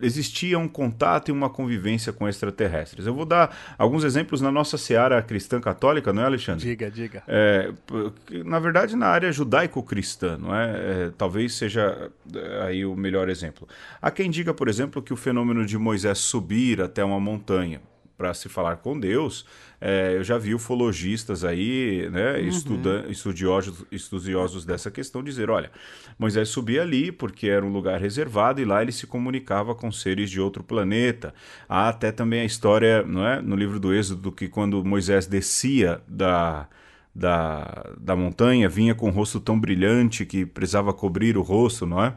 existia 0.00 0.58
um 0.58 0.66
contato 0.66 1.28
e 1.28 1.32
uma 1.32 1.48
convivência 1.48 2.12
com 2.12 2.28
extraterrestres. 2.28 3.06
Eu 3.06 3.14
vou 3.14 3.24
dar 3.24 3.56
alguns 3.78 4.02
exemplos 4.02 4.40
na 4.40 4.50
nossa 4.50 4.76
seara 4.76 5.22
cristã 5.22 5.60
católica, 5.60 6.12
não 6.12 6.22
é, 6.22 6.26
Alexandre? 6.26 6.64
Diga, 6.64 6.90
diga. 6.90 7.22
É, 7.28 7.70
na 8.44 8.58
verdade, 8.58 8.96
na 8.96 9.06
área 9.06 9.30
judaico-cristã, 9.30 10.36
não 10.38 10.54
é? 10.54 10.70
é? 11.06 11.12
Talvez 11.16 11.54
seja 11.54 12.10
é, 12.34 12.62
aí 12.62 12.84
o 12.84 12.96
melhor 12.96 13.28
exemplo. 13.28 13.68
Há 14.00 14.10
quem 14.10 14.30
diga, 14.30 14.52
por 14.52 14.68
exemplo, 14.68 15.00
que 15.00 15.12
o 15.12 15.16
fenômeno 15.16 15.64
de 15.64 15.78
Moisés 15.78 16.18
subir 16.18 16.80
até 16.80 17.04
uma 17.04 17.20
montanha 17.20 17.80
para 18.22 18.32
se 18.34 18.48
falar 18.48 18.76
com 18.76 18.98
Deus, 19.00 19.44
é, 19.80 20.14
eu 20.14 20.22
já 20.22 20.38
vi 20.38 20.54
ufologistas 20.54 21.44
aí, 21.44 22.08
né, 22.08 22.34
uhum. 22.34 22.46
estuda, 22.46 23.04
estudiosos, 23.08 23.84
estudiosos 23.90 24.64
dessa 24.64 24.92
questão, 24.92 25.24
dizer: 25.24 25.50
olha, 25.50 25.72
Moisés 26.16 26.48
subia 26.50 26.82
ali 26.82 27.10
porque 27.10 27.48
era 27.48 27.66
um 27.66 27.72
lugar 27.72 28.00
reservado 28.00 28.60
e 28.60 28.64
lá 28.64 28.80
ele 28.80 28.92
se 28.92 29.08
comunicava 29.08 29.74
com 29.74 29.90
seres 29.90 30.30
de 30.30 30.40
outro 30.40 30.62
planeta. 30.62 31.34
Há 31.68 31.88
até 31.88 32.12
também 32.12 32.42
a 32.42 32.44
história 32.44 33.02
não 33.02 33.26
é, 33.26 33.42
no 33.42 33.56
livro 33.56 33.80
do 33.80 33.92
Êxodo 33.92 34.30
que 34.30 34.46
quando 34.46 34.84
Moisés 34.84 35.26
descia 35.26 36.00
da. 36.06 36.68
Da, 37.14 37.90
da 38.00 38.16
montanha 38.16 38.70
vinha 38.70 38.94
com 38.94 39.08
um 39.08 39.10
rosto 39.10 39.38
tão 39.38 39.60
brilhante 39.60 40.24
que 40.24 40.46
precisava 40.46 40.94
cobrir 40.94 41.36
o 41.36 41.42
rosto, 41.42 41.84
não 41.84 42.02
é? 42.02 42.14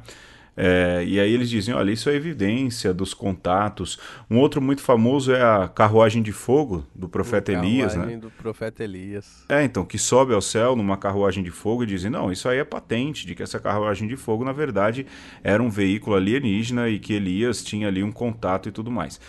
É, 0.57 1.03
e 1.05 1.19
aí 1.19 1.33
eles 1.33 1.49
dizem: 1.49 1.73
olha, 1.73 1.91
isso 1.91 2.09
é 2.09 2.15
evidência 2.15 2.93
dos 2.93 3.13
contatos. 3.13 3.99
Um 4.29 4.37
outro 4.37 4.61
muito 4.61 4.81
famoso 4.81 5.33
é 5.33 5.41
a 5.41 5.67
carruagem 5.67 6.23
de 6.23 6.31
fogo 6.31 6.85
do 6.95 7.09
profeta 7.09 7.51
a 7.51 7.55
Elias, 7.55 7.95
né? 7.95 8.17
do 8.17 8.29
profeta 8.31 8.83
Elias. 8.83 9.43
É, 9.49 9.63
então, 9.63 9.83
que 9.83 9.97
sobe 9.97 10.33
ao 10.33 10.41
céu 10.41 10.75
numa 10.75 10.97
carruagem 10.97 11.43
de 11.43 11.51
fogo 11.51 11.83
e 11.83 11.87
dizem: 11.87 12.09
não, 12.09 12.31
isso 12.31 12.47
aí 12.47 12.59
é 12.59 12.63
patente 12.63 13.27
de 13.27 13.35
que 13.35 13.43
essa 13.43 13.59
carruagem 13.59 14.07
de 14.07 14.15
fogo, 14.15 14.45
na 14.45 14.53
verdade, 14.53 15.05
era 15.43 15.61
um 15.61 15.69
veículo 15.69 16.15
alienígena 16.15 16.87
e 16.87 16.99
que 16.99 17.13
Elias 17.13 17.63
tinha 17.63 17.87
ali 17.87 18.01
um 18.01 18.11
contato 18.11 18.69
e 18.69 18.71
tudo 18.71 18.89
mais. 18.89 19.19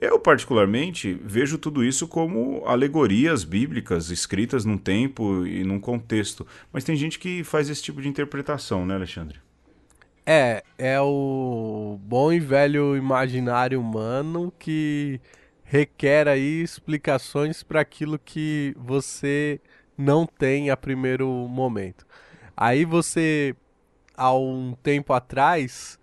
Eu, 0.00 0.20
particularmente, 0.20 1.18
vejo 1.24 1.58
tudo 1.58 1.84
isso 1.84 2.06
como 2.06 2.62
alegorias 2.66 3.42
bíblicas 3.42 4.10
escritas 4.10 4.64
num 4.64 4.78
tempo 4.78 5.44
e 5.44 5.64
num 5.64 5.80
contexto. 5.80 6.46
Mas 6.72 6.84
tem 6.84 6.94
gente 6.94 7.18
que 7.18 7.42
faz 7.42 7.68
esse 7.68 7.82
tipo 7.82 8.00
de 8.00 8.06
interpretação, 8.06 8.86
né, 8.86 8.94
Alexandre? 8.94 9.40
É, 10.30 10.62
é 10.76 11.00
o 11.00 11.98
bom 12.02 12.30
e 12.30 12.38
velho 12.38 12.94
imaginário 12.94 13.80
humano 13.80 14.52
que 14.58 15.18
requer 15.64 16.28
aí 16.28 16.60
explicações 16.62 17.62
para 17.62 17.80
aquilo 17.80 18.18
que 18.18 18.74
você 18.76 19.58
não 19.96 20.26
tem 20.26 20.68
a 20.68 20.76
primeiro 20.76 21.26
momento. 21.48 22.06
Aí 22.54 22.84
você, 22.84 23.56
há 24.14 24.34
um 24.36 24.76
tempo 24.82 25.14
atrás, 25.14 25.98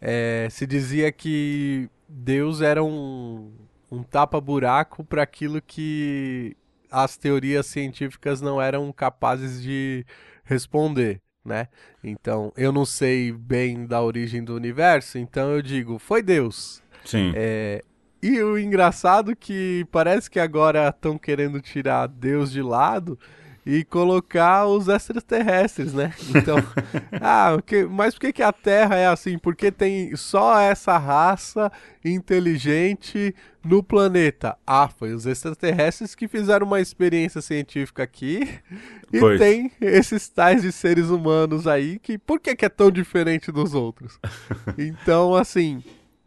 é, 0.00 0.48
se 0.50 0.66
dizia 0.66 1.12
que 1.12 1.88
Deus 2.08 2.62
era 2.62 2.82
um, 2.82 3.52
um 3.88 4.02
tapa-buraco 4.02 5.04
para 5.04 5.22
aquilo 5.22 5.62
que 5.62 6.56
as 6.90 7.16
teorias 7.16 7.66
científicas 7.66 8.40
não 8.40 8.60
eram 8.60 8.92
capazes 8.92 9.62
de 9.62 10.04
responder 10.42 11.20
né? 11.44 11.68
Então, 12.02 12.52
eu 12.56 12.72
não 12.72 12.84
sei 12.84 13.32
bem 13.32 13.86
da 13.86 14.02
origem 14.02 14.42
do 14.44 14.54
universo, 14.54 15.18
então 15.18 15.50
eu 15.50 15.62
digo, 15.62 15.98
foi 15.98 16.22
Deus. 16.22 16.82
Sim. 17.04 17.32
É, 17.34 17.82
e 18.22 18.40
o 18.42 18.58
engraçado 18.58 19.32
é 19.32 19.34
que 19.34 19.86
parece 19.90 20.30
que 20.30 20.38
agora 20.38 20.88
estão 20.88 21.16
querendo 21.16 21.60
tirar 21.60 22.06
Deus 22.06 22.52
de 22.52 22.62
lado 22.62 23.18
e 23.64 23.84
colocar 23.84 24.66
os 24.66 24.88
extraterrestres, 24.88 25.92
né? 25.92 26.14
Então, 26.30 26.56
ah, 27.20 27.58
que, 27.64 27.84
mas 27.84 28.14
por 28.14 28.20
que, 28.20 28.32
que 28.32 28.42
a 28.42 28.52
Terra 28.52 28.96
é 28.96 29.06
assim? 29.06 29.38
Porque 29.38 29.70
tem 29.70 30.14
só 30.16 30.58
essa 30.58 30.96
raça 30.96 31.70
inteligente 32.04 33.34
no 33.62 33.82
planeta. 33.82 34.56
Ah, 34.66 34.88
foi 34.88 35.12
os 35.12 35.26
extraterrestres 35.26 36.14
que 36.14 36.26
fizeram 36.26 36.66
uma 36.66 36.80
experiência 36.80 37.42
científica 37.42 38.02
aqui 38.02 38.48
e 39.12 39.20
pois. 39.20 39.38
tem 39.38 39.70
esses 39.80 40.28
tais 40.28 40.62
de 40.62 40.72
seres 40.72 41.08
humanos 41.08 41.66
aí 41.66 41.98
que 41.98 42.16
por 42.16 42.40
que, 42.40 42.56
que 42.56 42.64
é 42.64 42.70
tão 42.70 42.90
diferente 42.90 43.52
dos 43.52 43.74
outros? 43.74 44.18
Então, 44.78 45.34
assim, 45.34 45.82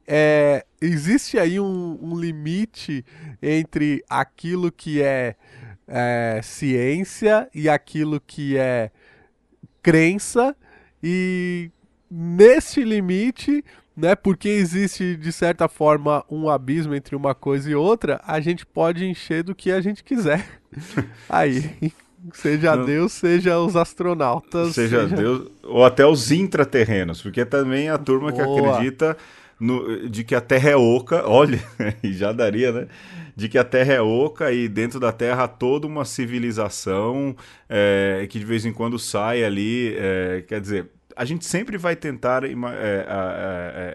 é, 0.07 0.65
existe 0.81 1.39
aí 1.39 1.59
um, 1.59 1.97
um 2.01 2.19
limite 2.19 3.03
entre 3.41 4.03
aquilo 4.09 4.71
que 4.71 5.01
é 5.01 5.35
é, 5.95 6.41
ciência 6.41 7.47
e 7.53 7.69
aquilo 7.69 8.19
que 8.19 8.57
é 8.57 8.89
crença 9.83 10.55
e 11.03 11.69
nesse 12.09 12.83
limite, 12.83 13.63
né, 13.95 14.15
porque 14.15 14.49
existe 14.49 15.15
de 15.15 15.31
certa 15.31 15.67
forma 15.67 16.25
um 16.27 16.49
abismo 16.49 16.95
entre 16.95 17.15
uma 17.15 17.35
coisa 17.35 17.69
e 17.69 17.75
outra, 17.75 18.19
a 18.25 18.39
gente 18.39 18.65
pode 18.65 19.05
encher 19.05 19.43
do 19.43 19.53
que 19.53 19.71
a 19.71 19.81
gente 19.81 20.03
quiser. 20.03 20.43
Aí, 21.29 21.93
seja 22.33 22.75
Não. 22.75 22.85
Deus, 22.85 23.11
seja 23.11 23.59
os 23.59 23.75
astronautas, 23.75 24.73
seja, 24.73 25.03
seja, 25.03 25.15
Deus 25.15 25.47
ou 25.61 25.85
até 25.85 26.03
os 26.03 26.31
intraterrenos, 26.31 27.21
porque 27.21 27.45
também 27.45 27.89
a 27.89 27.99
turma 27.99 28.31
Boa. 28.31 28.33
que 28.33 28.41
acredita 28.41 29.15
no, 29.59 30.09
de 30.09 30.23
que 30.23 30.33
a 30.33 30.41
Terra 30.41 30.71
é 30.71 30.75
oca, 30.75 31.23
olha, 31.29 31.61
e 32.01 32.13
já 32.13 32.31
daria, 32.31 32.71
né? 32.71 32.87
De 33.35 33.49
que 33.49 33.57
a 33.57 33.63
Terra 33.63 33.93
é 33.93 34.01
oca 34.01 34.51
e 34.51 34.67
dentro 34.67 34.99
da 34.99 35.11
Terra 35.11 35.43
há 35.43 35.47
toda 35.47 35.87
uma 35.87 36.05
civilização 36.05 37.35
é, 37.67 38.27
que 38.29 38.39
de 38.39 38.45
vez 38.45 38.65
em 38.65 38.73
quando 38.73 38.99
sai 38.99 39.43
ali. 39.43 39.95
É, 39.97 40.43
quer 40.47 40.61
dizer, 40.61 40.89
a 41.15 41.25
gente 41.25 41.45
sempre 41.45 41.77
vai 41.77 41.95
tentar 41.95 42.43
é, 42.43 42.49
é, 42.49 42.53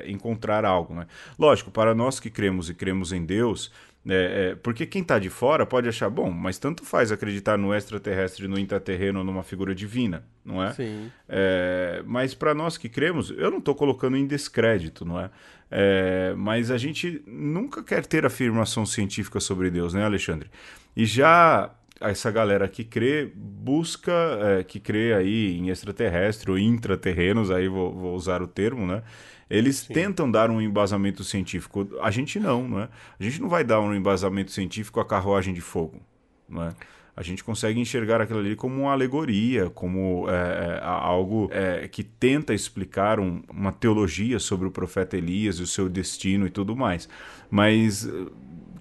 é, 0.05 0.11
encontrar 0.11 0.65
algo. 0.65 0.95
Né? 0.95 1.07
Lógico, 1.39 1.71
para 1.71 1.95
nós 1.95 2.21
que 2.21 2.31
cremos 2.31 2.69
e 2.71 2.75
cremos 2.75 3.13
em 3.13 3.25
Deus. 3.25 3.71
É, 4.11 4.51
é, 4.51 4.55
porque 4.55 4.87
quem 4.87 5.03
está 5.03 5.19
de 5.19 5.29
fora 5.29 5.67
pode 5.67 5.87
achar, 5.87 6.09
bom, 6.09 6.31
mas 6.31 6.59
tanto 6.59 6.83
faz 6.85 7.13
acreditar 7.13 7.59
no 7.59 7.75
extraterrestre, 7.75 8.49
no 8.49 8.59
intraterreno, 8.59 9.23
numa 9.23 9.43
figura 9.43 9.75
divina, 9.75 10.25
não 10.43 10.63
é? 10.63 10.73
Sim. 10.73 11.11
É, 11.29 12.03
mas 12.07 12.33
para 12.33 12.55
nós 12.55 12.79
que 12.79 12.89
cremos, 12.89 13.31
eu 13.31 13.51
não 13.51 13.59
estou 13.59 13.75
colocando 13.75 14.17
em 14.17 14.27
descrédito, 14.27 15.05
não 15.05 15.21
é? 15.21 15.31
É, 15.71 16.35
mas 16.37 16.71
a 16.71 16.79
gente 16.79 17.23
nunca 17.27 17.83
quer 17.83 18.07
ter 18.07 18.25
afirmação 18.25 18.87
científica 18.87 19.41
sobre 19.41 19.71
Deus, 19.71 19.93
né, 19.93 20.05
Alexandre? 20.05 20.51
E 20.97 21.05
já 21.05 21.71
essa 22.01 22.31
galera 22.31 22.67
que 22.69 22.85
crê 22.85 23.31
busca, 23.35 24.13
é, 24.41 24.65
que 24.65 24.81
crê 24.81 25.13
aí 25.13 25.59
em 25.59 25.69
extraterrestre 25.69 26.51
ou 26.51 26.59
intraterrenos, 26.59 27.51
aí 27.51 27.69
vou, 27.69 27.93
vou 27.93 28.15
usar 28.15 28.41
o 28.41 28.47
termo, 28.47 28.87
né? 28.87 29.03
Eles 29.51 29.79
Sim. 29.79 29.95
tentam 29.95 30.31
dar 30.31 30.51
um 30.51 30.61
embasamento 30.61 31.25
científico. 31.25 31.89
A 32.03 32.11
gente 32.11 32.39
não, 32.39 32.69
não 32.69 32.81
é? 32.81 32.89
A 33.19 33.23
gente 33.23 33.41
não 33.41 33.49
vai 33.49 33.65
dar 33.65 33.81
um 33.81 33.95
embasamento 33.95 34.53
científico 34.53 35.01
à 35.01 35.05
carruagem 35.05 35.55
de 35.55 35.61
fogo, 35.61 36.01
não 36.49 36.65
é? 36.65 36.75
a 37.19 37.23
gente 37.25 37.43
consegue 37.43 37.81
enxergar 37.81 38.21
aquilo 38.21 38.39
ali 38.39 38.55
como 38.55 38.83
uma 38.83 38.93
alegoria, 38.93 39.69
como 39.71 40.31
é, 40.31 40.79
é 40.79 40.81
algo 40.85 41.51
é, 41.51 41.89
que 41.89 42.05
tenta 42.05 42.55
explicar 42.55 43.19
um, 43.19 43.43
uma 43.51 43.73
teologia 43.73 44.39
sobre 44.39 44.69
o 44.69 44.71
profeta 44.71 45.17
Elias 45.17 45.57
e 45.57 45.63
o 45.65 45.67
seu 45.67 45.89
destino 45.89 46.47
e 46.47 46.51
tudo 46.51 46.77
mais. 46.77 47.09
Mas 47.51 48.07
eh, 48.07 48.11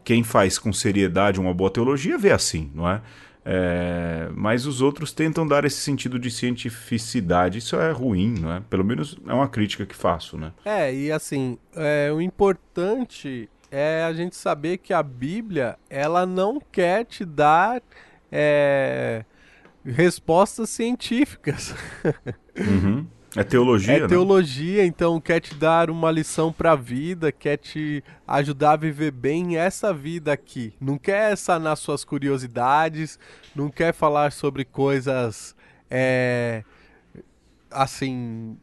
quem 0.03 0.23
faz 0.23 0.59
com 0.59 0.71
seriedade 0.71 1.39
uma 1.39 1.51
boa 1.51 1.71
teologia 1.71 2.15
vê 2.15 2.31
assim, 2.31 2.69
não 2.75 2.87
é? 2.87 3.01
É, 3.49 4.27
mas 4.35 4.65
os 4.65 4.81
outros 4.81 5.13
tentam 5.13 5.47
dar 5.47 5.63
esse 5.63 5.77
sentido 5.77 6.19
de 6.19 6.29
cientificidade. 6.29 7.59
Isso 7.59 7.77
é 7.77 7.91
ruim, 7.91 8.35
não 8.37 8.51
é? 8.51 8.61
Pelo 8.69 8.83
menos 8.83 9.17
é 9.25 9.33
uma 9.33 9.47
crítica 9.47 9.85
que 9.85 9.95
faço, 9.95 10.37
né? 10.37 10.51
É, 10.65 10.93
e 10.93 11.09
assim, 11.09 11.57
é, 11.73 12.11
o 12.11 12.19
importante 12.19 13.49
é 13.71 14.03
a 14.03 14.11
gente 14.11 14.35
saber 14.35 14.79
que 14.79 14.93
a 14.93 15.01
Bíblia, 15.01 15.77
ela 15.89 16.25
não 16.25 16.59
quer 16.59 17.05
te 17.05 17.23
dar 17.23 17.81
é, 18.29 19.23
respostas 19.85 20.69
científicas. 20.69 21.73
Uhum. 22.57 23.05
É 23.37 23.43
teologia, 23.43 23.93
É 23.93 23.99
né? 23.99 24.07
teologia, 24.07 24.83
então 24.83 25.21
quer 25.21 25.39
te 25.39 25.53
dar 25.53 25.91
uma 25.91 26.09
lição 26.09 26.51
para 26.51 26.71
a 26.71 26.75
vida, 26.75 27.31
quer 27.31 27.57
te 27.57 28.03
ajudar 28.27 28.71
a 28.71 28.75
viver 28.75 29.11
bem 29.11 29.57
essa 29.57 29.93
vida 29.93 30.33
aqui. 30.33 30.73
Não 30.81 30.97
quer 30.97 31.37
sanar 31.37 31.77
suas 31.77 32.03
curiosidades, 32.03 33.19
não 33.55 33.69
quer 33.69 33.93
falar 33.93 34.31
sobre 34.31 34.65
coisas 34.65 35.55
é, 35.87 36.63
assim 37.69 38.57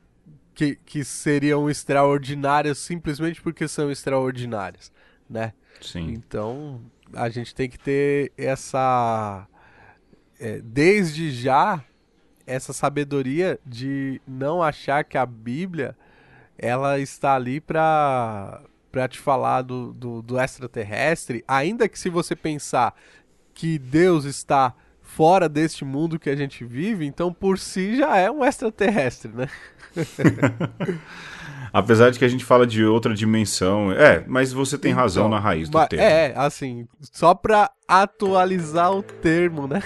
que, 0.54 0.76
que 0.84 1.04
seriam 1.04 1.70
extraordinárias 1.70 2.78
simplesmente 2.78 3.40
porque 3.40 3.68
são 3.68 3.92
extraordinárias, 3.92 4.90
né? 5.30 5.52
Sim. 5.80 6.10
Então 6.10 6.80
a 7.12 7.28
gente 7.28 7.54
tem 7.54 7.68
que 7.68 7.78
ter 7.78 8.32
essa 8.36 9.46
é, 10.40 10.60
desde 10.60 11.30
já 11.30 11.84
essa 12.46 12.72
sabedoria 12.72 13.58
de 13.64 14.20
não 14.26 14.62
achar 14.62 15.04
que 15.04 15.16
a 15.18 15.26
Bíblia 15.26 15.96
ela 16.58 16.98
está 16.98 17.34
ali 17.34 17.60
para 17.60 18.60
para 18.90 19.08
te 19.08 19.18
falar 19.18 19.62
do, 19.62 19.92
do, 19.92 20.22
do, 20.22 20.38
extraterrestre, 20.38 21.42
ainda 21.48 21.88
que 21.88 21.98
se 21.98 22.08
você 22.08 22.36
pensar 22.36 22.94
que 23.52 23.76
Deus 23.76 24.24
está 24.24 24.72
fora 25.02 25.48
deste 25.48 25.84
mundo 25.84 26.16
que 26.16 26.30
a 26.30 26.36
gente 26.36 26.64
vive, 26.64 27.04
então 27.04 27.32
por 27.32 27.58
si 27.58 27.96
já 27.96 28.16
é 28.16 28.30
um 28.30 28.44
extraterrestre, 28.44 29.32
né? 29.32 29.48
Apesar 31.74 32.10
de 32.10 32.20
que 32.20 32.24
a 32.24 32.28
gente 32.28 32.44
fala 32.44 32.64
de 32.64 32.84
outra 32.84 33.12
dimensão. 33.12 33.90
É, 33.90 34.22
mas 34.28 34.52
você 34.52 34.78
tem 34.78 34.92
razão 34.92 35.24
Então, 35.24 35.36
na 35.36 35.40
raiz 35.40 35.68
do 35.68 35.88
termo. 35.88 36.04
É, 36.04 36.32
assim, 36.36 36.86
só 37.00 37.34
pra 37.34 37.68
atualizar 37.88 38.92
o 38.92 39.02
termo, 39.02 39.66
né? 39.66 39.82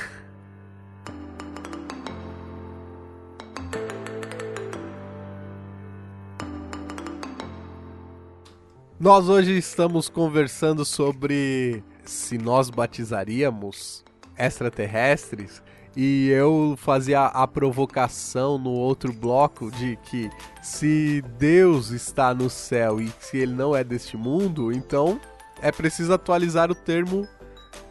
Nós 9.00 9.28
hoje 9.28 9.56
estamos 9.56 10.08
conversando 10.08 10.84
sobre 10.84 11.84
se 12.04 12.37
nós 12.37 12.68
batizaríamos 12.68 14.04
extraterrestres 14.37 15.62
e 15.96 16.28
eu 16.30 16.74
fazia 16.76 17.26
a 17.26 17.46
provocação 17.46 18.58
no 18.58 18.72
outro 18.72 19.12
bloco 19.12 19.70
de 19.70 19.96
que 20.02 20.28
se 20.61 21.22
Deus 21.38 21.90
está 21.90 22.34
no 22.34 22.50
céu 22.50 23.00
e 23.00 23.08
se 23.20 23.37
ele 23.37 23.52
não 23.52 23.74
é 23.74 23.84
deste 23.84 24.16
mundo, 24.16 24.72
então 24.72 25.20
é 25.62 25.70
preciso 25.70 26.12
atualizar 26.12 26.68
o 26.68 26.74
termo 26.74 27.24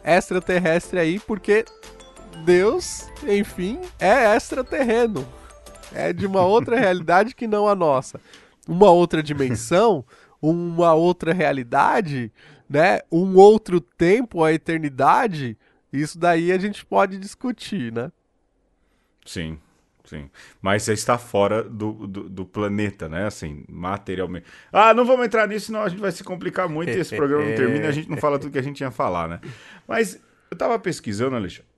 extraterrestre 0.04 0.98
aí, 0.98 1.18
porque 1.18 1.64
Deus, 2.44 3.08
enfim, 3.26 3.80
é 3.98 4.36
extraterreno. 4.36 5.26
É 5.90 6.12
de 6.12 6.26
uma 6.26 6.42
outra 6.44 6.78
realidade 6.78 7.34
que 7.34 7.46
não 7.46 7.66
a 7.66 7.74
nossa. 7.74 8.20
Uma 8.68 8.90
outra 8.90 9.22
dimensão, 9.22 10.04
uma 10.40 10.94
outra 10.94 11.32
realidade, 11.32 12.32
né? 12.68 13.00
Um 13.10 13.36
outro 13.36 13.80
tempo, 13.80 14.44
a 14.44 14.52
eternidade. 14.52 15.56
Isso 15.92 16.18
daí 16.18 16.52
a 16.52 16.58
gente 16.58 16.84
pode 16.84 17.18
discutir, 17.18 17.92
né? 17.92 18.12
Sim, 19.24 19.58
sim. 20.04 20.30
Mas 20.60 20.82
você 20.82 20.92
está 20.92 21.18
fora 21.18 21.62
do, 21.62 22.06
do, 22.06 22.28
do 22.28 22.44
planeta, 22.46 23.08
né? 23.08 23.26
Assim, 23.26 23.64
materialmente. 23.68 24.46
Ah, 24.72 24.94
não 24.94 25.04
vamos 25.04 25.26
entrar 25.26 25.46
nisso, 25.48 25.66
senão 25.66 25.82
a 25.82 25.88
gente 25.88 26.00
vai 26.00 26.12
se 26.12 26.22
complicar 26.22 26.68
muito 26.68 26.90
e 26.90 27.00
esse 27.00 27.16
programa 27.16 27.44
não 27.44 27.54
termina 27.54 27.84
e 27.86 27.88
a 27.88 27.92
gente 27.92 28.08
não 28.08 28.16
fala 28.16 28.38
tudo 28.38 28.52
que 28.52 28.58
a 28.58 28.62
gente 28.62 28.76
tinha 28.76 28.90
a 28.90 28.92
falar, 28.92 29.28
né? 29.28 29.40
Mas 29.86 30.20
eu 30.50 30.56
tava 30.56 30.78
pesquisando, 30.78 31.36
Alexandre, 31.36 31.68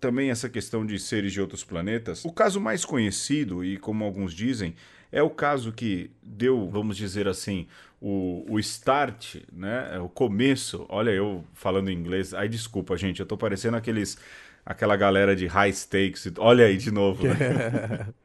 também 0.00 0.30
essa 0.30 0.48
questão 0.48 0.84
de 0.84 0.98
seres 0.98 1.32
de 1.32 1.40
outros 1.40 1.62
planetas. 1.62 2.24
O 2.24 2.32
caso 2.32 2.60
mais 2.60 2.84
conhecido, 2.84 3.62
e 3.62 3.76
como 3.76 4.02
alguns 4.04 4.32
dizem, 4.32 4.74
é 5.12 5.22
o 5.22 5.30
caso 5.30 5.72
que 5.72 6.10
deu, 6.22 6.68
vamos 6.68 6.96
dizer 6.96 7.28
assim, 7.28 7.66
o, 8.00 8.46
o 8.48 8.58
start, 8.58 9.36
né? 9.52 9.98
O 9.98 10.08
começo. 10.08 10.86
Olha, 10.88 11.10
eu 11.10 11.44
falando 11.54 11.90
em 11.90 11.94
inglês. 11.94 12.32
Ai, 12.32 12.48
desculpa, 12.48 12.96
gente, 12.96 13.20
eu 13.20 13.26
tô 13.26 13.36
parecendo 13.36 13.76
aqueles. 13.76 14.18
Aquela 14.64 14.96
galera 14.96 15.34
de 15.34 15.46
high 15.46 15.72
stakes. 15.72 16.32
Olha 16.38 16.66
aí 16.66 16.76
de 16.76 16.90
novo. 16.90 17.24
Né? 17.26 18.06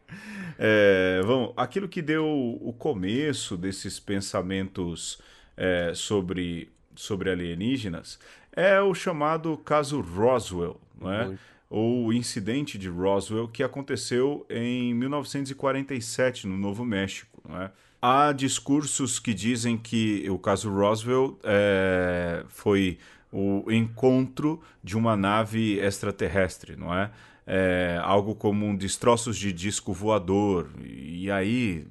É, 0.58 1.20
vamos, 1.26 1.54
aquilo 1.58 1.86
que 1.86 2.02
deu 2.02 2.26
o 2.26 2.72
começo 2.72 3.58
desses 3.58 4.00
pensamentos 4.00 5.22
é, 5.58 5.92
sobre, 5.94 6.70
sobre 6.96 7.30
alienígenas 7.30 8.18
é 8.56 8.80
o 8.80 8.94
chamado 8.94 9.58
caso 9.58 10.00
Roswell, 10.00 10.80
é? 11.02 11.26
Muito. 11.26 11.40
ou 11.70 12.06
o 12.06 12.14
incidente 12.14 12.78
de 12.78 12.88
Roswell 12.88 13.50
que 13.50 13.62
aconteceu 13.62 14.46
em 14.50 14.94
1947 14.94 16.48
no 16.48 16.58
Novo 16.58 16.86
México. 16.86 17.42
É? 17.62 17.70
Há 18.08 18.34
discursos 18.34 19.18
que 19.18 19.34
dizem 19.34 19.80
que 19.80 20.30
o 20.30 20.38
caso 20.38 20.70
Roswell 20.70 21.40
é, 21.44 22.46
foi 22.50 23.00
o 23.32 23.72
encontro 23.72 24.62
de 24.84 24.96
uma 24.96 25.18
nave 25.18 25.80
extraterrestre, 25.80 26.76
não 26.76 26.94
é? 26.94 27.10
É, 27.48 28.00
algo 28.04 28.36
como 28.36 28.64
um 28.64 28.76
destroços 28.76 29.36
de 29.36 29.52
disco 29.52 29.92
voador. 29.92 30.70
E 30.84 31.32
aí 31.32 31.88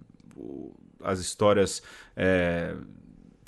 as 1.03 1.19
histórias 1.19 1.83
é, 2.15 2.77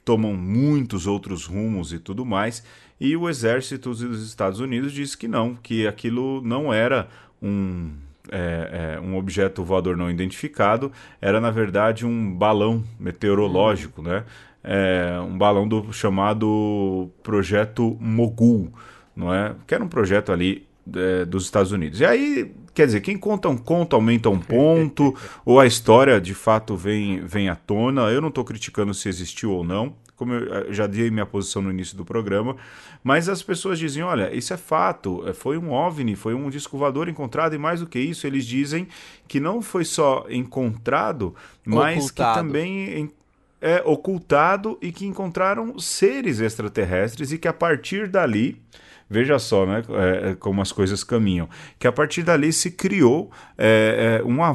tomam 0.04 0.34
muitos 0.34 1.06
outros 1.06 1.46
rumos 1.46 1.92
e 1.92 2.00
tudo 2.00 2.26
mais. 2.26 2.64
E 2.98 3.16
o 3.16 3.28
exército 3.28 3.94
dos 3.94 4.26
Estados 4.26 4.58
Unidos 4.58 4.92
diz 4.92 5.14
que 5.14 5.28
não, 5.28 5.54
que 5.54 5.86
aquilo 5.86 6.42
não 6.42 6.74
era 6.74 7.08
um, 7.40 7.92
é, 8.30 8.96
é, 8.96 9.00
um 9.00 9.16
objeto 9.16 9.64
voador 9.64 9.96
não 9.96 10.10
identificado, 10.10 10.92
era 11.20 11.40
na 11.40 11.50
verdade 11.50 12.06
um 12.06 12.32
balão 12.32 12.82
meteorológico, 12.98 14.02
né? 14.02 14.24
É, 14.62 15.18
um 15.20 15.38
balão 15.38 15.68
do 15.68 15.92
chamado 15.92 17.08
Projeto 17.22 17.96
Mogul, 18.00 18.72
não 19.14 19.32
é? 19.32 19.54
Que 19.66 19.74
era 19.74 19.84
um 19.84 19.88
projeto 19.88 20.32
ali 20.32 20.66
é, 20.94 21.24
dos 21.24 21.44
Estados 21.44 21.72
Unidos. 21.72 22.00
E 22.00 22.04
aí, 22.04 22.52
quer 22.74 22.86
dizer, 22.86 23.00
quem 23.00 23.16
conta 23.16 23.48
um 23.48 23.56
conto 23.56 23.94
aumenta 23.94 24.28
um 24.28 24.38
ponto, 24.38 25.14
ou 25.44 25.60
a 25.60 25.66
história 25.66 26.20
de 26.20 26.34
fato 26.34 26.76
vem, 26.76 27.20
vem 27.24 27.48
à 27.48 27.54
tona. 27.54 28.02
Eu 28.02 28.20
não 28.20 28.28
estou 28.28 28.44
criticando 28.44 28.92
se 28.92 29.08
existiu 29.08 29.52
ou 29.52 29.64
não, 29.64 29.94
como 30.16 30.32
eu 30.32 30.52
eh, 30.52 30.72
já 30.72 30.86
dei 30.86 31.10
minha 31.10 31.26
posição 31.26 31.62
no 31.62 31.70
início 31.70 31.96
do 31.96 32.04
programa, 32.04 32.56
mas 33.04 33.28
as 33.28 33.42
pessoas 33.42 33.78
dizem: 33.78 34.02
olha, 34.02 34.34
isso 34.34 34.52
é 34.52 34.56
fato, 34.56 35.22
eh, 35.28 35.32
foi 35.32 35.58
um 35.58 35.70
OVNI, 35.72 36.16
foi 36.16 36.34
um 36.34 36.50
disco 36.50 36.76
voador 36.76 37.08
encontrado, 37.08 37.54
e 37.54 37.58
mais 37.58 37.80
do 37.80 37.86
que 37.86 37.98
isso, 37.98 38.26
eles 38.26 38.44
dizem 38.44 38.88
que 39.28 39.38
não 39.38 39.62
foi 39.62 39.84
só 39.84 40.26
encontrado, 40.28 41.34
mas 41.64 42.04
Ocultado. 42.04 42.32
que 42.32 42.46
também. 42.46 43.12
é 43.60 43.82
ocultado 43.84 44.78
e 44.82 44.92
que 44.92 45.06
encontraram 45.06 45.78
seres 45.78 46.40
extraterrestres 46.40 47.32
e 47.32 47.38
que 47.38 47.48
a 47.48 47.52
partir 47.52 48.06
dali 48.08 48.60
Veja 49.08 49.38
só, 49.38 49.64
né, 49.64 49.84
é, 49.88 50.30
é, 50.30 50.34
como 50.34 50.60
as 50.60 50.72
coisas 50.72 51.04
caminham. 51.04 51.48
Que 51.78 51.86
a 51.86 51.92
partir 51.92 52.24
dali 52.24 52.52
se 52.52 52.72
criou 52.72 53.30
é, 53.56 54.20
é, 54.20 54.24
um, 54.24 54.44
é, 54.44 54.52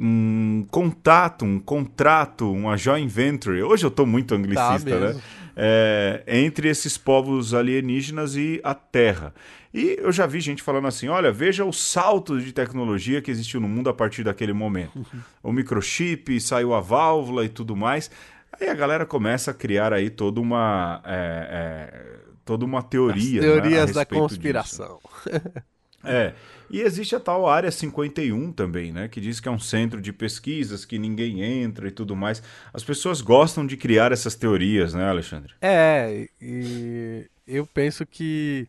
um 0.00 0.66
contato, 0.70 1.44
um 1.44 1.58
contrato, 1.58 2.50
uma 2.50 2.76
joint 2.76 3.08
venture. 3.08 3.62
Hoje 3.62 3.84
eu 3.84 3.88
estou 3.88 4.06
muito 4.06 4.34
anglicista, 4.34 4.98
né? 4.98 5.06
mesmo. 5.08 5.22
É, 5.58 6.22
entre 6.26 6.68
esses 6.68 6.98
povos 6.98 7.54
alienígenas 7.54 8.36
e 8.36 8.60
a 8.64 8.74
Terra. 8.74 9.34
E 9.72 9.96
eu 10.00 10.10
já 10.10 10.26
vi 10.26 10.40
gente 10.40 10.62
falando 10.62 10.88
assim: 10.88 11.08
olha, 11.08 11.30
veja 11.30 11.64
o 11.64 11.72
salto 11.72 12.40
de 12.40 12.52
tecnologia 12.52 13.20
que 13.20 13.30
existiu 13.30 13.60
no 13.60 13.68
mundo 13.68 13.90
a 13.90 13.94
partir 13.94 14.24
daquele 14.24 14.54
momento. 14.54 15.06
o 15.42 15.52
microchip, 15.52 16.40
saiu 16.40 16.72
a 16.72 16.80
válvula 16.80 17.44
e 17.44 17.48
tudo 17.50 17.76
mais. 17.76 18.10
Aí 18.58 18.70
a 18.70 18.74
galera 18.74 19.04
começa 19.04 19.50
a 19.50 19.54
criar 19.54 19.92
aí 19.92 20.08
toda 20.08 20.40
uma. 20.40 21.02
é, 21.04 21.48
é, 21.50 22.25
toda 22.46 22.64
uma 22.64 22.82
teoria. 22.82 23.40
As 23.40 23.46
né, 23.46 23.52
a 23.52 23.60
teorias 23.60 23.92
da 23.92 24.00
respeito 24.00 24.08
disso. 24.08 24.18
conspiração. 24.20 25.00
É. 26.08 26.34
E 26.70 26.82
existe 26.82 27.16
a 27.16 27.20
tal 27.20 27.48
Área 27.48 27.68
51 27.68 28.52
também, 28.52 28.92
né? 28.92 29.08
Que 29.08 29.20
diz 29.20 29.40
que 29.40 29.48
é 29.48 29.50
um 29.50 29.58
centro 29.58 30.00
de 30.00 30.12
pesquisas, 30.12 30.84
que 30.84 31.00
ninguém 31.00 31.42
entra 31.42 31.88
e 31.88 31.90
tudo 31.90 32.14
mais. 32.14 32.40
As 32.72 32.84
pessoas 32.84 33.20
gostam 33.20 33.66
de 33.66 33.76
criar 33.76 34.12
essas 34.12 34.36
teorias, 34.36 34.94
né, 34.94 35.08
Alexandre? 35.08 35.52
É, 35.60 36.28
e 36.40 37.28
eu 37.44 37.66
penso 37.66 38.06
que 38.06 38.68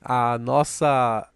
a 0.00 0.38
nossa 0.38 1.28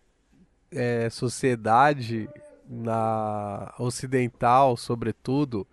é, 0.71 1.11
sociedade 1.11 2.29
na 2.69 3.75
ocidental, 3.81 4.77
sobretudo, 4.77 5.67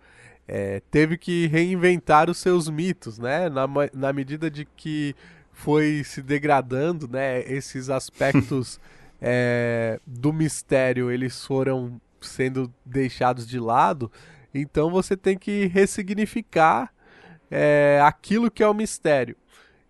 é, 0.48 0.82
teve 0.90 1.16
que 1.16 1.46
reinventar 1.46 2.28
os 2.28 2.38
seus 2.38 2.68
mitos, 2.68 3.20
né? 3.20 3.48
Na, 3.48 3.66
na 3.94 4.12
medida 4.12 4.50
de 4.50 4.64
que 4.64 5.14
foi 5.52 6.02
se 6.04 6.22
degradando, 6.22 7.08
né? 7.08 7.40
Esses 7.42 7.90
aspectos 7.90 8.80
é, 9.20 10.00
do 10.06 10.32
mistério, 10.32 11.10
eles 11.10 11.44
foram 11.44 12.00
sendo 12.20 12.72
deixados 12.84 13.46
de 13.46 13.58
lado. 13.58 14.10
Então 14.54 14.90
você 14.90 15.16
tem 15.16 15.38
que 15.38 15.66
ressignificar 15.66 16.92
é, 17.50 18.00
aquilo 18.02 18.50
que 18.50 18.62
é 18.62 18.68
o 18.68 18.74
mistério. 18.74 19.36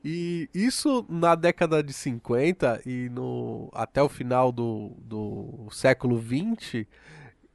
E 0.05 0.49
isso 0.55 1.05
na 1.09 1.35
década 1.35 1.83
de 1.83 1.93
50 1.93 2.83
e 2.87 3.11
no, 3.11 3.71
até 3.75 4.03
o 4.03 4.09
final 4.09 4.51
do, 4.51 4.93
do 4.99 5.69
século 5.71 6.17
20 6.17 6.89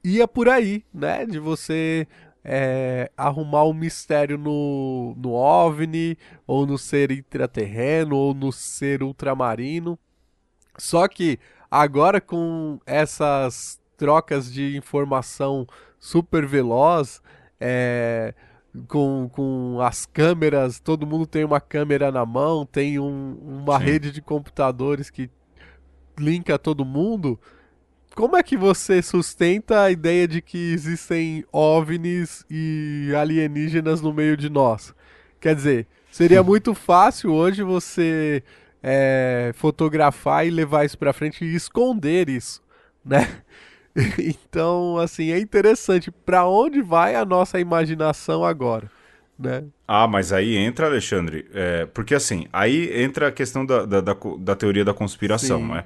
ia 0.03 0.27
por 0.27 0.47
aí, 0.47 0.85
né? 0.93 1.25
De 1.25 1.39
você 1.39 2.07
é, 2.45 3.11
arrumar 3.17 3.63
um 3.65 3.73
mistério 3.73 4.37
no, 4.37 5.15
no 5.17 5.31
OVNI, 5.33 6.15
ou 6.45 6.65
no 6.67 6.77
ser 6.77 7.09
intraterreno, 7.11 8.15
ou 8.15 8.33
no 8.35 8.51
ser 8.51 9.01
ultramarino. 9.01 9.97
Só 10.77 11.07
que 11.07 11.39
agora 11.71 12.21
com 12.21 12.79
essas 12.85 13.81
trocas 13.97 14.51
de 14.53 14.77
informação 14.77 15.65
super 15.99 16.45
veloz, 16.45 17.21
é, 17.59 18.33
com, 18.87 19.27
com 19.31 19.79
as 19.81 20.05
câmeras, 20.05 20.79
todo 20.79 21.07
mundo 21.07 21.25
tem 21.25 21.43
uma 21.43 21.61
câmera 21.61 22.11
na 22.11 22.25
mão, 22.25 22.65
tem 22.65 22.99
um- 22.99 23.37
uma 23.41 23.79
Sim. 23.79 23.85
rede 23.85 24.11
de 24.11 24.21
computadores 24.21 25.09
que 25.09 25.29
linka 26.19 26.59
todo 26.59 26.85
mundo. 26.85 27.39
Como 28.15 28.37
é 28.37 28.41
que 28.41 28.55
você 28.55 29.01
sustenta 29.01 29.81
a 29.81 29.91
ideia 29.91 30.25
de 30.25 30.41
que 30.41 30.71
existem 30.71 31.43
OVNIs 31.51 32.45
e 32.49 33.11
alienígenas 33.13 34.01
no 34.01 34.13
meio 34.13 34.37
de 34.37 34.49
nós? 34.49 34.95
Quer 35.37 35.53
dizer, 35.53 35.85
seria 36.09 36.41
muito 36.41 36.73
fácil 36.73 37.33
hoje 37.33 37.61
você 37.61 38.41
é, 38.81 39.51
fotografar 39.55 40.47
e 40.47 40.49
levar 40.49 40.85
isso 40.85 40.97
pra 40.97 41.11
frente 41.11 41.43
e 41.43 41.55
esconder 41.55 42.29
isso, 42.29 42.63
né? 43.03 43.27
então, 44.17 44.97
assim, 44.97 45.31
é 45.31 45.39
interessante 45.39 46.09
para 46.09 46.47
onde 46.47 46.81
vai 46.81 47.15
a 47.15 47.25
nossa 47.25 47.59
imaginação 47.59 48.45
agora, 48.45 48.89
né? 49.37 49.65
Ah, 49.85 50.07
mas 50.07 50.31
aí 50.31 50.55
entra, 50.55 50.87
Alexandre, 50.87 51.49
é, 51.53 51.85
porque 51.87 52.15
assim, 52.15 52.47
aí 52.53 53.03
entra 53.03 53.27
a 53.27 53.31
questão 53.31 53.65
da, 53.65 53.85
da, 53.85 53.99
da, 53.99 54.15
da 54.39 54.55
teoria 54.55 54.85
da 54.85 54.93
conspiração, 54.93 55.59
Sim. 55.59 55.73
né? 55.73 55.83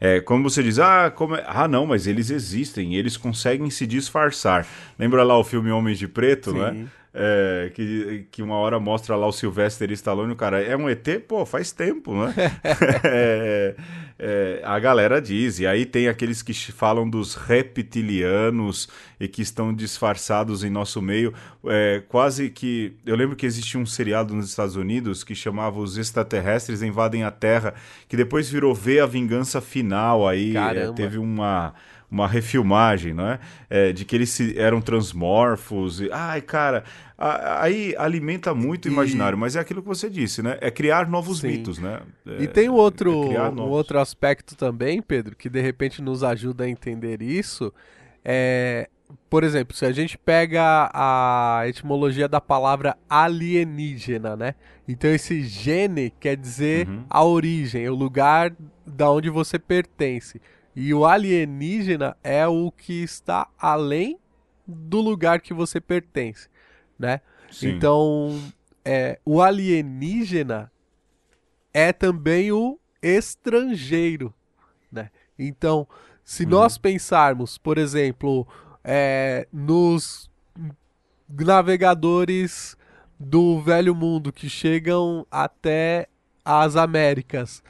É, 0.00 0.20
como 0.20 0.48
você 0.48 0.62
diz, 0.62 0.78
ah, 0.78 1.12
como 1.14 1.36
é... 1.36 1.44
ah, 1.46 1.68
não, 1.68 1.84
mas 1.84 2.06
eles 2.06 2.30
existem, 2.30 2.94
eles 2.94 3.16
conseguem 3.16 3.68
se 3.68 3.86
disfarçar. 3.86 4.66
Lembra 4.98 5.22
lá 5.22 5.38
o 5.38 5.44
filme 5.44 5.70
Homens 5.70 5.98
de 5.98 6.08
Preto, 6.08 6.52
Sim. 6.52 6.58
né? 6.58 6.86
É, 7.12 7.72
que, 7.74 8.26
que 8.30 8.40
uma 8.40 8.54
hora 8.54 8.78
mostra 8.78 9.16
lá 9.16 9.26
o 9.26 9.32
Sylvester 9.32 9.90
Stallone, 9.90 10.32
o 10.32 10.36
cara 10.36 10.62
é 10.62 10.76
um 10.76 10.88
ET? 10.88 11.04
Pô, 11.26 11.44
faz 11.44 11.72
tempo, 11.72 12.14
né? 12.14 12.32
é, 13.02 13.74
é, 14.16 14.60
a 14.64 14.78
galera 14.78 15.20
diz, 15.20 15.58
e 15.58 15.66
aí 15.66 15.84
tem 15.84 16.06
aqueles 16.06 16.40
que 16.40 16.54
falam 16.70 17.10
dos 17.10 17.34
reptilianos 17.34 18.88
e 19.18 19.26
que 19.26 19.42
estão 19.42 19.74
disfarçados 19.74 20.62
em 20.62 20.70
nosso 20.70 21.02
meio, 21.02 21.34
é, 21.66 22.00
quase 22.08 22.48
que... 22.48 22.92
Eu 23.04 23.16
lembro 23.16 23.34
que 23.34 23.44
existia 23.44 23.80
um 23.80 23.86
seriado 23.86 24.32
nos 24.32 24.48
Estados 24.48 24.76
Unidos 24.76 25.24
que 25.24 25.34
chamava 25.34 25.80
Os 25.80 25.98
Extraterrestres 25.98 26.80
Invadem 26.80 27.24
a 27.24 27.30
Terra, 27.32 27.74
que 28.08 28.16
depois 28.16 28.48
virou 28.48 28.72
Ver 28.72 29.00
a 29.00 29.06
Vingança 29.06 29.60
Final, 29.60 30.28
aí 30.28 30.56
é, 30.56 30.92
teve 30.92 31.18
uma 31.18 31.74
uma 32.10 32.26
refilmagem, 32.26 33.14
não 33.14 33.28
é? 33.28 33.38
é 33.68 33.92
de 33.92 34.04
que 34.04 34.16
eles 34.16 34.38
eram 34.56 34.80
transmorfos. 34.80 36.00
E, 36.00 36.10
ai, 36.10 36.40
cara, 36.40 36.84
a, 37.16 37.62
aí 37.62 37.94
alimenta 37.96 38.54
muito 38.54 38.86
o 38.86 38.88
imaginário, 38.88 39.38
mas 39.38 39.54
é 39.54 39.60
aquilo 39.60 39.80
que 39.80 39.88
você 39.88 40.10
disse, 40.10 40.42
né? 40.42 40.58
É 40.60 40.70
criar 40.70 41.08
novos 41.08 41.40
Sim. 41.40 41.48
mitos, 41.48 41.78
né? 41.78 42.00
É, 42.26 42.42
e 42.42 42.48
tem 42.48 42.68
um 42.68 42.74
outro, 42.74 43.32
é 43.32 43.48
um 43.48 43.68
outro 43.68 43.98
aspecto 43.98 44.56
também, 44.56 45.00
Pedro, 45.00 45.36
que 45.36 45.48
de 45.48 45.60
repente 45.60 46.02
nos 46.02 46.24
ajuda 46.24 46.64
a 46.64 46.68
entender 46.68 47.22
isso. 47.22 47.72
É, 48.24 48.88
por 49.28 49.44
exemplo, 49.44 49.76
se 49.76 49.84
a 49.84 49.92
gente 49.92 50.18
pega 50.18 50.90
a 50.92 51.62
etimologia 51.66 52.28
da 52.28 52.40
palavra 52.40 52.96
alienígena, 53.08 54.36
né? 54.36 54.54
Então 54.88 55.10
esse 55.10 55.42
gene 55.42 56.12
quer 56.18 56.36
dizer 56.36 56.88
uhum. 56.88 57.04
a 57.08 57.24
origem, 57.24 57.88
o 57.88 57.94
lugar 57.94 58.52
da 58.86 59.10
onde 59.10 59.30
você 59.30 59.58
pertence. 59.58 60.40
E 60.80 60.94
o 60.94 61.04
alienígena 61.04 62.16
é 62.24 62.46
o 62.46 62.72
que 62.72 63.02
está 63.02 63.46
além 63.58 64.18
do 64.66 64.98
lugar 64.98 65.38
que 65.38 65.52
você 65.52 65.78
pertence, 65.78 66.48
né? 66.98 67.20
Sim. 67.50 67.72
Então, 67.72 68.40
é, 68.82 69.20
o 69.22 69.42
alienígena 69.42 70.72
é 71.74 71.92
também 71.92 72.50
o 72.50 72.80
estrangeiro, 73.02 74.32
né? 74.90 75.10
Então, 75.38 75.86
se 76.24 76.44
uhum. 76.44 76.48
nós 76.48 76.78
pensarmos, 76.78 77.58
por 77.58 77.76
exemplo, 77.76 78.48
é, 78.82 79.46
nos 79.52 80.30
navegadores 81.28 82.74
do 83.18 83.60
velho 83.60 83.94
mundo 83.94 84.32
que 84.32 84.48
chegam 84.48 85.26
até 85.30 86.08
as 86.42 86.74
Américas, 86.74 87.62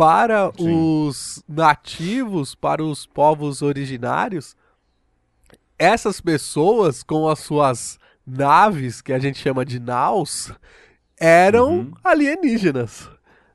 para 0.00 0.50
Sim. 0.56 1.04
os 1.06 1.44
nativos, 1.46 2.54
para 2.54 2.82
os 2.82 3.04
povos 3.04 3.60
originários, 3.60 4.56
essas 5.78 6.22
pessoas 6.22 7.02
com 7.02 7.28
as 7.28 7.40
suas 7.40 7.98
naves, 8.26 9.02
que 9.02 9.12
a 9.12 9.18
gente 9.18 9.38
chama 9.38 9.62
de 9.62 9.78
naus, 9.78 10.50
eram 11.18 11.80
uhum. 11.80 11.92
alienígenas, 12.02 13.10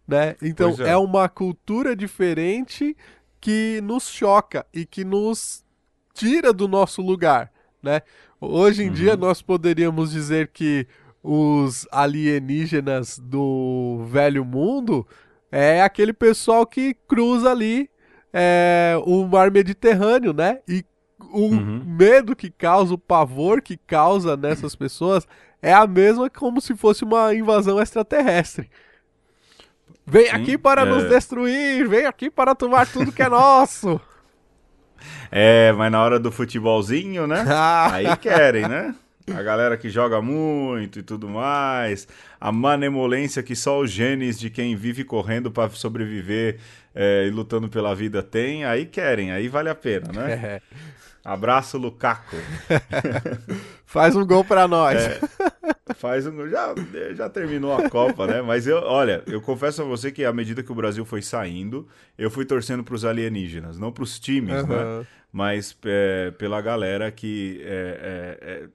né? 0.08 0.36
Então 0.39 0.76
é. 0.82 0.89
é 0.91 0.98
uma 0.98 1.28
cultura 1.28 1.96
diferente 1.96 2.96
que 3.41 3.82
nos 3.84 4.08
choca 4.08 4.68
e 4.72 4.86
que 4.86 5.04
nos 5.04 5.66
tira 6.14 6.54
do 6.54 6.68
nosso 6.68 7.02
lugar, 7.02 7.52
né? 7.82 8.04
Hoje 8.39 8.84
em 8.84 8.89
uhum. 8.89 8.93
dia 8.93 9.18
nós 9.18 9.41
poderíamos 9.41 10.12
dizer 10.12 10.50
que 10.50 10.86
os 11.24 11.88
alienígenas 11.91 13.18
do 13.18 14.06
velho 14.12 14.46
mundo 14.46 15.08
é 15.58 15.82
aquele 15.82 16.12
pessoal 16.12 16.66
que 16.66 16.93
cruza 17.08 17.49
ali 17.49 17.89
é, 18.34 18.95
o 19.06 19.26
mar 19.26 19.49
Mediterrâneo, 19.49 20.34
né? 20.34 20.60
E 20.68 20.84
o 21.32 21.43
uhum. 21.43 21.82
medo 21.86 22.36
que 22.36 22.51
causa, 22.51 22.93
o 22.93 22.97
pavor 22.97 23.62
que 23.62 23.78
causa 23.78 24.36
nessas 24.36 24.76
pessoas 24.76 25.26
é 25.62 25.74
a 25.74 25.88
mesma 25.88 26.30
como 26.30 26.60
se 26.60 26.76
fosse 26.76 27.06
uma 27.06 27.34
invasão 27.34 27.82
extraterrestre. 27.82 28.70
Vem 30.06 30.26
Sim, 30.26 30.32
aqui 30.32 30.58
para 30.58 30.82
é... 30.82 30.86
nos 30.86 31.08
destruir, 31.08 31.88
vem 31.88 32.06
aqui 32.06 32.30
para 32.30 32.53
tomar 32.53 32.86
tudo 32.86 33.14
que 33.14 33.24
é 33.24 33.30
nosso. 33.30 33.99
É, 35.30 35.72
mas 35.74 35.91
na 35.91 36.01
hora 36.01 36.18
do 36.18 36.32
futebolzinho, 36.32 37.28
né? 37.28 37.45
Aí 37.91 38.16
querem, 38.18 38.68
né? 38.68 38.95
A 39.34 39.41
galera 39.41 39.78
que 39.78 39.89
joga 39.89 40.21
muito 40.21 40.99
e 40.99 41.03
tudo 41.03 41.28
mais, 41.28 42.07
a 42.39 42.51
manemolência 42.51 43.41
que 43.41 43.55
só 43.55 43.80
os 43.80 43.89
genes 43.89 44.39
de 44.39 44.49
quem 44.49 44.76
vive 44.76 45.03
correndo 45.03 45.51
para 45.51 45.69
sobreviver 45.71 46.59
é, 46.93 47.26
e 47.28 47.32
lutando 47.32 47.67
pela 47.67 47.95
vida 47.95 48.21
tem, 48.21 48.65
aí 48.65 48.86
querem, 48.86 49.32
aí 49.32 49.47
vale 49.47 49.69
a 49.69 49.76
pena, 49.76 50.11
né? 50.11 50.61
É. 50.61 50.61
Abraço, 51.26 51.80
Lukaku. 51.80 52.36
faz 53.84 54.15
um 54.15 54.23
gol 54.23 54.45
para 54.45 54.67
nós. 54.67 55.01
É, 55.01 55.19
faz 55.95 56.28
um 56.28 56.36
gol. 56.36 56.47
Já, 56.47 56.76
já 57.15 57.28
terminou 57.28 57.73
a 57.73 57.89
Copa, 57.89 58.28
né? 58.28 58.43
Mas 58.43 58.67
eu, 58.67 58.78
olha, 58.78 59.23
eu 59.26 59.41
confesso 59.41 59.82
a 59.82 59.86
você 59.86 60.11
que 60.11 60.23
à 60.23 60.32
medida 60.32 60.61
que 60.61 60.71
o 60.71 60.76
Brasil 60.76 61.03
foi 61.03 61.23
saindo, 61.23 61.88
eu 62.15 62.30
fui 62.30 62.45
torcendo 62.45 62.84
para 62.84 62.93
os 62.93 63.03
alienígenas, 63.03 63.80
não 63.80 63.91
para 63.91 64.03
os 64.03 64.19
times, 64.19 64.61
uhum. 64.61 64.67
né? 64.67 65.07
Mas 65.32 65.76
é, 65.84 66.30
pela 66.38 66.61
galera 66.61 67.11
que 67.11 67.59
é, 67.63 68.67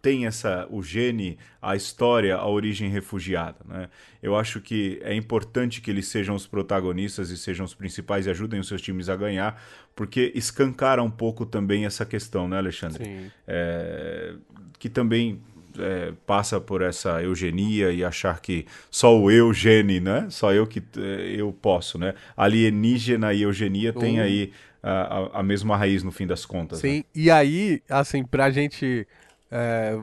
tem 0.00 0.26
essa 0.26 0.66
o 0.70 0.82
gene, 0.82 1.38
a 1.60 1.74
história, 1.76 2.36
a 2.36 2.46
origem 2.46 2.88
refugiada. 2.88 3.58
Né? 3.66 3.88
Eu 4.22 4.36
acho 4.36 4.60
que 4.60 4.98
é 5.02 5.14
importante 5.14 5.80
que 5.80 5.90
eles 5.90 6.08
sejam 6.08 6.34
os 6.34 6.46
protagonistas 6.46 7.30
e 7.30 7.36
sejam 7.36 7.64
os 7.64 7.74
principais 7.74 8.26
e 8.26 8.30
ajudem 8.30 8.60
os 8.60 8.68
seus 8.68 8.80
times 8.80 9.08
a 9.08 9.16
ganhar, 9.16 9.62
porque 9.94 10.32
escancara 10.34 11.02
um 11.02 11.10
pouco 11.10 11.44
também 11.44 11.84
essa 11.84 12.04
questão, 12.06 12.48
né, 12.48 12.58
Alexandre? 12.58 13.30
É, 13.46 14.34
que 14.78 14.88
também 14.88 15.40
é, 15.78 16.12
passa 16.26 16.60
por 16.60 16.82
essa 16.82 17.22
eugenia 17.22 17.90
e 17.90 18.04
achar 18.04 18.40
que 18.40 18.66
só 18.90 19.18
o 19.18 19.30
eugene, 19.30 20.00
né? 20.00 20.26
Só 20.30 20.52
eu 20.52 20.66
que 20.66 20.82
é, 20.96 21.34
eu 21.36 21.52
posso, 21.52 21.98
né? 21.98 22.14
Alienígena 22.36 23.32
e 23.32 23.42
eugenia 23.42 23.92
uhum. 23.94 24.00
tem 24.00 24.20
aí 24.20 24.52
a, 24.82 25.40
a, 25.40 25.42
mesma 25.42 25.76
raiz 25.76 26.02
no 26.02 26.10
fim 26.10 26.26
das 26.26 26.44
contas. 26.44 26.78
Sim, 26.78 26.98
né? 26.98 27.04
e 27.14 27.30
aí, 27.30 27.82
assim, 27.88 28.24
pra 28.24 28.50
gente 28.50 29.06
é, 29.50 29.98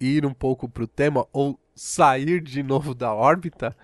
ir 0.00 0.24
um 0.26 0.34
pouco 0.34 0.68
para 0.68 0.84
o 0.84 0.88
tema 0.88 1.26
ou 1.32 1.58
sair 1.74 2.40
de 2.40 2.62
novo 2.62 2.94
da 2.94 3.14
órbita, 3.14 3.76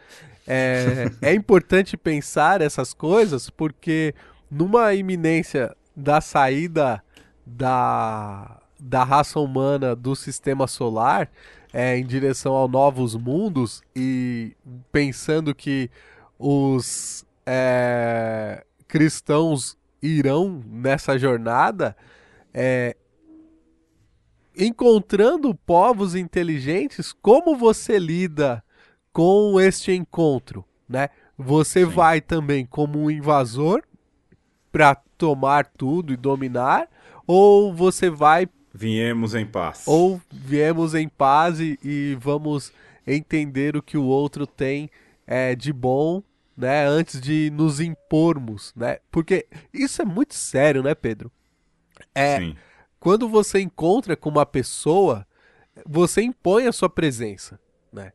é, 0.47 1.07
é 1.23 1.33
importante 1.35 1.97
pensar 1.97 2.61
essas 2.61 2.93
coisas 2.93 3.49
porque 3.49 4.15
numa 4.51 4.93
iminência 4.95 5.75
da 5.97 6.21
saída 6.21 7.03
da, 7.47 8.61
da 8.79 9.05
raça 9.05 9.39
humana 9.39 9.95
do 9.95 10.15
sistema 10.15 10.67
solar 10.67 11.31
é, 11.73 11.97
em 11.97 12.05
direção 12.05 12.63
a 12.63 12.69
novos 12.69 13.17
mundos 13.17 13.83
e 13.97 14.57
pensando 14.93 15.55
que 15.55 15.91
os 16.39 17.25
é, 17.47 18.65
cristãos 18.87 19.77
irão 20.01 20.63
nessa 20.67 21.19
jornada, 21.19 21.97
é, 22.53 22.97
encontrando 24.57 25.55
povos 25.55 26.15
inteligentes, 26.15 27.13
como 27.13 27.57
você 27.57 27.99
lida 27.99 28.63
com 29.13 29.61
este 29.61 29.93
encontro, 29.93 30.65
né? 30.89 31.09
Você 31.37 31.85
Sim. 31.85 31.91
vai 31.91 32.21
também 32.21 32.65
como 32.65 32.99
um 32.99 33.11
invasor 33.11 33.83
para 34.71 34.95
tomar 34.95 35.67
tudo 35.67 36.13
e 36.13 36.17
dominar, 36.17 36.89
ou 37.27 37.75
você 37.75 38.11
vai 38.11 38.49
viemos 38.73 39.35
em 39.35 39.47
paz. 39.47 39.85
Ou 39.87 40.21
viemos 40.31 40.95
em 40.95 41.09
paz 41.09 41.61
e, 41.61 41.79
e 41.83 42.17
vamos 42.21 42.73
entender 43.07 43.77
o 43.77 43.83
que 43.83 43.97
o 43.97 44.05
outro 44.05 44.47
tem 44.47 44.91
é, 45.27 45.55
de 45.55 45.73
bom, 45.73 46.23
né? 46.57 46.87
Antes 46.87 47.21
de 47.21 47.51
nos 47.51 47.81
impormos, 47.81 48.73
né? 48.77 48.99
Porque 49.11 49.47
isso 49.73 50.03
é 50.03 50.05
muito 50.05 50.35
sério, 50.35 50.83
né, 50.83 50.95
Pedro? 50.95 51.31
É, 52.15 52.39
Sim 52.39 52.57
quando 53.05 53.29
você 53.29 53.61
encontra 53.61 54.17
com 54.17 54.31
uma 54.31 54.47
pessoa, 54.47 55.27
você 55.87 56.23
impõe 56.23 56.67
a 56.67 56.73
sua 56.73 56.89
presença, 56.89 57.61
né? 57.93 58.15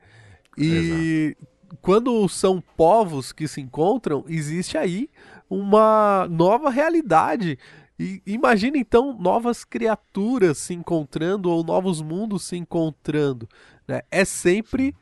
E 0.58 1.36
Exato. 1.38 1.78
quando 1.80 2.28
são 2.28 2.60
povos 2.76 3.32
que 3.32 3.48
se 3.48 3.62
encontram, 3.62 4.26
existe 4.28 4.80
aí 4.80 5.08
uma 5.48 6.28
nova 6.28 6.72
realidade. 6.72 7.60
E 8.00 8.20
imagina 8.26 8.80
então 8.80 9.16
novas 9.16 9.64
criaturas 9.64 10.58
se 10.58 10.74
encontrando 10.74 11.52
ou 11.52 11.64
novos 11.64 12.02
mundos 12.02 12.46
se 12.46 12.58
encontrando. 12.58 13.48
Né? 13.88 14.02
É 14.10 14.26
sempre 14.26 14.96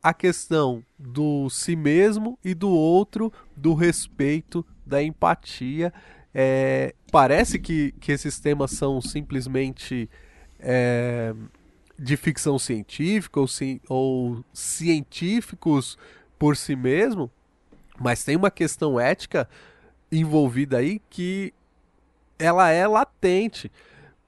a 0.00 0.14
questão 0.14 0.84
do 0.96 1.50
si 1.50 1.74
mesmo 1.74 2.38
e 2.44 2.54
do 2.54 2.70
outro, 2.70 3.32
do 3.56 3.74
respeito, 3.74 4.64
da 4.86 5.02
empatia 5.02 5.92
é, 6.34 6.94
parece 7.10 7.58
que, 7.58 7.92
que 8.00 8.12
esses 8.12 8.38
temas 8.38 8.70
são 8.72 9.00
simplesmente 9.00 10.08
é, 10.58 11.34
de 11.98 12.16
ficção 12.16 12.58
científica 12.58 13.38
ou, 13.40 13.46
ou 13.88 14.44
científicos 14.52 15.98
por 16.38 16.56
si 16.56 16.74
mesmo, 16.74 17.30
mas 17.98 18.24
tem 18.24 18.36
uma 18.36 18.50
questão 18.50 18.98
ética 18.98 19.48
envolvida 20.10 20.78
aí 20.78 21.00
que 21.10 21.52
ela 22.38 22.70
é 22.70 22.86
latente. 22.86 23.70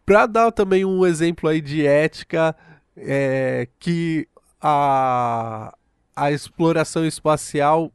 Para 0.06 0.26
dar 0.26 0.52
também 0.52 0.84
um 0.84 1.04
exemplo 1.06 1.48
aí 1.48 1.60
de 1.60 1.86
ética 1.86 2.54
é, 2.96 3.66
que 3.78 4.28
a, 4.60 5.74
a 6.14 6.30
exploração 6.30 7.04
espacial 7.04 7.90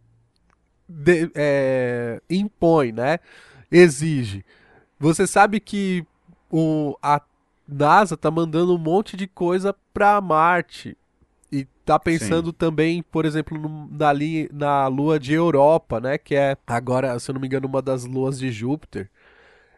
de, 0.87 1.31
é, 1.35 2.21
impõe, 2.29 2.91
né? 2.91 3.19
Exige. 3.71 4.45
Você 4.99 5.25
sabe 5.25 5.59
que 5.59 6.05
o, 6.51 6.97
a 7.01 7.21
NASA 7.67 8.17
tá 8.17 8.31
mandando 8.31 8.75
um 8.75 8.77
monte 8.77 9.15
de 9.15 9.27
coisa 9.27 9.75
para 9.93 10.19
Marte 10.19 10.97
e 11.51 11.65
tá 11.85 11.99
pensando 11.99 12.47
Sim. 12.47 12.55
também, 12.57 13.03
por 13.03 13.25
exemplo, 13.25 13.57
no, 13.57 13.87
na, 13.91 14.11
linha, 14.13 14.49
na 14.51 14.87
lua 14.87 15.19
de 15.19 15.33
Europa, 15.33 15.99
né? 15.99 16.17
Que 16.17 16.35
é 16.35 16.57
agora, 16.67 17.17
se 17.19 17.29
eu 17.29 17.33
não 17.33 17.41
me 17.41 17.47
engano, 17.47 17.67
uma 17.67 17.81
das 17.81 18.05
luas 18.05 18.37
de 18.37 18.51
Júpiter. 18.51 19.09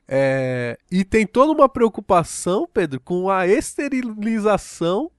É, 0.08 0.78
e 0.92 1.06
tem 1.06 1.26
toda 1.26 1.54
uma 1.54 1.70
preocupação, 1.70 2.68
Pedro, 2.72 3.00
com 3.00 3.30
a 3.30 3.48
esterilização 3.48 5.10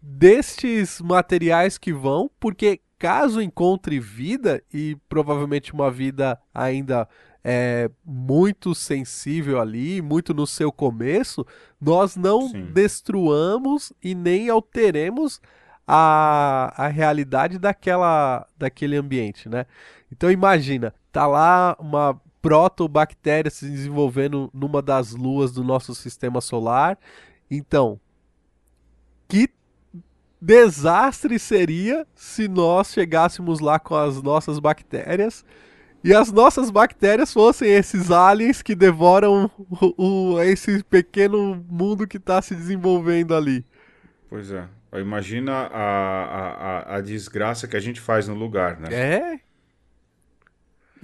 destes 0.00 1.00
materiais 1.00 1.76
que 1.76 1.92
vão, 1.92 2.30
porque 2.40 2.80
caso 2.98 3.42
encontre 3.42 4.00
vida, 4.00 4.62
e 4.72 4.96
provavelmente 5.08 5.74
uma 5.74 5.90
vida 5.90 6.40
ainda 6.54 7.06
é, 7.42 7.90
muito 8.04 8.74
sensível 8.74 9.60
ali, 9.60 10.02
muito 10.02 10.34
no 10.34 10.46
seu 10.46 10.70
começo, 10.70 11.46
nós 11.80 12.16
não 12.16 12.48
Sim. 12.48 12.66
destruamos 12.72 13.92
e 14.02 14.14
nem 14.14 14.48
alteremos 14.48 15.40
a, 15.86 16.72
a 16.76 16.88
realidade 16.88 17.58
daquela, 17.58 18.46
daquele 18.56 18.96
ambiente, 18.96 19.48
né? 19.48 19.66
Então 20.12 20.30
imagina, 20.30 20.94
tá 21.10 21.26
lá 21.26 21.76
uma 21.80 22.20
protobactéria 22.42 23.50
se 23.50 23.68
desenvolvendo 23.68 24.50
numa 24.52 24.80
das 24.80 25.12
luas 25.12 25.52
do 25.52 25.62
nosso 25.62 25.94
sistema 25.94 26.40
solar. 26.40 26.98
Então, 27.50 28.00
que 29.28 29.48
desastre 30.40 31.38
seria 31.38 32.06
se 32.14 32.48
nós 32.48 32.92
chegássemos 32.92 33.60
lá 33.60 33.78
com 33.78 33.94
as 33.94 34.22
nossas 34.22 34.58
bactérias 34.58 35.44
e 36.02 36.14
as 36.14 36.32
nossas 36.32 36.70
bactérias 36.70 37.32
fossem 37.32 37.70
esses 37.70 38.10
aliens 38.10 38.62
que 38.62 38.74
devoram 38.74 39.50
o, 39.58 40.34
o 40.34 40.42
esse 40.42 40.82
pequeno 40.84 41.64
mundo 41.68 42.06
que 42.06 42.16
está 42.16 42.40
se 42.40 42.54
desenvolvendo 42.54 43.34
ali. 43.34 43.64
Pois 44.28 44.50
é. 44.50 44.66
Imagina 44.98 45.52
a, 45.52 46.24
a, 46.24 46.96
a 46.96 47.00
desgraça 47.00 47.68
que 47.68 47.76
a 47.76 47.80
gente 47.80 48.00
faz 48.00 48.26
no 48.26 48.34
lugar, 48.34 48.80
né? 48.80 48.88
É. 48.90 49.40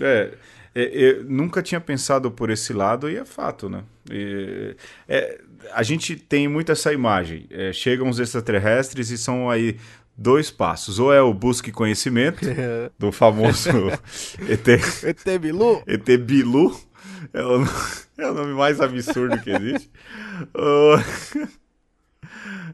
É. 0.00 0.34
É, 0.74 0.90
eu 0.92 1.24
nunca 1.24 1.62
tinha 1.62 1.80
pensado 1.80 2.30
por 2.30 2.50
esse 2.50 2.74
lado 2.74 3.08
e 3.08 3.16
é 3.16 3.24
fato, 3.24 3.66
né? 3.66 3.82
E, 4.10 4.76
é, 5.08 5.40
a 5.72 5.82
gente 5.82 6.16
tem 6.16 6.46
muito 6.48 6.70
essa 6.70 6.92
imagem. 6.92 7.46
É, 7.50 7.72
chegam 7.72 8.10
os 8.10 8.18
extraterrestres 8.18 9.10
e 9.10 9.16
são 9.16 9.48
aí 9.48 9.78
dois 10.16 10.50
passos. 10.50 10.98
Ou 10.98 11.12
é 11.12 11.20
o 11.20 11.34
busque 11.34 11.70
conhecimento, 11.70 12.40
do 12.98 13.12
famoso 13.12 13.70
ET... 14.48 14.66
ET 14.68 15.38
Bilu. 15.40 15.82
ET 15.86 16.16
Bilu. 16.18 16.76
É 17.32 17.42
o, 17.42 17.64
é 18.18 18.30
o 18.30 18.34
nome 18.34 18.54
mais 18.54 18.80
absurdo 18.80 19.38
que 19.40 19.50
existe. 19.50 19.90
Ou... 20.54 20.98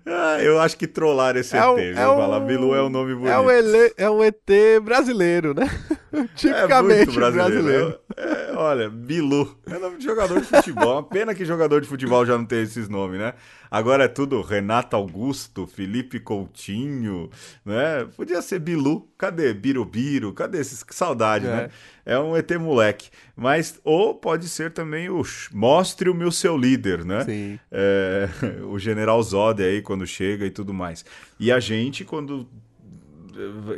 Ah, 0.05 0.39
eu 0.43 0.61
acho 0.61 0.77
que 0.77 0.87
trollaram 0.87 1.39
esse 1.39 1.57
é 1.57 1.61
ET, 1.61 1.77
viu? 1.77 1.91
É 1.93 1.95
Falar 1.95 2.41
Bilu 2.41 2.75
é 2.75 2.83
um 2.83 2.89
nome 2.89 3.15
bonito. 3.15 3.31
É 3.31 3.41
um, 3.41 3.51
ele... 3.51 3.95
é 3.97 4.11
um 4.11 4.23
ET 4.23 4.51
brasileiro, 4.83 5.55
né? 5.55 5.71
Tipicamente 6.37 7.11
é 7.11 7.15
brasileiro. 7.15 7.31
brasileiro. 7.31 7.99
É, 8.17 8.51
é, 8.51 8.53
olha, 8.55 8.91
Bilu. 8.91 9.57
É 9.67 9.79
nome 9.79 9.97
de 9.97 10.05
jogador 10.05 10.41
de 10.41 10.47
futebol. 10.47 10.93
Uma 10.93 11.03
pena 11.03 11.35
que 11.35 11.45
jogador 11.45 11.81
de 11.81 11.89
futebol 11.89 12.25
já 12.27 12.37
não 12.37 12.45
tem 12.45 12.63
esses 12.63 12.89
nomes, 12.89 13.19
né? 13.19 13.33
Agora 13.71 14.05
é 14.05 14.09
tudo 14.09 14.43
Renato 14.43 14.95
Augusto, 14.95 15.67
Felipe 15.67 16.21
Coutinho, 16.21 17.31
né? 17.65 18.07
Podia 18.15 18.43
ser 18.43 18.59
Bilu. 18.59 19.09
Cadê 19.17 19.55
Birubiru? 19.55 20.35
Cadê 20.35 20.61
esses? 20.61 20.83
Que 20.83 20.95
saudade, 20.95 21.47
né? 21.47 21.53
é. 21.53 21.57
né? 21.57 21.71
É 22.05 22.19
um 22.19 22.37
ET 22.37 22.51
moleque. 22.59 23.09
Mas, 23.35 23.81
ou 23.83 24.15
pode 24.15 24.49
ser 24.49 24.73
também 24.73 25.09
o 25.09 25.23
Mostre 25.53 26.11
o 26.11 26.15
meu 26.15 26.31
seu 26.31 26.57
líder, 26.57 27.05
né? 27.05 27.25
Sim. 27.25 27.59
É, 27.71 28.29
o 28.69 28.79
General 28.79 29.23
Zod 29.23 29.63
aí 29.63 29.81
quando 29.81 30.07
chega 30.07 30.45
e 30.45 30.51
tudo 30.51 30.75
mais. 30.75 31.05
E 31.41 31.51
a 31.51 31.59
gente, 31.59 32.05
quando 32.05 32.47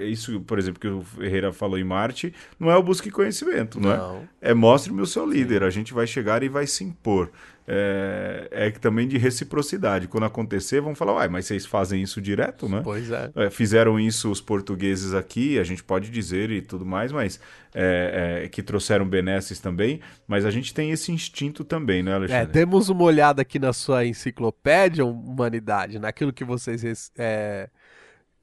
isso, 0.00 0.40
por 0.40 0.58
exemplo, 0.58 0.80
que 0.80 0.88
o 0.88 1.02
Ferreira 1.02 1.52
falou 1.52 1.78
em 1.78 1.84
Marte, 1.84 2.34
não 2.58 2.70
é 2.70 2.76
o 2.76 2.82
busque 2.82 3.10
conhecimento, 3.10 3.80
não, 3.80 3.92
é? 3.92 3.96
não. 3.96 4.28
é? 4.40 4.50
É 4.50 4.54
mostre-me 4.54 5.00
o 5.00 5.06
seu 5.06 5.26
líder. 5.26 5.60
Sim. 5.60 5.66
A 5.66 5.70
gente 5.70 5.94
vai 5.94 6.06
chegar 6.06 6.42
e 6.42 6.48
vai 6.48 6.66
se 6.66 6.84
impor 6.84 7.30
é, 7.66 8.48
é 8.50 8.70
também 8.70 9.08
de 9.08 9.16
reciprocidade. 9.16 10.06
Quando 10.06 10.24
acontecer, 10.24 10.80
vão 10.80 10.94
falar, 10.94 11.14
uai, 11.14 11.28
mas 11.28 11.46
vocês 11.46 11.64
fazem 11.64 12.02
isso 12.02 12.20
direto, 12.20 12.68
né? 12.68 12.80
Pois 12.84 13.10
é. 13.10 13.30
é 13.34 13.50
fizeram 13.50 13.98
isso 13.98 14.30
os 14.30 14.40
portugueses 14.40 15.14
aqui, 15.14 15.58
a 15.58 15.64
gente 15.64 15.82
pode 15.82 16.10
dizer 16.10 16.50
e 16.50 16.60
tudo 16.60 16.84
mais, 16.84 17.10
mas 17.10 17.40
é, 17.74 18.42
é, 18.44 18.48
que 18.48 18.62
trouxeram 18.62 19.08
benesses 19.08 19.58
também, 19.58 20.00
mas 20.26 20.44
a 20.44 20.50
gente 20.50 20.74
tem 20.74 20.90
esse 20.90 21.10
instinto 21.10 21.64
também, 21.64 22.02
né, 22.02 22.14
Alexandre? 22.14 22.42
É, 22.42 22.46
demos 22.46 22.88
uma 22.88 23.04
olhada 23.04 23.42
aqui 23.42 23.58
na 23.58 23.72
sua 23.72 24.04
enciclopédia 24.04 25.04
Humanidade, 25.04 25.98
naquilo 25.98 26.32
que 26.32 26.44
vocês 26.44 27.10
é, 27.16 27.68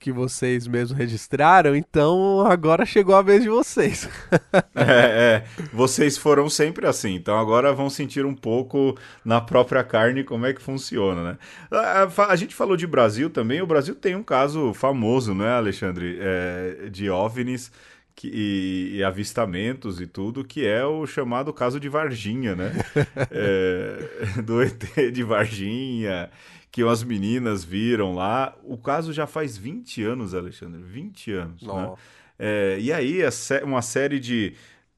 que 0.02 0.12
vocês 0.12 0.66
mesmos 0.66 0.98
registraram, 0.98 1.76
então 1.76 2.42
agora 2.48 2.88
chegou 2.88 3.14
a 3.14 3.22
vez 3.22 3.44
de 3.44 3.50
vocês. 3.50 4.10
é, 4.74 4.82
é, 4.84 5.44
vocês 5.72 6.18
foram 6.18 6.50
sempre 6.50 6.88
assim, 6.88 7.14
então 7.14 7.38
agora 7.38 7.72
vão 7.72 7.88
sentir 7.88 8.26
um 8.26 8.34
pouco 8.34 8.98
na 9.24 9.40
própria 9.40 9.84
carne 9.84 10.24
como 10.24 10.48
é 10.48 10.54
que 10.54 10.62
funciona, 10.62 11.24
né? 11.24 11.38
A, 11.70 12.04
a, 12.04 12.32
a 12.32 12.36
gente 12.36 12.56
falou 12.56 12.76
de 12.76 12.88
Brasil 12.88 13.30
também, 13.30 13.62
o 13.62 13.68
Brasil 13.68 13.94
tem 13.94 14.16
um 14.16 14.24
caso 14.24 14.74
famoso, 14.74 15.36
não 15.36 15.46
é, 15.46 15.52
Alexandre, 15.52 16.18
é, 16.20 16.90
de 16.90 17.08
OVNIs 17.08 17.72
que, 18.16 18.28
e, 18.28 18.98
e, 18.98 19.04
avistamentos 19.04 20.02
e 20.02 20.08
tudo, 20.08 20.44
que 20.44 20.66
é 20.66 20.84
o 20.84 21.06
chamado 21.06 21.54
caso 21.54 21.80
de 21.80 21.88
Varginha, 21.88 22.56
né? 22.56 22.74
é, 23.30 24.42
do 24.42 24.64
ET 24.64 25.14
de 25.14 25.24
Varginha 25.24 26.28
que 26.72 26.84
umas 26.84 27.04
meninas 27.04 27.64
viram 27.64 28.16
lá. 28.16 28.56
O 28.64 28.78
caso 28.78 29.12
já 29.12 29.28
faz 29.28 29.58
20 29.58 30.04
anos, 30.04 30.34
Alexandre, 30.34 30.82
20 30.82 31.32
anos, 31.34 31.62
né? 31.64 31.94
É, 32.40 32.78
e 32.80 32.92
aí, 32.92 33.22
é 33.22 33.30
uma 33.64 33.82
série 33.82 34.20
de 34.20 34.54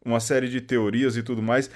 uma 0.06 0.20
série 0.20 0.50
de 0.50 0.62
teorias 0.62 1.18
e 1.18 1.24
tudo 1.24 1.42
mais. 1.42 1.70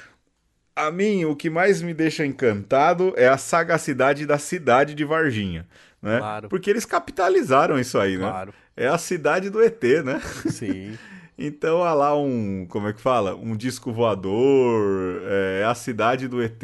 A 0.76 0.92
mim, 0.92 1.26
o 1.26 1.36
que 1.36 1.50
mais 1.50 1.82
me 1.82 1.94
deixa 1.94 2.26
encantado 2.26 3.14
é 3.18 3.28
a 3.28 3.38
sagacidade 3.38 4.26
da 4.26 4.38
cidade 4.38 4.94
de 4.94 5.04
Varginha, 5.04 5.66
né? 6.02 6.20
Claro. 6.20 6.50
Porque 6.50 6.70
eles 6.70 6.86
capitalizaram 6.86 7.80
isso 7.80 7.98
aí, 7.98 8.18
né? 8.18 8.30
Claro. 8.30 8.54
É 8.76 8.88
a 8.88 8.98
cidade 8.98 9.50
do 9.50 9.62
ET, 9.62 9.82
né? 10.06 10.22
Sim. 10.50 10.98
Então, 11.40 11.84
há 11.84 11.94
lá 11.94 12.18
um, 12.18 12.66
como 12.68 12.88
é 12.88 12.94
que 12.94 13.00
fala? 13.00 13.36
Um 13.36 13.56
disco 13.56 13.94
voador, 13.94 15.22
é 15.24 15.64
a 15.66 15.76
cidade 15.76 16.28
do 16.28 16.42
ET, 16.42 16.64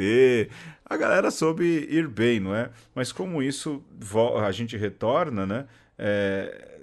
a 0.85 0.97
galera 0.97 1.31
soube 1.31 1.87
ir 1.89 2.07
bem, 2.07 2.39
não 2.39 2.55
é? 2.55 2.69
Mas 2.93 3.11
como 3.11 3.41
isso 3.41 3.83
a 4.41 4.51
gente 4.51 4.77
retorna, 4.77 5.45
né? 5.45 5.65
É, 5.97 6.79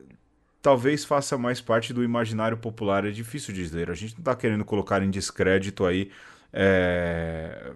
talvez 0.63 1.05
faça 1.05 1.37
mais 1.39 1.61
parte 1.61 1.93
do 1.93 2.03
imaginário 2.03 2.57
popular, 2.57 3.05
é 3.05 3.11
difícil 3.11 3.55
dizer. 3.55 3.91
A 3.91 3.95
gente 3.95 4.15
não 4.15 4.21
está 4.21 4.35
querendo 4.35 4.65
colocar 4.65 5.03
em 5.03 5.11
descrédito 5.11 5.85
aí. 5.85 6.11
É, 6.53 7.73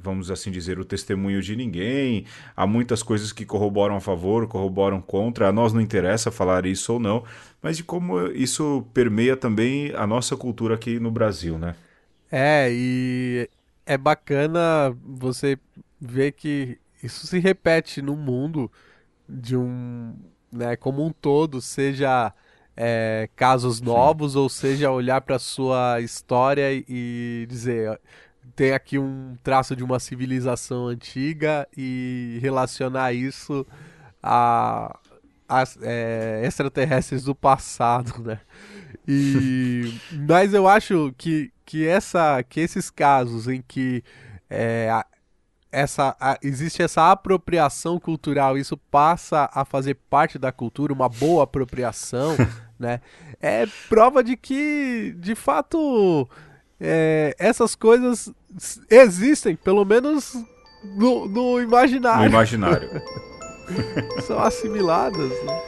vamos 0.00 0.30
assim 0.30 0.50
dizer, 0.50 0.78
o 0.78 0.84
testemunho 0.84 1.40
de 1.40 1.54
ninguém. 1.54 2.26
Há 2.56 2.66
muitas 2.66 3.02
coisas 3.02 3.32
que 3.32 3.44
corroboram 3.44 3.96
a 3.96 4.00
favor, 4.00 4.46
corroboram 4.48 5.00
contra. 5.00 5.48
A 5.48 5.52
nós 5.52 5.72
não 5.72 5.80
interessa 5.80 6.30
falar 6.30 6.66
isso 6.66 6.94
ou 6.94 7.00
não, 7.00 7.24
mas 7.62 7.76
de 7.76 7.84
como 7.84 8.26
isso 8.28 8.86
permeia 8.92 9.36
também 9.36 9.92
a 9.94 10.06
nossa 10.06 10.36
cultura 10.36 10.74
aqui 10.74 10.98
no 10.98 11.10
Brasil, 11.10 11.58
né? 11.58 11.74
É, 12.30 12.68
e 12.70 13.48
é 13.86 13.96
bacana 13.96 14.96
você 15.02 15.58
ver 16.00 16.32
que 16.32 16.78
isso 17.02 17.26
se 17.26 17.38
repete 17.38 18.00
no 18.00 18.16
mundo 18.16 18.70
de 19.28 19.56
um, 19.56 20.14
né, 20.50 20.76
como 20.76 21.04
um 21.04 21.12
todo, 21.12 21.60
seja 21.60 22.32
é, 22.76 23.28
casos 23.36 23.80
novos 23.80 24.32
Sim. 24.32 24.38
ou 24.38 24.48
seja 24.48 24.90
olhar 24.90 25.20
para 25.20 25.38
sua 25.38 26.00
história 26.00 26.70
e 26.72 27.46
dizer 27.48 28.00
tem 28.54 28.72
aqui 28.72 28.98
um 28.98 29.36
traço 29.42 29.74
de 29.74 29.82
uma 29.82 29.98
civilização 29.98 30.86
antiga 30.88 31.66
e 31.76 32.38
relacionar 32.40 33.12
isso 33.12 33.66
a, 34.22 34.98
a 35.48 35.64
é, 35.82 36.42
extraterrestres 36.44 37.24
do 37.24 37.34
passado, 37.34 38.22
né? 38.22 38.40
E 39.06 39.98
mas 40.26 40.54
eu 40.54 40.68
acho 40.68 41.12
que 41.18 41.52
que, 41.64 41.86
essa, 41.86 42.42
que 42.42 42.60
esses 42.60 42.90
casos 42.90 43.48
em 43.48 43.62
que 43.66 44.02
é, 44.48 44.88
essa, 45.74 46.16
a, 46.20 46.38
existe 46.42 46.82
essa 46.82 47.10
apropriação 47.10 47.98
cultural, 47.98 48.56
isso 48.56 48.76
passa 48.76 49.50
a 49.52 49.64
fazer 49.64 49.94
parte 50.08 50.38
da 50.38 50.52
cultura, 50.52 50.92
uma 50.92 51.08
boa 51.08 51.44
apropriação, 51.44 52.36
né? 52.78 53.00
É 53.40 53.66
prova 53.88 54.22
de 54.22 54.36
que, 54.36 55.14
de 55.18 55.34
fato, 55.34 56.28
é, 56.80 57.34
essas 57.38 57.74
coisas 57.74 58.32
existem, 58.88 59.56
pelo 59.56 59.84
menos 59.84 60.34
no, 60.96 61.26
no 61.26 61.60
imaginário. 61.60 62.22
No 62.22 62.28
imaginário. 62.28 62.88
São 64.22 64.38
assimiladas. 64.38 65.30
Né? 65.44 65.62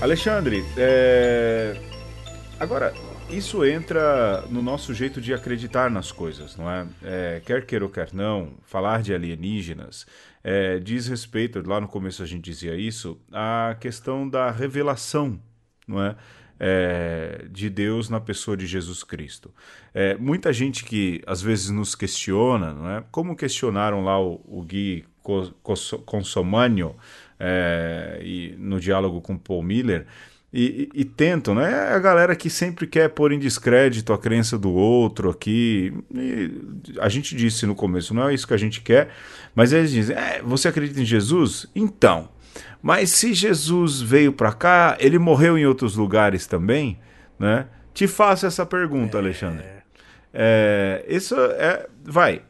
Alexandre, 0.00 0.64
é... 0.76 1.91
agora 2.62 2.94
isso 3.28 3.64
entra 3.64 4.42
no 4.48 4.62
nosso 4.62 4.94
jeito 4.94 5.20
de 5.20 5.34
acreditar 5.34 5.90
nas 5.90 6.12
coisas, 6.12 6.56
não 6.56 6.70
é? 6.70 6.86
é 7.02 7.42
quer 7.44 7.66
queira 7.66 7.84
ou 7.84 7.90
quer 7.90 8.12
não, 8.12 8.54
falar 8.64 9.02
de 9.02 9.12
alienígenas 9.12 10.06
é, 10.44 10.78
diz 10.78 11.06
respeito, 11.06 11.62
lá 11.66 11.80
no 11.80 11.88
começo 11.88 12.22
a 12.22 12.26
gente 12.26 12.44
dizia 12.44 12.74
isso, 12.74 13.20
à 13.30 13.76
questão 13.80 14.28
da 14.28 14.50
revelação, 14.50 15.40
não 15.86 16.02
é? 16.02 16.16
É, 16.64 17.46
de 17.50 17.68
Deus 17.68 18.08
na 18.08 18.20
pessoa 18.20 18.56
de 18.56 18.66
Jesus 18.66 19.02
Cristo. 19.02 19.52
É, 19.92 20.14
muita 20.16 20.52
gente 20.52 20.84
que 20.84 21.20
às 21.26 21.42
vezes 21.42 21.70
nos 21.70 21.96
questiona, 21.96 22.72
não 22.72 22.88
é? 22.88 23.04
como 23.10 23.34
questionaram 23.34 24.04
lá 24.04 24.20
o, 24.20 24.40
o 24.44 24.62
Gui 24.62 25.04
Consomanio 26.04 26.94
é, 27.38 28.54
no 28.58 28.78
diálogo 28.78 29.20
com 29.20 29.36
Paul 29.36 29.62
Miller, 29.62 30.06
e, 30.52 30.90
e, 30.94 31.00
e, 31.00 31.04
tentam, 31.04 31.54
né? 31.54 31.70
É 31.70 31.94
a 31.94 31.98
galera 31.98 32.36
que 32.36 32.50
sempre 32.50 32.86
quer 32.86 33.08
pôr 33.08 33.32
em 33.32 33.38
descrédito 33.38 34.12
a 34.12 34.18
crença 34.18 34.58
do 34.58 34.70
outro 34.70 35.30
aqui. 35.30 35.94
a 37.00 37.08
gente 37.08 37.34
disse 37.34 37.64
no 37.64 37.74
começo, 37.74 38.12
não 38.12 38.28
é 38.28 38.34
isso 38.34 38.46
que 38.46 38.52
a 38.52 38.58
gente 38.58 38.82
quer, 38.82 39.08
mas 39.54 39.72
eles 39.72 39.90
dizem: 39.90 40.14
é, 40.14 40.42
você 40.42 40.68
acredita 40.68 41.00
em 41.00 41.06
Jesus? 41.06 41.66
Então. 41.74 42.28
Mas 42.82 43.10
se 43.10 43.32
Jesus 43.32 44.02
veio 44.02 44.32
para 44.32 44.52
cá, 44.52 44.96
ele 45.00 45.16
morreu 45.16 45.56
em 45.56 45.64
outros 45.64 45.94
lugares 45.94 46.46
também, 46.46 46.98
né? 47.38 47.68
Te 47.94 48.08
faço 48.08 48.44
essa 48.44 48.66
pergunta, 48.66 49.16
é... 49.16 49.20
Alexandre. 49.20 49.64
É, 50.34 51.04
isso 51.08 51.34
é, 51.38 51.86
vai 52.04 52.42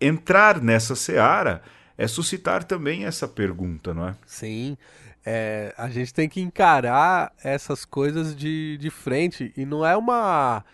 entrar 0.00 0.60
nessa 0.60 0.94
seara 0.94 1.62
é 1.96 2.06
suscitar 2.06 2.64
também 2.64 3.04
essa 3.04 3.26
pergunta, 3.26 3.92
não 3.92 4.08
é? 4.08 4.14
Sim 4.26 4.76
é, 5.24 5.74
a 5.76 5.88
gente 5.88 6.14
tem 6.14 6.28
que 6.28 6.40
encarar 6.40 7.32
essas 7.42 7.84
coisas 7.84 8.34
de, 8.34 8.78
de 8.78 8.90
frente 8.90 9.52
e 9.56 9.64
não 9.64 9.84
é 9.84 9.96
uma 9.96 10.64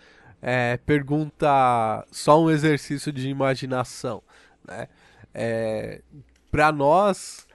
é, 0.41 0.77
pergunta 0.85 2.05
só 2.11 2.41
um 2.41 2.49
exercício 2.49 3.11
de 3.11 3.29
imaginação, 3.29 4.21
né? 4.65 4.87
É, 5.33 6.01
Para 6.49 6.71
nós 6.71 7.47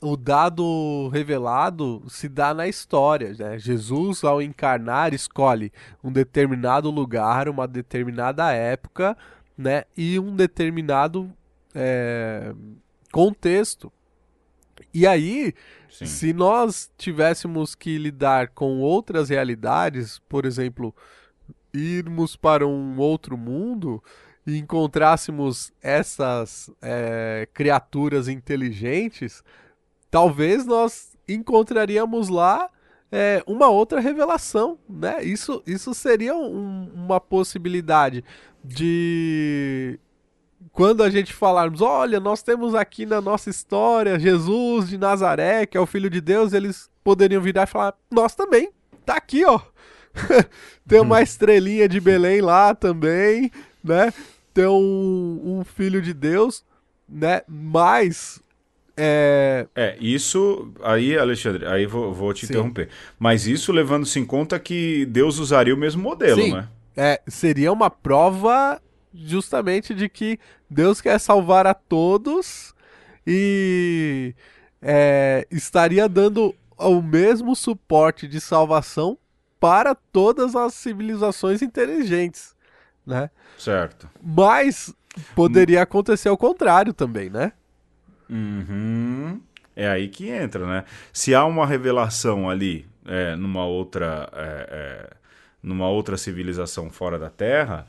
o 0.00 0.16
dado 0.16 1.08
revelado 1.08 2.04
se 2.08 2.28
dá 2.28 2.54
na 2.54 2.68
história. 2.68 3.34
Né? 3.36 3.58
Jesus, 3.58 4.22
ao 4.22 4.40
encarnar, 4.40 5.12
escolhe 5.12 5.72
um 6.02 6.12
determinado 6.12 6.90
lugar, 6.90 7.48
uma 7.48 7.66
determinada 7.66 8.52
época 8.52 9.16
né? 9.56 9.84
e 9.96 10.18
um 10.18 10.34
determinado 10.36 11.30
é, 11.74 12.54
contexto. 13.10 13.92
E 14.92 15.06
aí, 15.06 15.54
Sim. 15.90 16.06
Se 16.06 16.32
nós 16.32 16.90
tivéssemos 16.96 17.74
que 17.74 17.98
lidar 17.98 18.48
com 18.48 18.78
outras 18.80 19.30
realidades, 19.30 20.20
por 20.28 20.44
exemplo, 20.44 20.94
irmos 21.72 22.36
para 22.36 22.66
um 22.66 22.98
outro 22.98 23.36
mundo 23.36 24.02
e 24.46 24.58
encontrássemos 24.58 25.72
essas 25.82 26.70
é, 26.80 27.48
criaturas 27.52 28.28
inteligentes, 28.28 29.42
talvez 30.10 30.66
nós 30.66 31.16
encontraríamos 31.26 32.28
lá 32.28 32.70
é, 33.10 33.42
uma 33.46 33.68
outra 33.68 34.00
revelação, 34.00 34.78
né? 34.88 35.22
Isso, 35.24 35.62
isso 35.66 35.94
seria 35.94 36.36
um, 36.36 36.90
uma 36.94 37.20
possibilidade 37.20 38.22
de 38.62 39.98
quando 40.72 41.02
a 41.02 41.10
gente 41.10 41.32
falarmos, 41.32 41.80
olha, 41.80 42.20
nós 42.20 42.42
temos 42.42 42.74
aqui 42.74 43.06
na 43.06 43.20
nossa 43.20 43.50
história 43.50 44.18
Jesus 44.18 44.88
de 44.88 44.98
Nazaré, 44.98 45.66
que 45.66 45.76
é 45.76 45.80
o 45.80 45.86
Filho 45.86 46.10
de 46.10 46.20
Deus, 46.20 46.52
eles 46.52 46.90
poderiam 47.02 47.40
virar 47.42 47.64
e 47.64 47.66
falar, 47.66 47.94
nós 48.10 48.34
também, 48.34 48.70
tá 49.04 49.16
aqui, 49.16 49.44
ó. 49.44 49.60
Tem 50.86 51.00
uma 51.00 51.22
estrelinha 51.22 51.88
de 51.88 52.00
Belém 52.00 52.40
lá 52.40 52.74
também, 52.74 53.50
né? 53.82 54.12
Tem 54.52 54.66
um, 54.66 55.40
um 55.44 55.64
Filho 55.64 56.02
de 56.02 56.12
Deus, 56.12 56.64
né? 57.08 57.42
Mas 57.46 58.42
é... 59.00 59.68
é, 59.76 59.96
isso 60.00 60.72
aí, 60.82 61.16
Alexandre, 61.16 61.64
aí 61.66 61.86
vou, 61.86 62.12
vou 62.12 62.34
te 62.34 62.46
Sim. 62.46 62.52
interromper. 62.52 62.88
Mas 63.16 63.46
isso 63.46 63.70
levando-se 63.70 64.18
em 64.18 64.24
conta 64.24 64.58
que 64.58 65.06
Deus 65.06 65.38
usaria 65.38 65.72
o 65.72 65.78
mesmo 65.78 66.02
modelo, 66.02 66.42
Sim. 66.42 66.54
né? 66.54 66.68
É, 66.96 67.20
seria 67.28 67.72
uma 67.72 67.88
prova 67.88 68.82
justamente 69.14 69.94
de 69.94 70.08
que 70.08 70.38
Deus 70.68 71.00
quer 71.00 71.18
salvar 71.18 71.66
a 71.66 71.74
todos 71.74 72.74
e 73.26 74.34
é, 74.80 75.46
estaria 75.50 76.08
dando 76.08 76.54
o 76.76 77.02
mesmo 77.02 77.54
suporte 77.56 78.28
de 78.28 78.40
salvação 78.40 79.18
para 79.58 79.94
todas 79.94 80.54
as 80.54 80.74
civilizações 80.74 81.62
inteligentes, 81.62 82.54
né? 83.04 83.30
Certo. 83.58 84.08
Mas 84.22 84.94
poderia 85.34 85.82
acontecer 85.82 86.28
ao 86.28 86.36
contrário 86.36 86.92
também, 86.92 87.28
né? 87.28 87.52
Uhum. 88.30 89.40
É 89.74 89.88
aí 89.88 90.08
que 90.08 90.28
entra, 90.28 90.66
né? 90.66 90.84
Se 91.12 91.34
há 91.34 91.44
uma 91.44 91.66
revelação 91.66 92.48
ali 92.48 92.86
é, 93.04 93.34
numa 93.36 93.64
outra 93.64 94.28
é, 94.32 94.68
é, 94.70 95.16
numa 95.62 95.88
outra 95.88 96.16
civilização 96.16 96.90
fora 96.90 97.18
da 97.18 97.30
Terra, 97.30 97.86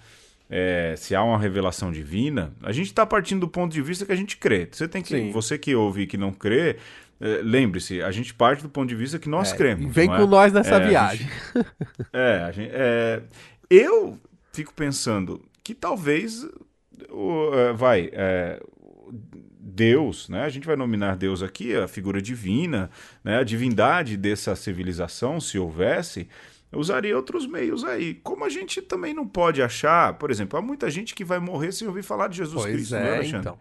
é, 0.50 0.96
se 0.98 1.16
há 1.16 1.24
uma 1.24 1.38
revelação 1.38 1.92
divina, 1.92 2.54
a 2.64 2.72
gente 2.72 2.88
está 2.88 3.06
partindo 3.06 3.42
do 3.42 3.48
ponto 3.48 3.72
de 3.72 3.82
vista 3.82 4.06
que 4.06 4.12
a 4.12 4.16
gente 4.16 4.38
crê. 4.38 4.68
Você 4.72 4.88
tem 4.88 5.02
que, 5.02 5.10
Sim. 5.10 5.32
você 5.32 5.58
que 5.58 5.76
ouve 5.76 6.02
e 6.02 6.08
que 6.08 6.18
não 6.18 6.32
crê, 6.32 6.78
é, 7.22 7.42
lembre-se, 7.44 8.02
a 8.02 8.12
gente 8.12 8.34
parte 8.34 8.64
do 8.64 8.70
ponto 8.70 8.90
de 8.90 8.96
vista 8.96 9.20
que 9.20 9.30
nós 9.30 9.54
é, 9.54 9.56
cremos. 9.56 9.94
Vem 9.94 10.08
com 10.08 10.16
é? 10.16 10.26
nós 10.26 10.52
nessa 10.52 10.76
é, 10.76 10.88
viagem. 10.88 11.28
Gente, 11.28 11.68
é, 12.12 12.52
gente, 12.52 12.72
é, 12.74 13.22
eu 13.70 14.18
fico 14.52 14.74
pensando 14.74 15.46
que 15.64 15.76
talvez 15.76 16.48
o, 17.10 17.52
vai 17.76 18.10
Deus, 19.80 20.28
né? 20.28 20.44
A 20.44 20.50
gente 20.50 20.68
vai 20.68 20.76
nominar 20.76 21.16
Deus 21.16 21.42
aqui, 21.44 21.76
a 21.76 21.88
figura 21.88 22.22
divina, 22.22 22.90
né? 23.24 23.38
A 23.38 23.44
divindade 23.44 24.18
dessa 24.18 24.56
civilização, 24.56 25.40
se 25.40 25.58
houvesse, 25.58 26.28
eu 26.72 26.80
usaria 26.80 27.16
outros 27.16 27.48
meios 27.48 27.84
aí. 27.84 28.16
Como 28.16 28.46
a 28.46 28.50
gente 28.50 28.82
também 28.82 29.14
não 29.14 29.28
pode 29.28 29.62
achar, 29.62 30.14
por 30.14 30.30
exemplo, 30.30 30.58
há 30.58 30.62
muita 30.62 30.90
gente 30.90 31.16
que 31.16 31.24
vai 31.24 31.40
morrer 31.40 31.72
sem 31.72 31.88
ouvir 31.88 32.04
falar 32.04 32.28
de 32.28 32.38
Jesus 32.38 32.62
pois 32.62 32.74
Cristo, 32.74 32.96
é, 32.96 33.04
né, 33.04 33.16
Alexandre? 33.16 33.40
Então. 33.40 33.60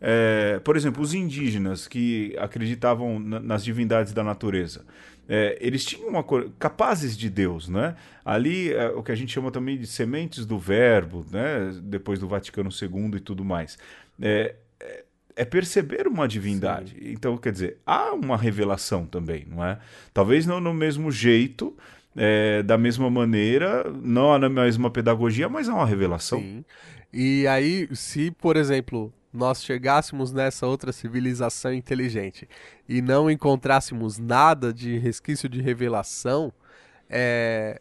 É, 0.00 0.58
por 0.64 0.76
exemplo, 0.76 1.02
os 1.02 1.12
indígenas 1.12 1.86
que 1.86 2.34
acreditavam 2.38 3.18
nas 3.18 3.62
divindades 3.62 4.12
da 4.12 4.24
natureza. 4.24 4.84
É, 5.28 5.56
eles 5.60 5.84
tinham 5.84 6.08
uma 6.08 6.24
cor... 6.24 6.50
capazes 6.58 7.16
de 7.16 7.30
Deus, 7.30 7.68
né? 7.68 7.94
Ali 8.24 8.72
é, 8.72 8.88
o 8.88 9.02
que 9.02 9.12
a 9.12 9.14
gente 9.14 9.32
chama 9.32 9.50
também 9.50 9.78
de 9.78 9.86
sementes 9.86 10.44
do 10.44 10.58
Verbo, 10.58 11.24
né? 11.30 11.72
Depois 11.82 12.18
do 12.18 12.26
Vaticano 12.26 12.70
II 12.70 13.16
e 13.16 13.20
tudo 13.20 13.44
mais. 13.44 13.78
É, 14.20 14.56
é, 14.80 15.04
é 15.36 15.44
perceber 15.44 16.08
uma 16.08 16.26
divindade. 16.26 16.96
Sim. 16.98 17.12
Então, 17.12 17.36
quer 17.36 17.52
dizer, 17.52 17.76
há 17.86 18.12
uma 18.12 18.36
revelação 18.36 19.06
também, 19.06 19.46
não 19.48 19.64
é? 19.64 19.78
Talvez 20.12 20.46
não 20.46 20.60
no 20.60 20.74
mesmo 20.74 21.12
jeito, 21.12 21.76
é, 22.16 22.62
da 22.62 22.76
mesma 22.76 23.10
maneira, 23.10 23.84
não 24.02 24.36
na 24.38 24.48
mesma 24.48 24.90
pedagogia, 24.90 25.48
mas 25.48 25.68
é 25.68 25.72
uma 25.72 25.86
revelação. 25.86 26.40
Sim. 26.40 26.64
E 27.12 27.46
aí, 27.46 27.88
se, 27.94 28.30
por 28.30 28.56
exemplo, 28.56 29.12
nós 29.32 29.62
chegássemos 29.62 30.32
nessa 30.32 30.66
outra 30.66 30.92
civilização 30.92 31.72
inteligente 31.72 32.48
e 32.88 33.00
não 33.00 33.30
encontrássemos 33.30 34.18
nada 34.18 34.72
de 34.72 34.98
resquício 34.98 35.48
de 35.48 35.60
revelação, 35.60 36.52
é, 37.08 37.80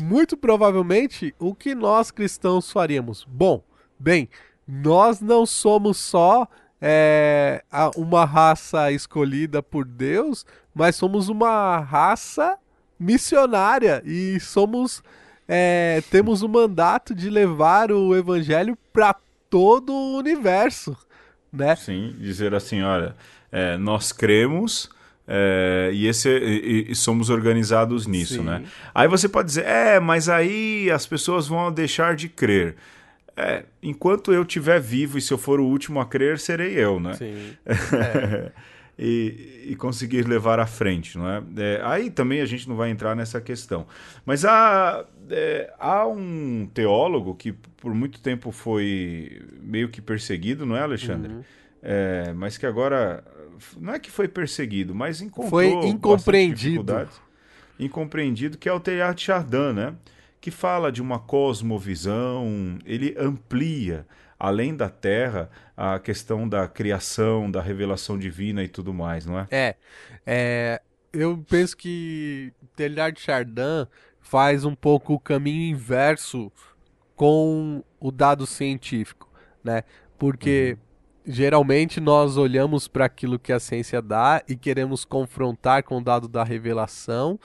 muito 0.00 0.36
provavelmente 0.36 1.34
o 1.38 1.54
que 1.54 1.74
nós 1.74 2.10
cristãos 2.10 2.70
faríamos? 2.70 3.24
Bom, 3.24 3.62
bem, 3.98 4.28
nós 4.66 5.20
não 5.20 5.46
somos 5.46 5.96
só 5.96 6.46
é, 6.80 7.62
uma 7.96 8.24
raça 8.24 8.92
escolhida 8.92 9.62
por 9.62 9.84
Deus, 9.84 10.46
mas 10.74 10.96
somos 10.96 11.28
uma 11.28 11.78
raça 11.80 12.58
missionária 12.98 14.02
e 14.04 14.38
somos 14.40 15.02
é, 15.46 16.02
temos 16.10 16.42
o 16.42 16.48
mandato 16.48 17.14
de 17.14 17.30
levar 17.30 17.90
o 17.90 18.14
evangelho 18.14 18.76
para 18.92 19.14
todo 19.48 19.92
o 19.92 20.18
universo, 20.18 20.96
né? 21.50 21.74
Sim, 21.74 22.14
dizer 22.18 22.54
assim, 22.54 22.82
olha, 22.82 23.16
é, 23.50 23.76
nós 23.78 24.12
cremos 24.12 24.90
É, 25.30 25.90
e, 25.92 26.06
esse, 26.06 26.26
e, 26.26 26.90
e, 26.90 26.94
somos 26.94 27.28
organizados 27.28 28.06
nisso, 28.06 28.36
Sim. 28.36 28.44
né? 28.44 28.64
Aí 28.94 29.06
você 29.06 29.28
pode 29.28 29.48
dizer, 29.48 29.66
é, 29.66 30.00
mas 30.00 30.26
aí 30.26 30.90
as 30.90 31.06
pessoas 31.06 31.46
vão 31.46 31.70
deixar 31.70 32.16
de 32.16 32.30
crer. 32.30 32.76
É, 33.36 33.64
enquanto 33.82 34.32
eu 34.32 34.40
estiver 34.40 34.80
vivo 34.80 35.18
e 35.18 35.20
se 35.20 35.30
eu 35.30 35.36
for 35.36 35.60
o 35.60 35.66
último 35.66 36.00
a 36.00 36.06
crer, 36.06 36.38
serei 36.38 36.72
eu, 36.72 36.98
né? 36.98 37.12
Sim. 37.12 37.52
E, 38.98 39.66
e, 39.68 39.76
conseguir 39.76 40.26
levar 40.26 40.58
à 40.58 40.66
frente, 40.66 41.16
não 41.16 41.30
é? 41.30 41.40
é? 41.56 41.80
Aí 41.84 42.10
também 42.10 42.40
a 42.40 42.44
gente 42.44 42.68
não 42.68 42.74
vai 42.74 42.90
entrar 42.90 43.14
nessa 43.14 43.40
questão. 43.40 43.86
Mas 44.26 44.44
há, 44.44 45.04
é, 45.30 45.72
há 45.78 46.04
um 46.04 46.68
teólogo 46.74 47.36
que 47.36 47.52
por 47.52 47.94
muito 47.94 48.20
tempo 48.20 48.50
foi 48.50 49.40
meio 49.62 49.88
que 49.88 50.00
perseguido, 50.00 50.66
não 50.66 50.76
é, 50.76 50.80
Alexandre? 50.80 51.32
Uhum. 51.32 51.44
É, 51.80 52.32
mas 52.34 52.58
que 52.58 52.66
agora 52.66 53.22
não 53.78 53.94
é 53.94 53.98
que 53.98 54.10
foi 54.10 54.28
perseguido, 54.28 54.94
mas 54.94 55.20
encontrou 55.20 55.50
foi 55.50 55.88
incompreendido. 55.88 57.08
Incompreendido, 57.78 58.58
que 58.58 58.68
é 58.68 58.72
o 58.72 58.80
Teilhard 58.80 59.20
Chardin, 59.20 59.72
né? 59.74 59.94
Que 60.40 60.50
fala 60.50 60.90
de 60.90 61.00
uma 61.00 61.18
cosmovisão, 61.18 62.78
ele 62.84 63.14
amplia 63.18 64.06
além 64.38 64.76
da 64.76 64.88
Terra 64.88 65.50
a 65.76 65.98
questão 65.98 66.48
da 66.48 66.68
criação, 66.68 67.50
da 67.50 67.60
revelação 67.60 68.18
divina 68.18 68.62
e 68.62 68.68
tudo 68.68 68.92
mais, 68.92 69.26
não 69.26 69.38
é? 69.38 69.46
É, 69.50 69.76
é 70.26 70.82
eu 71.12 71.42
penso 71.48 71.76
que 71.76 72.52
Teilhard 72.76 73.18
Chardin 73.18 73.86
faz 74.20 74.64
um 74.64 74.74
pouco 74.74 75.14
o 75.14 75.20
caminho 75.20 75.62
inverso 75.62 76.52
com 77.16 77.82
o 77.98 78.10
dado 78.10 78.46
científico, 78.46 79.28
né? 79.64 79.82
Porque 80.18 80.76
uhum 80.78 80.88
geralmente 81.28 82.00
nós 82.00 82.38
olhamos 82.38 82.88
para 82.88 83.04
aquilo 83.04 83.38
que 83.38 83.52
a 83.52 83.60
ciência 83.60 84.00
dá 84.00 84.42
e 84.48 84.56
queremos 84.56 85.04
confrontar 85.04 85.84
com 85.84 85.98
o 85.98 86.02
dado 86.02 86.26
da 86.26 86.42
revelação 86.42 87.38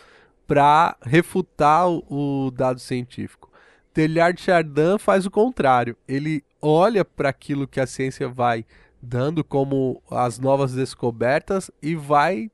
para 0.48 0.96
refutar 1.02 1.90
o, 1.90 2.04
o, 2.10 2.52
dado 2.52 2.80
científico. 2.80 3.52
Teilhard 3.94 4.40
Chardin 4.40 4.98
faz 4.98 5.26
o 5.26 5.32
contrário. 5.32 5.98
Ele 6.08 6.44
olha 6.64 7.04
para 7.04 7.30
aquilo 7.30 7.68
que 7.68 7.80
a 7.80 7.86
ciência 7.86 8.28
vai 8.28 8.66
dando 9.02 9.44
como 9.44 10.02
as 10.10 10.40
novas 10.40 10.74
descobertas 10.74 11.70
e 11.82 11.94
vai 11.94 12.50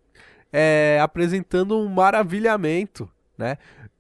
é, 0.52 1.00
apresentando 1.00 1.78
um 1.78 1.88
maravilhamento, 1.88 3.08
né? 3.38 3.58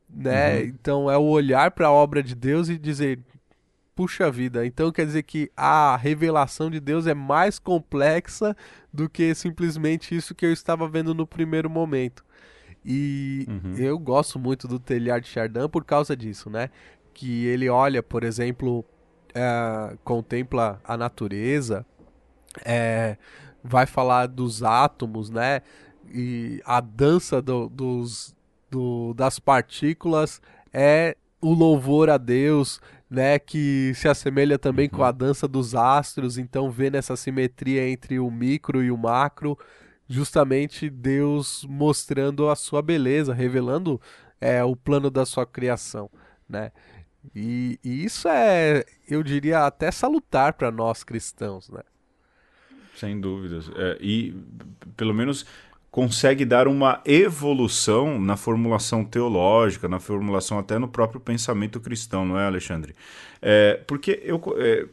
né? 0.10 0.58
Uhum. 0.58 0.66
Então 0.66 1.12
é 1.12 1.18
o 1.18 1.24
olhar 1.26 1.72
para 1.72 1.88
a 1.88 1.92
obra 1.92 2.24
de 2.24 2.34
Deus 2.34 2.70
e 2.70 2.78
dizer 2.78 3.20
puxa 3.96 4.32
vida, 4.32 4.66
então 4.66 4.94
quer 4.94 5.06
dizer 5.06 5.24
que 5.24 5.52
a 5.58 5.98
revelação 5.98 6.72
de 6.72 6.80
Deus 6.80 7.06
é 7.06 7.14
mais 7.14 7.60
complexa 7.60 8.56
do 8.94 9.10
que 9.10 9.36
simplesmente 9.36 10.16
isso 10.16 10.34
que 10.34 10.46
eu 10.46 10.54
estava 10.54 10.88
vendo 10.88 11.14
no 11.14 11.28
primeiro 11.28 11.70
momento. 11.70 12.24
E 12.84 13.46
uhum. 13.50 13.76
eu 13.76 14.00
gosto 14.00 14.40
muito 14.40 14.70
do 14.70 14.80
Telhar 14.80 15.20
de 15.20 15.28
Chardin 15.28 15.68
por 15.68 15.84
causa 15.84 16.16
disso, 16.16 16.50
né? 16.50 16.70
Que 17.14 17.46
ele 17.48 17.68
olha, 17.68 18.02
por 18.02 18.24
exemplo, 18.24 18.86
é, 19.34 19.98
contempla 20.04 20.80
a 20.84 20.98
natureza, 20.98 21.86
é, 22.66 23.18
vai 23.64 23.86
falar 23.86 24.28
dos 24.28 24.64
átomos, 24.64 25.30
né? 25.30 25.62
E 26.12 26.62
a 26.66 26.82
dança 26.82 27.42
do, 27.42 27.70
dos, 27.70 28.36
do, 28.70 29.14
das 29.14 29.40
partículas 29.40 30.42
é 30.74 31.16
o 31.42 31.54
louvor 31.54 32.10
a 32.10 32.18
Deus, 32.18 32.82
né, 33.10 33.40
que 33.40 33.92
se 33.96 34.08
assemelha 34.08 34.60
também 34.60 34.90
uhum. 34.92 34.98
com 34.98 35.04
a 35.04 35.12
dança 35.12 35.48
dos 35.48 35.74
astros, 35.74 36.38
então 36.38 36.70
vê 36.70 36.90
nessa 36.90 37.16
simetria 37.16 37.88
entre 37.90 38.20
o 38.20 38.30
micro 38.30 38.84
e 38.84 38.92
o 38.92 38.98
macro, 38.98 39.58
justamente 40.08 40.90
Deus 40.90 41.66
mostrando 41.70 42.50
a 42.50 42.56
sua 42.56 42.82
beleza, 42.82 43.34
revelando 43.34 44.02
é, 44.42 44.64
o 44.64 44.76
plano 44.76 45.10
da 45.10 45.26
sua 45.26 45.46
criação, 45.46 46.10
né? 46.48 46.72
E, 47.36 47.80
e 47.84 48.06
isso 48.06 48.28
é, 48.28 48.84
eu 49.08 49.22
diria, 49.22 49.66
até 49.66 49.92
salutar 49.92 50.54
para 50.54 50.72
nós 50.72 51.04
cristãos, 51.04 51.70
né? 51.70 51.82
Sem 52.96 53.20
dúvidas. 53.20 53.70
É, 53.76 53.98
e 54.02 54.36
pelo 54.96 55.14
menos 55.14 55.46
consegue 55.92 56.46
dar 56.46 56.68
uma 56.68 57.02
evolução 57.06 58.20
na 58.20 58.38
formulação 58.38 59.04
teológica, 59.04 59.88
na 59.88 60.00
formulação 60.00 60.60
até 60.60 60.78
no 60.78 60.88
próprio 60.88 61.20
pensamento 61.20 61.80
cristão, 61.80 62.26
não 62.26 62.40
é, 62.40 62.46
Alexandre? 62.46 62.96
É, 63.42 63.82
porque 63.88 64.22
eu, 64.24 64.42
é, 64.58 64.86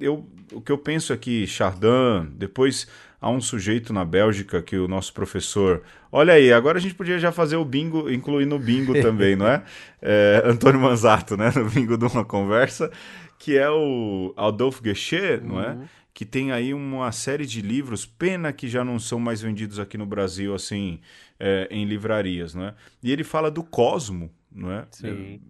eu, 0.00 0.26
o 0.52 0.60
que 0.60 0.72
eu 0.72 0.78
penso 0.78 1.12
aqui, 1.12 1.46
Chardin, 1.46 2.30
depois 2.32 2.88
há 3.20 3.30
um 3.30 3.40
sujeito 3.40 3.92
na 3.92 4.04
Bélgica 4.04 4.62
que 4.62 4.76
o 4.76 4.88
nosso 4.88 5.12
professor. 5.12 5.82
Olha 6.10 6.34
aí, 6.34 6.52
agora 6.52 6.78
a 6.78 6.80
gente 6.80 6.94
podia 6.94 7.18
já 7.18 7.30
fazer 7.30 7.56
o 7.56 7.64
bingo, 7.64 8.10
incluir 8.10 8.46
no 8.46 8.58
bingo 8.58 8.94
também, 9.02 9.36
não 9.36 9.46
é? 9.46 9.62
é? 10.00 10.42
Antônio 10.44 10.80
Manzato, 10.80 11.36
né? 11.36 11.52
No 11.54 11.68
bingo 11.68 11.98
de 11.98 12.06
uma 12.06 12.24
conversa, 12.24 12.90
que 13.38 13.56
é 13.56 13.68
o 13.68 14.32
Adolfo 14.36 14.82
Guechet, 14.82 15.40
não 15.42 15.60
é? 15.60 15.70
Uhum 15.70 15.84
que 16.20 16.26
tem 16.26 16.52
aí 16.52 16.74
uma 16.74 17.10
série 17.12 17.46
de 17.46 17.62
livros, 17.62 18.04
pena 18.04 18.52
que 18.52 18.68
já 18.68 18.84
não 18.84 18.98
são 18.98 19.18
mais 19.18 19.40
vendidos 19.40 19.78
aqui 19.78 19.96
no 19.96 20.04
Brasil, 20.04 20.54
assim, 20.54 21.00
é, 21.38 21.66
em 21.70 21.86
livrarias, 21.86 22.54
né? 22.54 22.74
E 23.02 23.10
ele 23.10 23.24
fala 23.24 23.50
do 23.50 23.62
cosmo, 23.62 24.30
não 24.52 24.70
é? 24.70 24.86
Sim. 24.90 25.40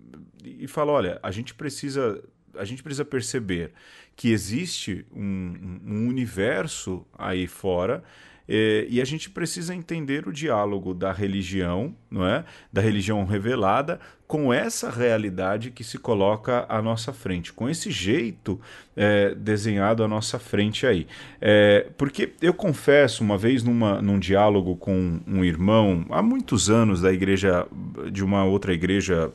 E 0.45 0.69
fala, 0.69 0.93
olha, 0.93 1.19
a 1.25 1.31
gente 1.33 1.55
precisa, 1.55 2.23
a 2.57 2.65
gente 2.65 2.83
precisa 2.83 3.05
perceber 3.05 3.73
que 4.17 4.31
existe 4.31 5.07
um, 5.15 5.81
um 5.85 6.09
universo 6.09 7.07
aí 7.19 7.47
fora 7.47 8.03
é, 8.53 8.85
e 8.89 9.01
a 9.01 9.05
gente 9.05 9.31
precisa 9.31 9.73
entender 9.73 10.27
o 10.27 10.33
diálogo 10.33 10.93
da 10.93 11.13
religião, 11.13 11.95
não 12.11 12.27
é? 12.27 12.45
Da 12.73 12.81
religião 12.81 13.25
revelada 13.25 14.01
com 14.27 14.53
essa 14.53 14.91
realidade 14.91 15.71
que 15.71 15.85
se 15.85 15.99
coloca 15.99 16.65
à 16.69 16.83
nossa 16.83 17.13
frente, 17.13 17.53
com 17.53 17.69
esse 17.69 17.91
jeito 17.93 18.61
é, 18.97 19.35
desenhado 19.35 20.03
à 20.03 20.09
nossa 20.09 20.39
frente 20.39 20.85
aí. 20.87 21.07
É, 21.41 21.89
porque 21.97 22.33
eu 22.41 22.55
confesso, 22.55 23.23
uma 23.23 23.39
vez 23.39 23.63
numa, 23.63 24.03
num 24.03 24.19
diálogo 24.19 24.77
com 24.77 25.21
um 25.27 25.45
irmão, 25.45 26.05
há 26.11 26.23
muitos 26.23 26.69
anos 26.71 27.01
da 27.01 27.13
igreja, 27.13 27.67
de 28.11 28.25
uma 28.25 28.45
outra 28.45 28.73
igreja 28.73 29.33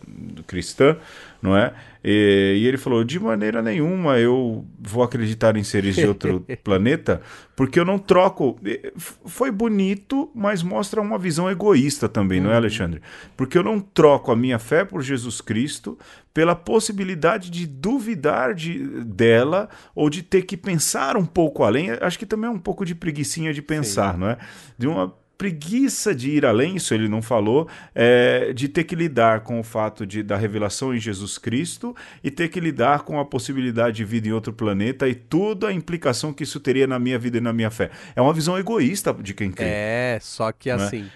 cristã, 0.47 0.97
não 1.46 1.58
é? 1.58 1.74
E, 2.04 2.60
e, 2.62 2.68
ele 2.68 2.78
falou: 2.78 3.04
de 3.04 3.20
maneira 3.20 3.62
nenhuma 3.62 4.20
eu 4.20 4.66
vou 4.80 5.04
acreditar 5.04 5.56
em 5.56 5.64
seres 5.64 5.96
de 5.96 6.06
outro 6.06 6.46
planeta, 6.64 7.22
porque 7.56 7.80
eu 7.80 7.86
não 7.86 7.98
troco. 7.98 8.60
Foi 8.98 9.52
bonito, 9.52 10.30
mas 10.36 10.62
mostra 10.62 11.02
uma 11.02 11.18
visão 11.18 11.50
egoísta 11.50 12.08
também, 12.08 12.39
uhum. 12.39 12.46
não 12.46 12.52
é, 12.52 12.54
uhum. 12.54 12.60
Alexandre? 12.60 13.02
Porque 13.36 13.58
eu 13.58 13.64
não 13.64 13.80
troco 13.80 14.32
a 14.32 14.36
minha 14.36 14.60
fé 14.60 14.86
por 14.86 15.02
Jesus 15.02 15.41
Cristo 15.41 15.98
pela 16.34 16.54
possibilidade 16.54 17.50
de 17.50 17.66
duvidar 17.66 18.54
de, 18.54 18.78
dela 19.06 19.70
ou 19.96 20.10
de 20.10 20.22
ter 20.22 20.41
que 20.41 20.58
pensar 20.58 21.16
um 21.16 21.26
pouco 21.26 21.64
além. 21.64 21.91
Acho 22.02 22.20
que 22.20 22.26
também 22.26 22.50
é 22.50 22.54
um 22.54 22.60
pouco 22.60 22.86
de 22.86 22.93
preguiçinha 22.93 23.54
de 23.54 23.62
pensar, 23.62 24.14
Sim. 24.14 24.20
não 24.20 24.30
é? 24.30 24.38
De 24.78 24.88
uma 24.88 25.14
preguiça 25.38 26.13
de 26.13 26.29
ir 26.31 26.45
além, 26.45 26.77
isso 26.77 26.93
ele 26.93 27.07
não 27.07 27.21
falou, 27.21 27.67
é, 27.93 28.53
de 28.53 28.67
ter 28.67 28.83
que 28.83 28.95
lidar 28.95 29.41
com 29.41 29.59
o 29.59 29.63
fato 29.63 30.05
de, 30.05 30.23
da 30.23 30.38
revelação 30.38 30.93
em 30.93 30.99
Jesus 30.99 31.38
Cristo 31.38 31.95
e 32.23 32.31
ter 32.31 32.49
que 32.49 32.59
lidar 32.59 33.03
com 33.03 33.19
a 33.19 33.25
possibilidade 33.25 33.97
de 33.97 34.05
vida 34.05 34.27
em 34.27 34.31
outro 34.31 34.53
planeta 34.53 35.07
e 35.07 35.15
toda 35.15 35.67
a 35.67 35.73
implicação 35.73 36.33
que 36.33 36.43
isso 36.43 36.59
teria 36.59 36.88
na 36.88 36.99
minha 36.99 37.19
vida 37.19 37.38
e 37.38 37.41
na 37.41 37.53
minha 37.53 37.71
fé. 37.71 37.91
É 38.15 38.21
uma 38.21 38.33
visão 38.33 38.57
egoísta 38.57 39.13
de 39.13 39.33
quem 39.33 39.51
crê. 39.51 39.67
É, 39.67 40.19
só 40.21 40.51
que 40.51 40.69
é? 40.69 40.73
assim, 40.73 41.09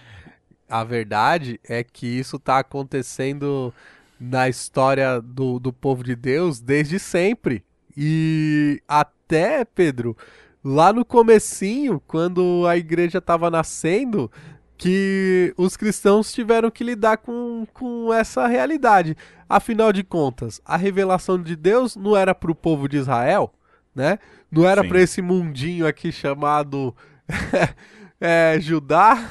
a 0.69 0.83
verdade 0.83 1.59
é 1.67 1.83
que 1.83 2.05
isso 2.05 2.35
está 2.35 2.59
acontecendo 2.59 3.73
na 4.19 4.49
história 4.49 5.21
do, 5.21 5.59
do 5.59 5.71
povo 5.71 6.03
de 6.03 6.15
Deus 6.15 6.59
desde 6.59 6.99
sempre. 6.99 7.63
E 7.95 8.81
até, 8.87 9.65
Pedro, 9.65 10.15
lá 10.63 10.91
no 10.91 11.05
comecinho, 11.05 12.01
quando 12.05 12.65
a 12.67 12.77
igreja 12.77 13.19
estava 13.19 13.49
nascendo, 13.49 14.31
que 14.77 15.53
os 15.57 15.75
cristãos 15.75 16.31
tiveram 16.31 16.71
que 16.71 16.83
lidar 16.83 17.17
com, 17.17 17.67
com 17.73 18.13
essa 18.13 18.47
realidade. 18.47 19.15
Afinal 19.47 19.91
de 19.91 20.03
contas, 20.03 20.61
a 20.63 20.77
revelação 20.77 21.41
de 21.41 21.55
Deus 21.55 21.95
não 21.95 22.15
era 22.15 22.33
para 22.33 22.51
o 22.51 22.55
povo 22.55 22.87
de 22.87 22.97
Israel, 22.97 23.53
né? 23.93 24.19
Não 24.49 24.67
era 24.67 24.83
para 24.83 25.01
esse 25.01 25.21
mundinho 25.21 25.85
aqui 25.85 26.11
chamado 26.11 26.95
é, 28.21 28.57
Judá. 28.61 29.29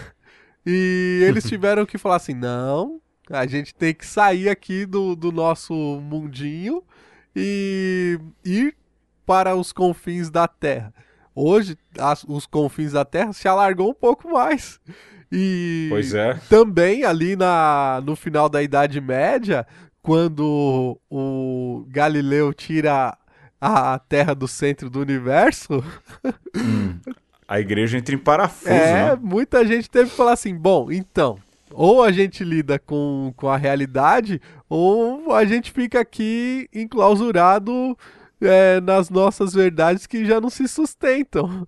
E 0.66 1.24
eles 1.26 1.44
tiveram 1.48 1.86
que 1.86 1.96
falar 1.96 2.16
assim: 2.16 2.34
não, 2.34 3.00
a 3.30 3.46
gente 3.46 3.74
tem 3.74 3.94
que 3.94 4.06
sair 4.06 4.50
aqui 4.50 4.84
do, 4.84 5.16
do 5.16 5.32
nosso 5.32 5.74
mundinho 5.74 6.82
e 7.34 8.20
ir 8.44 8.76
para 9.24 9.56
os 9.56 9.72
confins 9.72 10.28
da 10.30 10.46
terra. 10.46 10.92
Hoje, 11.40 11.78
as, 11.96 12.24
os 12.24 12.46
confins 12.46 12.90
da 12.92 13.04
Terra 13.04 13.32
se 13.32 13.46
alargou 13.46 13.90
um 13.90 13.94
pouco 13.94 14.28
mais. 14.28 14.80
E 15.30 15.86
pois 15.88 16.12
é. 16.12 16.34
também 16.48 17.04
ali 17.04 17.36
na, 17.36 18.02
no 18.04 18.16
final 18.16 18.48
da 18.48 18.60
Idade 18.60 19.00
Média, 19.00 19.64
quando 20.02 20.98
o 21.08 21.84
Galileu 21.88 22.52
tira 22.52 23.16
a 23.60 24.00
Terra 24.00 24.34
do 24.34 24.48
centro 24.48 24.90
do 24.90 25.00
universo, 25.00 25.84
hum. 26.56 26.98
a 27.46 27.60
igreja 27.60 27.98
entra 27.98 28.16
em 28.16 28.18
parafuso, 28.18 28.68
É, 28.72 29.10
né? 29.10 29.18
muita 29.22 29.64
gente 29.64 29.88
teve 29.88 30.10
que 30.10 30.16
falar 30.16 30.32
assim, 30.32 30.56
bom, 30.56 30.90
então, 30.90 31.38
ou 31.70 32.02
a 32.02 32.10
gente 32.10 32.42
lida 32.42 32.80
com, 32.80 33.32
com 33.36 33.48
a 33.48 33.56
realidade, 33.56 34.40
ou 34.68 35.32
a 35.32 35.44
gente 35.44 35.70
fica 35.70 36.00
aqui 36.00 36.68
enclausurado 36.74 37.96
é, 38.40 38.80
nas 38.80 39.10
nossas 39.10 39.52
verdades 39.52 40.06
que 40.06 40.24
já 40.24 40.40
não 40.40 40.50
se 40.50 40.66
sustentam. 40.68 41.66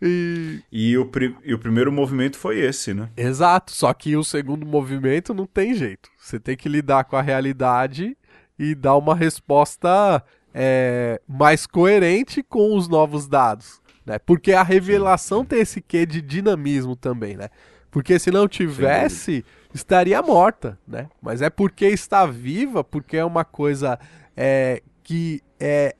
E... 0.00 0.60
E, 0.72 0.98
o 0.98 1.08
e 1.44 1.54
o 1.54 1.58
primeiro 1.58 1.92
movimento 1.92 2.36
foi 2.36 2.58
esse, 2.58 2.92
né? 2.92 3.08
Exato, 3.16 3.70
só 3.70 3.94
que 3.94 4.16
o 4.16 4.24
segundo 4.24 4.66
movimento 4.66 5.32
não 5.32 5.46
tem 5.46 5.74
jeito. 5.74 6.10
Você 6.18 6.40
tem 6.40 6.56
que 6.56 6.68
lidar 6.68 7.04
com 7.04 7.16
a 7.16 7.22
realidade 7.22 8.16
e 8.58 8.74
dar 8.74 8.96
uma 8.96 9.14
resposta 9.14 10.22
é, 10.52 11.20
mais 11.28 11.66
coerente 11.66 12.42
com 12.42 12.76
os 12.76 12.88
novos 12.88 13.28
dados. 13.28 13.80
Né? 14.04 14.18
Porque 14.18 14.52
a 14.52 14.62
revelação 14.62 15.44
tem 15.44 15.60
esse 15.60 15.80
quê 15.80 16.04
de 16.04 16.20
dinamismo 16.20 16.96
também, 16.96 17.36
né? 17.36 17.48
Porque 17.90 18.18
se 18.18 18.30
não 18.30 18.48
tivesse, 18.48 19.44
estaria 19.72 20.20
morta, 20.22 20.78
né? 20.88 21.08
Mas 21.20 21.42
é 21.42 21.50
porque 21.50 21.86
está 21.86 22.24
viva, 22.26 22.82
porque 22.82 23.18
é 23.18 23.24
uma 23.24 23.44
coisa 23.44 23.98
é, 24.36 24.82
que 25.02 25.42
é 25.60 25.94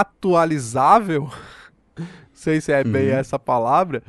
atualizável. 0.00 1.30
Não 1.98 2.06
sei 2.32 2.60
se 2.60 2.72
é 2.72 2.82
bem 2.84 3.08
Uhum. 3.10 3.16
essa 3.16 3.38
palavra. 3.38 4.02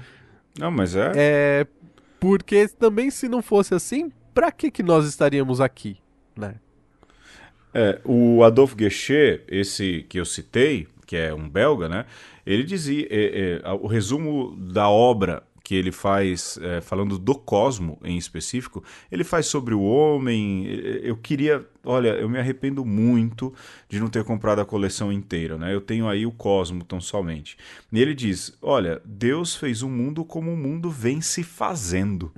Não, 0.57 0.71
mas 0.71 0.95
é. 0.95 1.11
É 1.15 1.67
porque 2.19 2.67
também 2.69 3.11
se 3.11 3.27
não 3.27 3.41
fosse 3.41 3.73
assim, 3.73 4.09
pra 4.33 4.51
que 4.51 4.71
que 4.71 4.81
nós 4.81 5.05
estaríamos 5.05 5.59
aqui, 5.59 5.97
né? 6.37 6.55
É, 7.73 7.99
o 8.05 8.43
Adolf 8.43 8.75
Guechet, 8.75 9.43
esse 9.47 10.05
que 10.07 10.19
eu 10.19 10.25
citei, 10.25 10.87
que 11.05 11.17
é 11.17 11.33
um 11.33 11.49
belga, 11.49 11.89
né? 11.89 12.05
Ele 12.45 12.63
dizia, 12.63 13.05
é, 13.09 13.59
é, 13.63 13.69
o 13.73 13.87
resumo 13.87 14.55
da 14.55 14.87
obra 14.89 15.43
que 15.63 15.75
ele 15.75 15.93
faz, 15.93 16.59
é, 16.61 16.81
falando 16.81 17.17
do 17.17 17.35
cosmo 17.35 17.97
em 18.03 18.17
específico, 18.17 18.83
ele 19.09 19.23
faz 19.23 19.45
sobre 19.45 19.73
o 19.73 19.81
homem. 19.81 20.67
é, 20.67 21.09
Eu 21.09 21.15
queria, 21.15 21.65
olha, 21.85 22.09
eu 22.09 22.27
me 22.27 22.37
arrependo 22.37 22.83
muito 22.83 23.53
de 23.87 23.97
não 23.97 24.09
ter 24.09 24.25
comprado 24.25 24.59
a 24.59 24.65
coleção 24.65 25.11
inteira, 25.11 25.57
né? 25.57 25.73
Eu 25.73 25.79
tenho 25.79 26.09
aí 26.09 26.25
o 26.25 26.31
Cosmo 26.33 26.83
tão 26.83 26.99
somente. 26.99 27.57
E 27.93 28.01
ele 28.01 28.13
diz, 28.13 28.57
olha, 28.61 29.01
Deus 29.05 29.55
fez 29.55 29.81
o 29.81 29.87
mundo 29.89 30.25
como 30.25 30.51
o 30.51 30.57
mundo 30.57 30.89
vem 30.89 31.21
se 31.21 31.43
fazendo. 31.43 32.29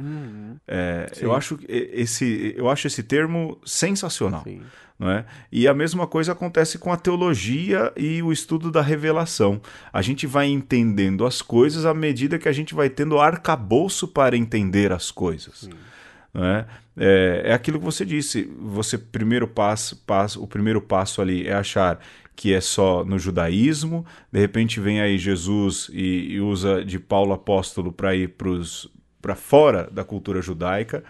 É, 0.68 1.10
Sim. 1.12 1.26
eu 1.26 1.34
acho 1.34 1.60
esse, 1.68 2.54
eu 2.56 2.70
acho 2.70 2.86
esse 2.86 3.02
termo 3.02 3.60
sensacional 3.66 4.44
Sim. 4.44 4.62
É? 5.00 5.26
E 5.52 5.68
a 5.68 5.74
mesma 5.74 6.08
coisa 6.08 6.32
acontece 6.32 6.78
com 6.78 6.92
a 6.92 6.96
teologia 6.96 7.92
e 7.98 8.22
o 8.24 8.32
estudo 8.32 8.72
da 8.72 8.82
revelação. 8.82 9.62
A 9.92 10.02
gente 10.02 10.26
vai 10.26 10.48
entendendo 10.48 11.26
as 11.26 11.42
coisas 11.42 11.86
à 11.86 11.94
medida 11.94 12.40
que 12.40 12.48
a 12.48 12.54
gente 12.54 12.74
vai 12.74 12.90
tendo 12.90 13.20
arcabouço 13.20 14.08
para 14.08 14.38
entender 14.38 14.94
as 14.94 15.12
coisas. 15.12 15.70
É? 16.34 16.66
É, 16.98 17.42
é 17.46 17.54
aquilo 17.54 17.78
que 17.78 17.86
você 17.86 18.06
disse. 18.06 18.50
Você 18.58 18.98
primeiro 18.98 19.48
passo, 19.48 19.98
passo, 19.98 20.42
o 20.42 20.48
primeiro 20.48 20.82
passo 20.82 21.22
ali 21.22 21.46
é 21.46 21.54
achar 21.54 22.00
que 22.34 22.54
é 22.54 22.62
só 22.62 23.04
no 23.04 23.20
judaísmo. 23.20 24.06
De 24.32 24.40
repente 24.40 24.80
vem 24.80 25.02
aí 25.02 25.18
Jesus 25.18 25.90
e, 25.92 26.34
e 26.34 26.42
usa 26.42 26.86
de 26.86 27.00
Paulo 27.00 27.34
apóstolo 27.34 27.92
para 27.92 28.16
ir 28.16 28.34
para 29.22 29.36
fora 29.36 29.90
da 29.92 30.06
cultura 30.06 30.42
judaica. 30.42 31.04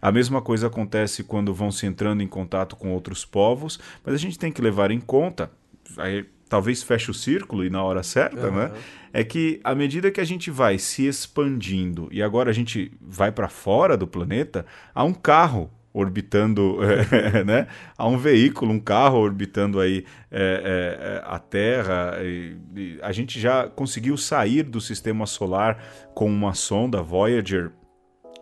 A 0.00 0.10
mesma 0.10 0.40
coisa 0.40 0.66
acontece 0.66 1.22
quando 1.22 1.52
vão 1.52 1.70
se 1.70 1.86
entrando 1.86 2.22
em 2.22 2.26
contato 2.26 2.76
com 2.76 2.92
outros 2.92 3.24
povos, 3.24 3.78
mas 4.04 4.14
a 4.14 4.18
gente 4.18 4.38
tem 4.38 4.50
que 4.50 4.62
levar 4.62 4.90
em 4.90 5.00
conta, 5.00 5.50
aí 5.96 6.24
talvez 6.48 6.82
feche 6.82 7.10
o 7.10 7.14
círculo 7.14 7.64
e 7.64 7.70
na 7.70 7.82
hora 7.82 8.02
certa, 8.02 8.50
né? 8.50 8.72
É 9.12 9.22
que 9.22 9.60
à 9.62 9.74
medida 9.74 10.10
que 10.10 10.20
a 10.20 10.24
gente 10.24 10.50
vai 10.50 10.78
se 10.78 11.06
expandindo 11.06 12.08
e 12.10 12.22
agora 12.22 12.50
a 12.50 12.52
gente 12.52 12.92
vai 13.00 13.30
para 13.30 13.48
fora 13.48 13.96
do 13.96 14.06
planeta, 14.06 14.66
há 14.92 15.04
um 15.04 15.14
carro 15.14 15.70
orbitando, 15.92 16.78
né? 17.46 17.66
Há 17.96 18.06
um 18.06 18.16
veículo, 18.16 18.72
um 18.72 18.80
carro 18.80 19.18
orbitando 19.18 19.80
aí 19.80 20.04
é, 20.30 20.40
é, 20.40 21.06
é, 21.06 21.22
a 21.24 21.38
Terra. 21.38 22.18
E, 22.22 22.56
e 22.76 22.98
a 23.02 23.12
gente 23.12 23.40
já 23.40 23.68
conseguiu 23.68 24.16
sair 24.16 24.62
do 24.62 24.80
sistema 24.80 25.26
solar 25.26 25.82
com 26.14 26.26
uma 26.26 26.54
sonda 26.54 27.02
Voyager 27.02 27.72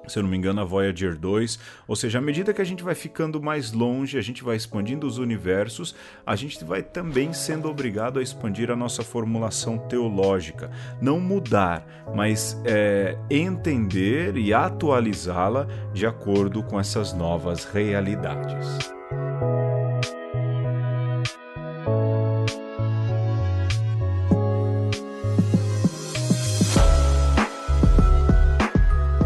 se 0.09 0.19
eu 0.19 0.23
não 0.23 0.31
me 0.31 0.37
engano, 0.37 0.61
a 0.61 0.65
Voyager 0.65 1.17
2. 1.17 1.59
Ou 1.87 1.97
seja, 1.97 2.19
à 2.19 2.21
medida 2.21 2.53
que 2.53 2.63
a 2.63 2.65
gente 2.65 2.83
vai 2.83 2.95
ficando 2.95 3.41
mais 3.41 3.73
longe, 3.73 4.19
a 4.19 4.21
gente 4.21 4.43
vai 4.43 4.57
expandindo 4.57 5.07
os 5.07 5.19
universos, 5.19 5.95
a 6.27 6.35
gente 6.35 6.63
vai 6.65 6.83
também 6.83 7.33
sendo 7.33 7.69
obrigado 7.69 8.19
a 8.19 8.23
expandir 8.23 8.71
a 8.71 8.77
nossa 8.77 9.03
formulação 9.03 9.79
teológica. 9.79 10.71
Não 11.01 11.21
mudar, 11.21 11.87
mas 12.15 12.61
é, 12.65 13.17
entender 13.31 14.37
e 14.37 14.53
atualizá-la 14.53 15.67
de 15.93 16.07
acordo 16.07 16.63
com 16.63 16.79
essas 16.79 17.13
novas 17.13 17.65
realidades. 17.65 18.98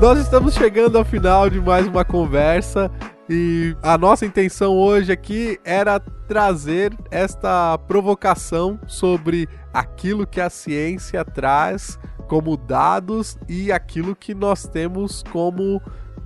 Nós 0.03 0.19
estamos 0.19 0.55
chegando 0.55 0.99
ao 0.99 1.05
final 1.05 1.49
de 1.49 1.61
mais 1.61 1.87
uma 1.87 2.05
conversa 2.05 2.91
e 3.31 3.77
a 3.81 3.97
nossa 3.97 4.27
intenção 4.27 4.77
hoje 4.77 5.13
aqui 5.13 5.61
era 5.65 6.01
trazer 6.01 6.93
esta 7.09 7.79
provocação 7.79 8.81
sobre 8.85 9.49
aquilo 9.73 10.27
que 10.27 10.41
a 10.41 10.51
ciência 10.51 11.25
traz 11.25 12.01
como 12.27 12.57
dados 12.57 13.39
e 13.49 13.71
aquilo 13.71 14.17
que 14.17 14.35
nós 14.35 14.67
temos 14.67 15.23
como 15.31 15.81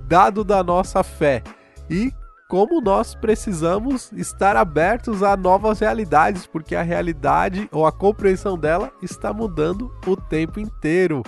dado 0.07 0.43
da 0.43 0.63
nossa 0.63 1.03
fé 1.03 1.43
e 1.87 2.11
como 2.49 2.81
nós 2.81 3.13
precisamos 3.13 4.11
estar 4.13 4.55
abertos 4.55 5.21
a 5.21 5.37
novas 5.37 5.81
realidades, 5.81 6.47
porque 6.47 6.75
a 6.75 6.81
realidade 6.81 7.69
ou 7.71 7.85
a 7.85 7.91
compreensão 7.91 8.57
dela 8.57 8.91
está 9.03 9.31
mudando 9.31 9.93
o 10.07 10.15
tempo 10.15 10.59
inteiro. 10.59 11.21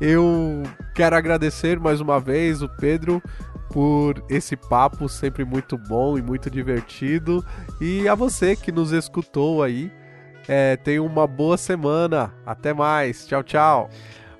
Eu 0.00 0.62
quero 0.94 1.16
agradecer 1.16 1.78
mais 1.78 2.00
uma 2.00 2.18
vez 2.18 2.62
o 2.62 2.68
Pedro 2.68 3.22
por 3.70 4.24
esse 4.28 4.56
papo 4.56 5.08
sempre 5.08 5.44
muito 5.44 5.76
bom 5.76 6.18
e 6.18 6.22
muito 6.22 6.50
divertido. 6.50 7.44
E 7.80 8.08
a 8.08 8.14
você 8.14 8.54
que 8.54 8.70
nos 8.70 8.92
escutou 8.92 9.62
aí, 9.62 9.90
é, 10.46 10.76
tenha 10.76 11.02
uma 11.02 11.26
boa 11.26 11.56
semana. 11.56 12.32
Até 12.44 12.72
mais. 12.72 13.26
Tchau, 13.26 13.42
tchau. 13.42 13.90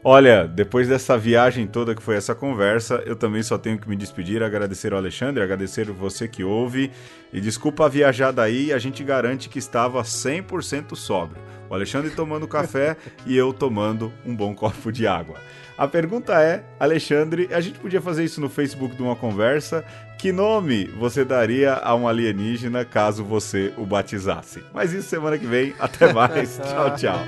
Olha, 0.07 0.46
depois 0.46 0.86
dessa 0.86 1.16
viagem 1.16 1.66
toda 1.66 1.94
que 1.94 2.02
foi 2.02 2.16
essa 2.16 2.34
conversa, 2.34 3.02
eu 3.07 3.16
também 3.16 3.42
só 3.42 3.57
tenho 3.57 3.78
que 3.78 3.88
me 3.88 3.96
despedir, 3.96 4.42
agradecer 4.42 4.92
ao 4.92 4.98
Alexandre, 4.98 5.42
agradecer 5.42 5.90
você 5.90 6.28
que 6.28 6.44
ouve. 6.44 6.90
E 7.32 7.40
desculpa 7.40 7.86
a 7.86 7.88
viajada 7.88 8.42
aí, 8.42 8.70
a 8.70 8.78
gente 8.78 9.02
garante 9.02 9.48
que 9.48 9.59
estava 9.59 10.02
100% 10.02 10.94
sóbrio. 10.94 11.40
O 11.70 11.74
Alexandre 11.74 12.11
tomando 12.11 12.46
café 12.46 12.98
e 13.24 13.34
eu 13.34 13.50
tomando 13.50 14.12
um 14.26 14.36
bom 14.36 14.55
copo 14.55 14.92
de 14.92 15.07
água. 15.07 15.36
A 15.76 15.88
pergunta 15.88 16.38
é, 16.38 16.62
Alexandre, 16.78 17.48
a 17.50 17.61
gente 17.62 17.78
podia 17.78 18.02
fazer 18.02 18.24
isso 18.24 18.42
no 18.42 18.50
Facebook 18.50 18.94
de 18.94 19.02
uma 19.02 19.16
conversa. 19.16 19.82
Que 20.18 20.32
nome 20.32 20.84
você 20.84 21.24
daria 21.24 21.76
a 21.76 21.94
um 21.94 22.07
alienígena 22.07 22.84
caso 22.84 23.24
você 23.24 23.72
o 23.78 23.86
batizasse? 23.86 24.62
Mas 24.74 24.92
isso 24.92 25.09
semana 25.09 25.38
que 25.38 25.46
vem. 25.46 25.74
Até 25.80 26.12
mais. 26.12 26.61
tchau, 26.62 26.94
tchau. 26.94 27.24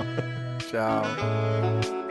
Tchau. 0.70 2.05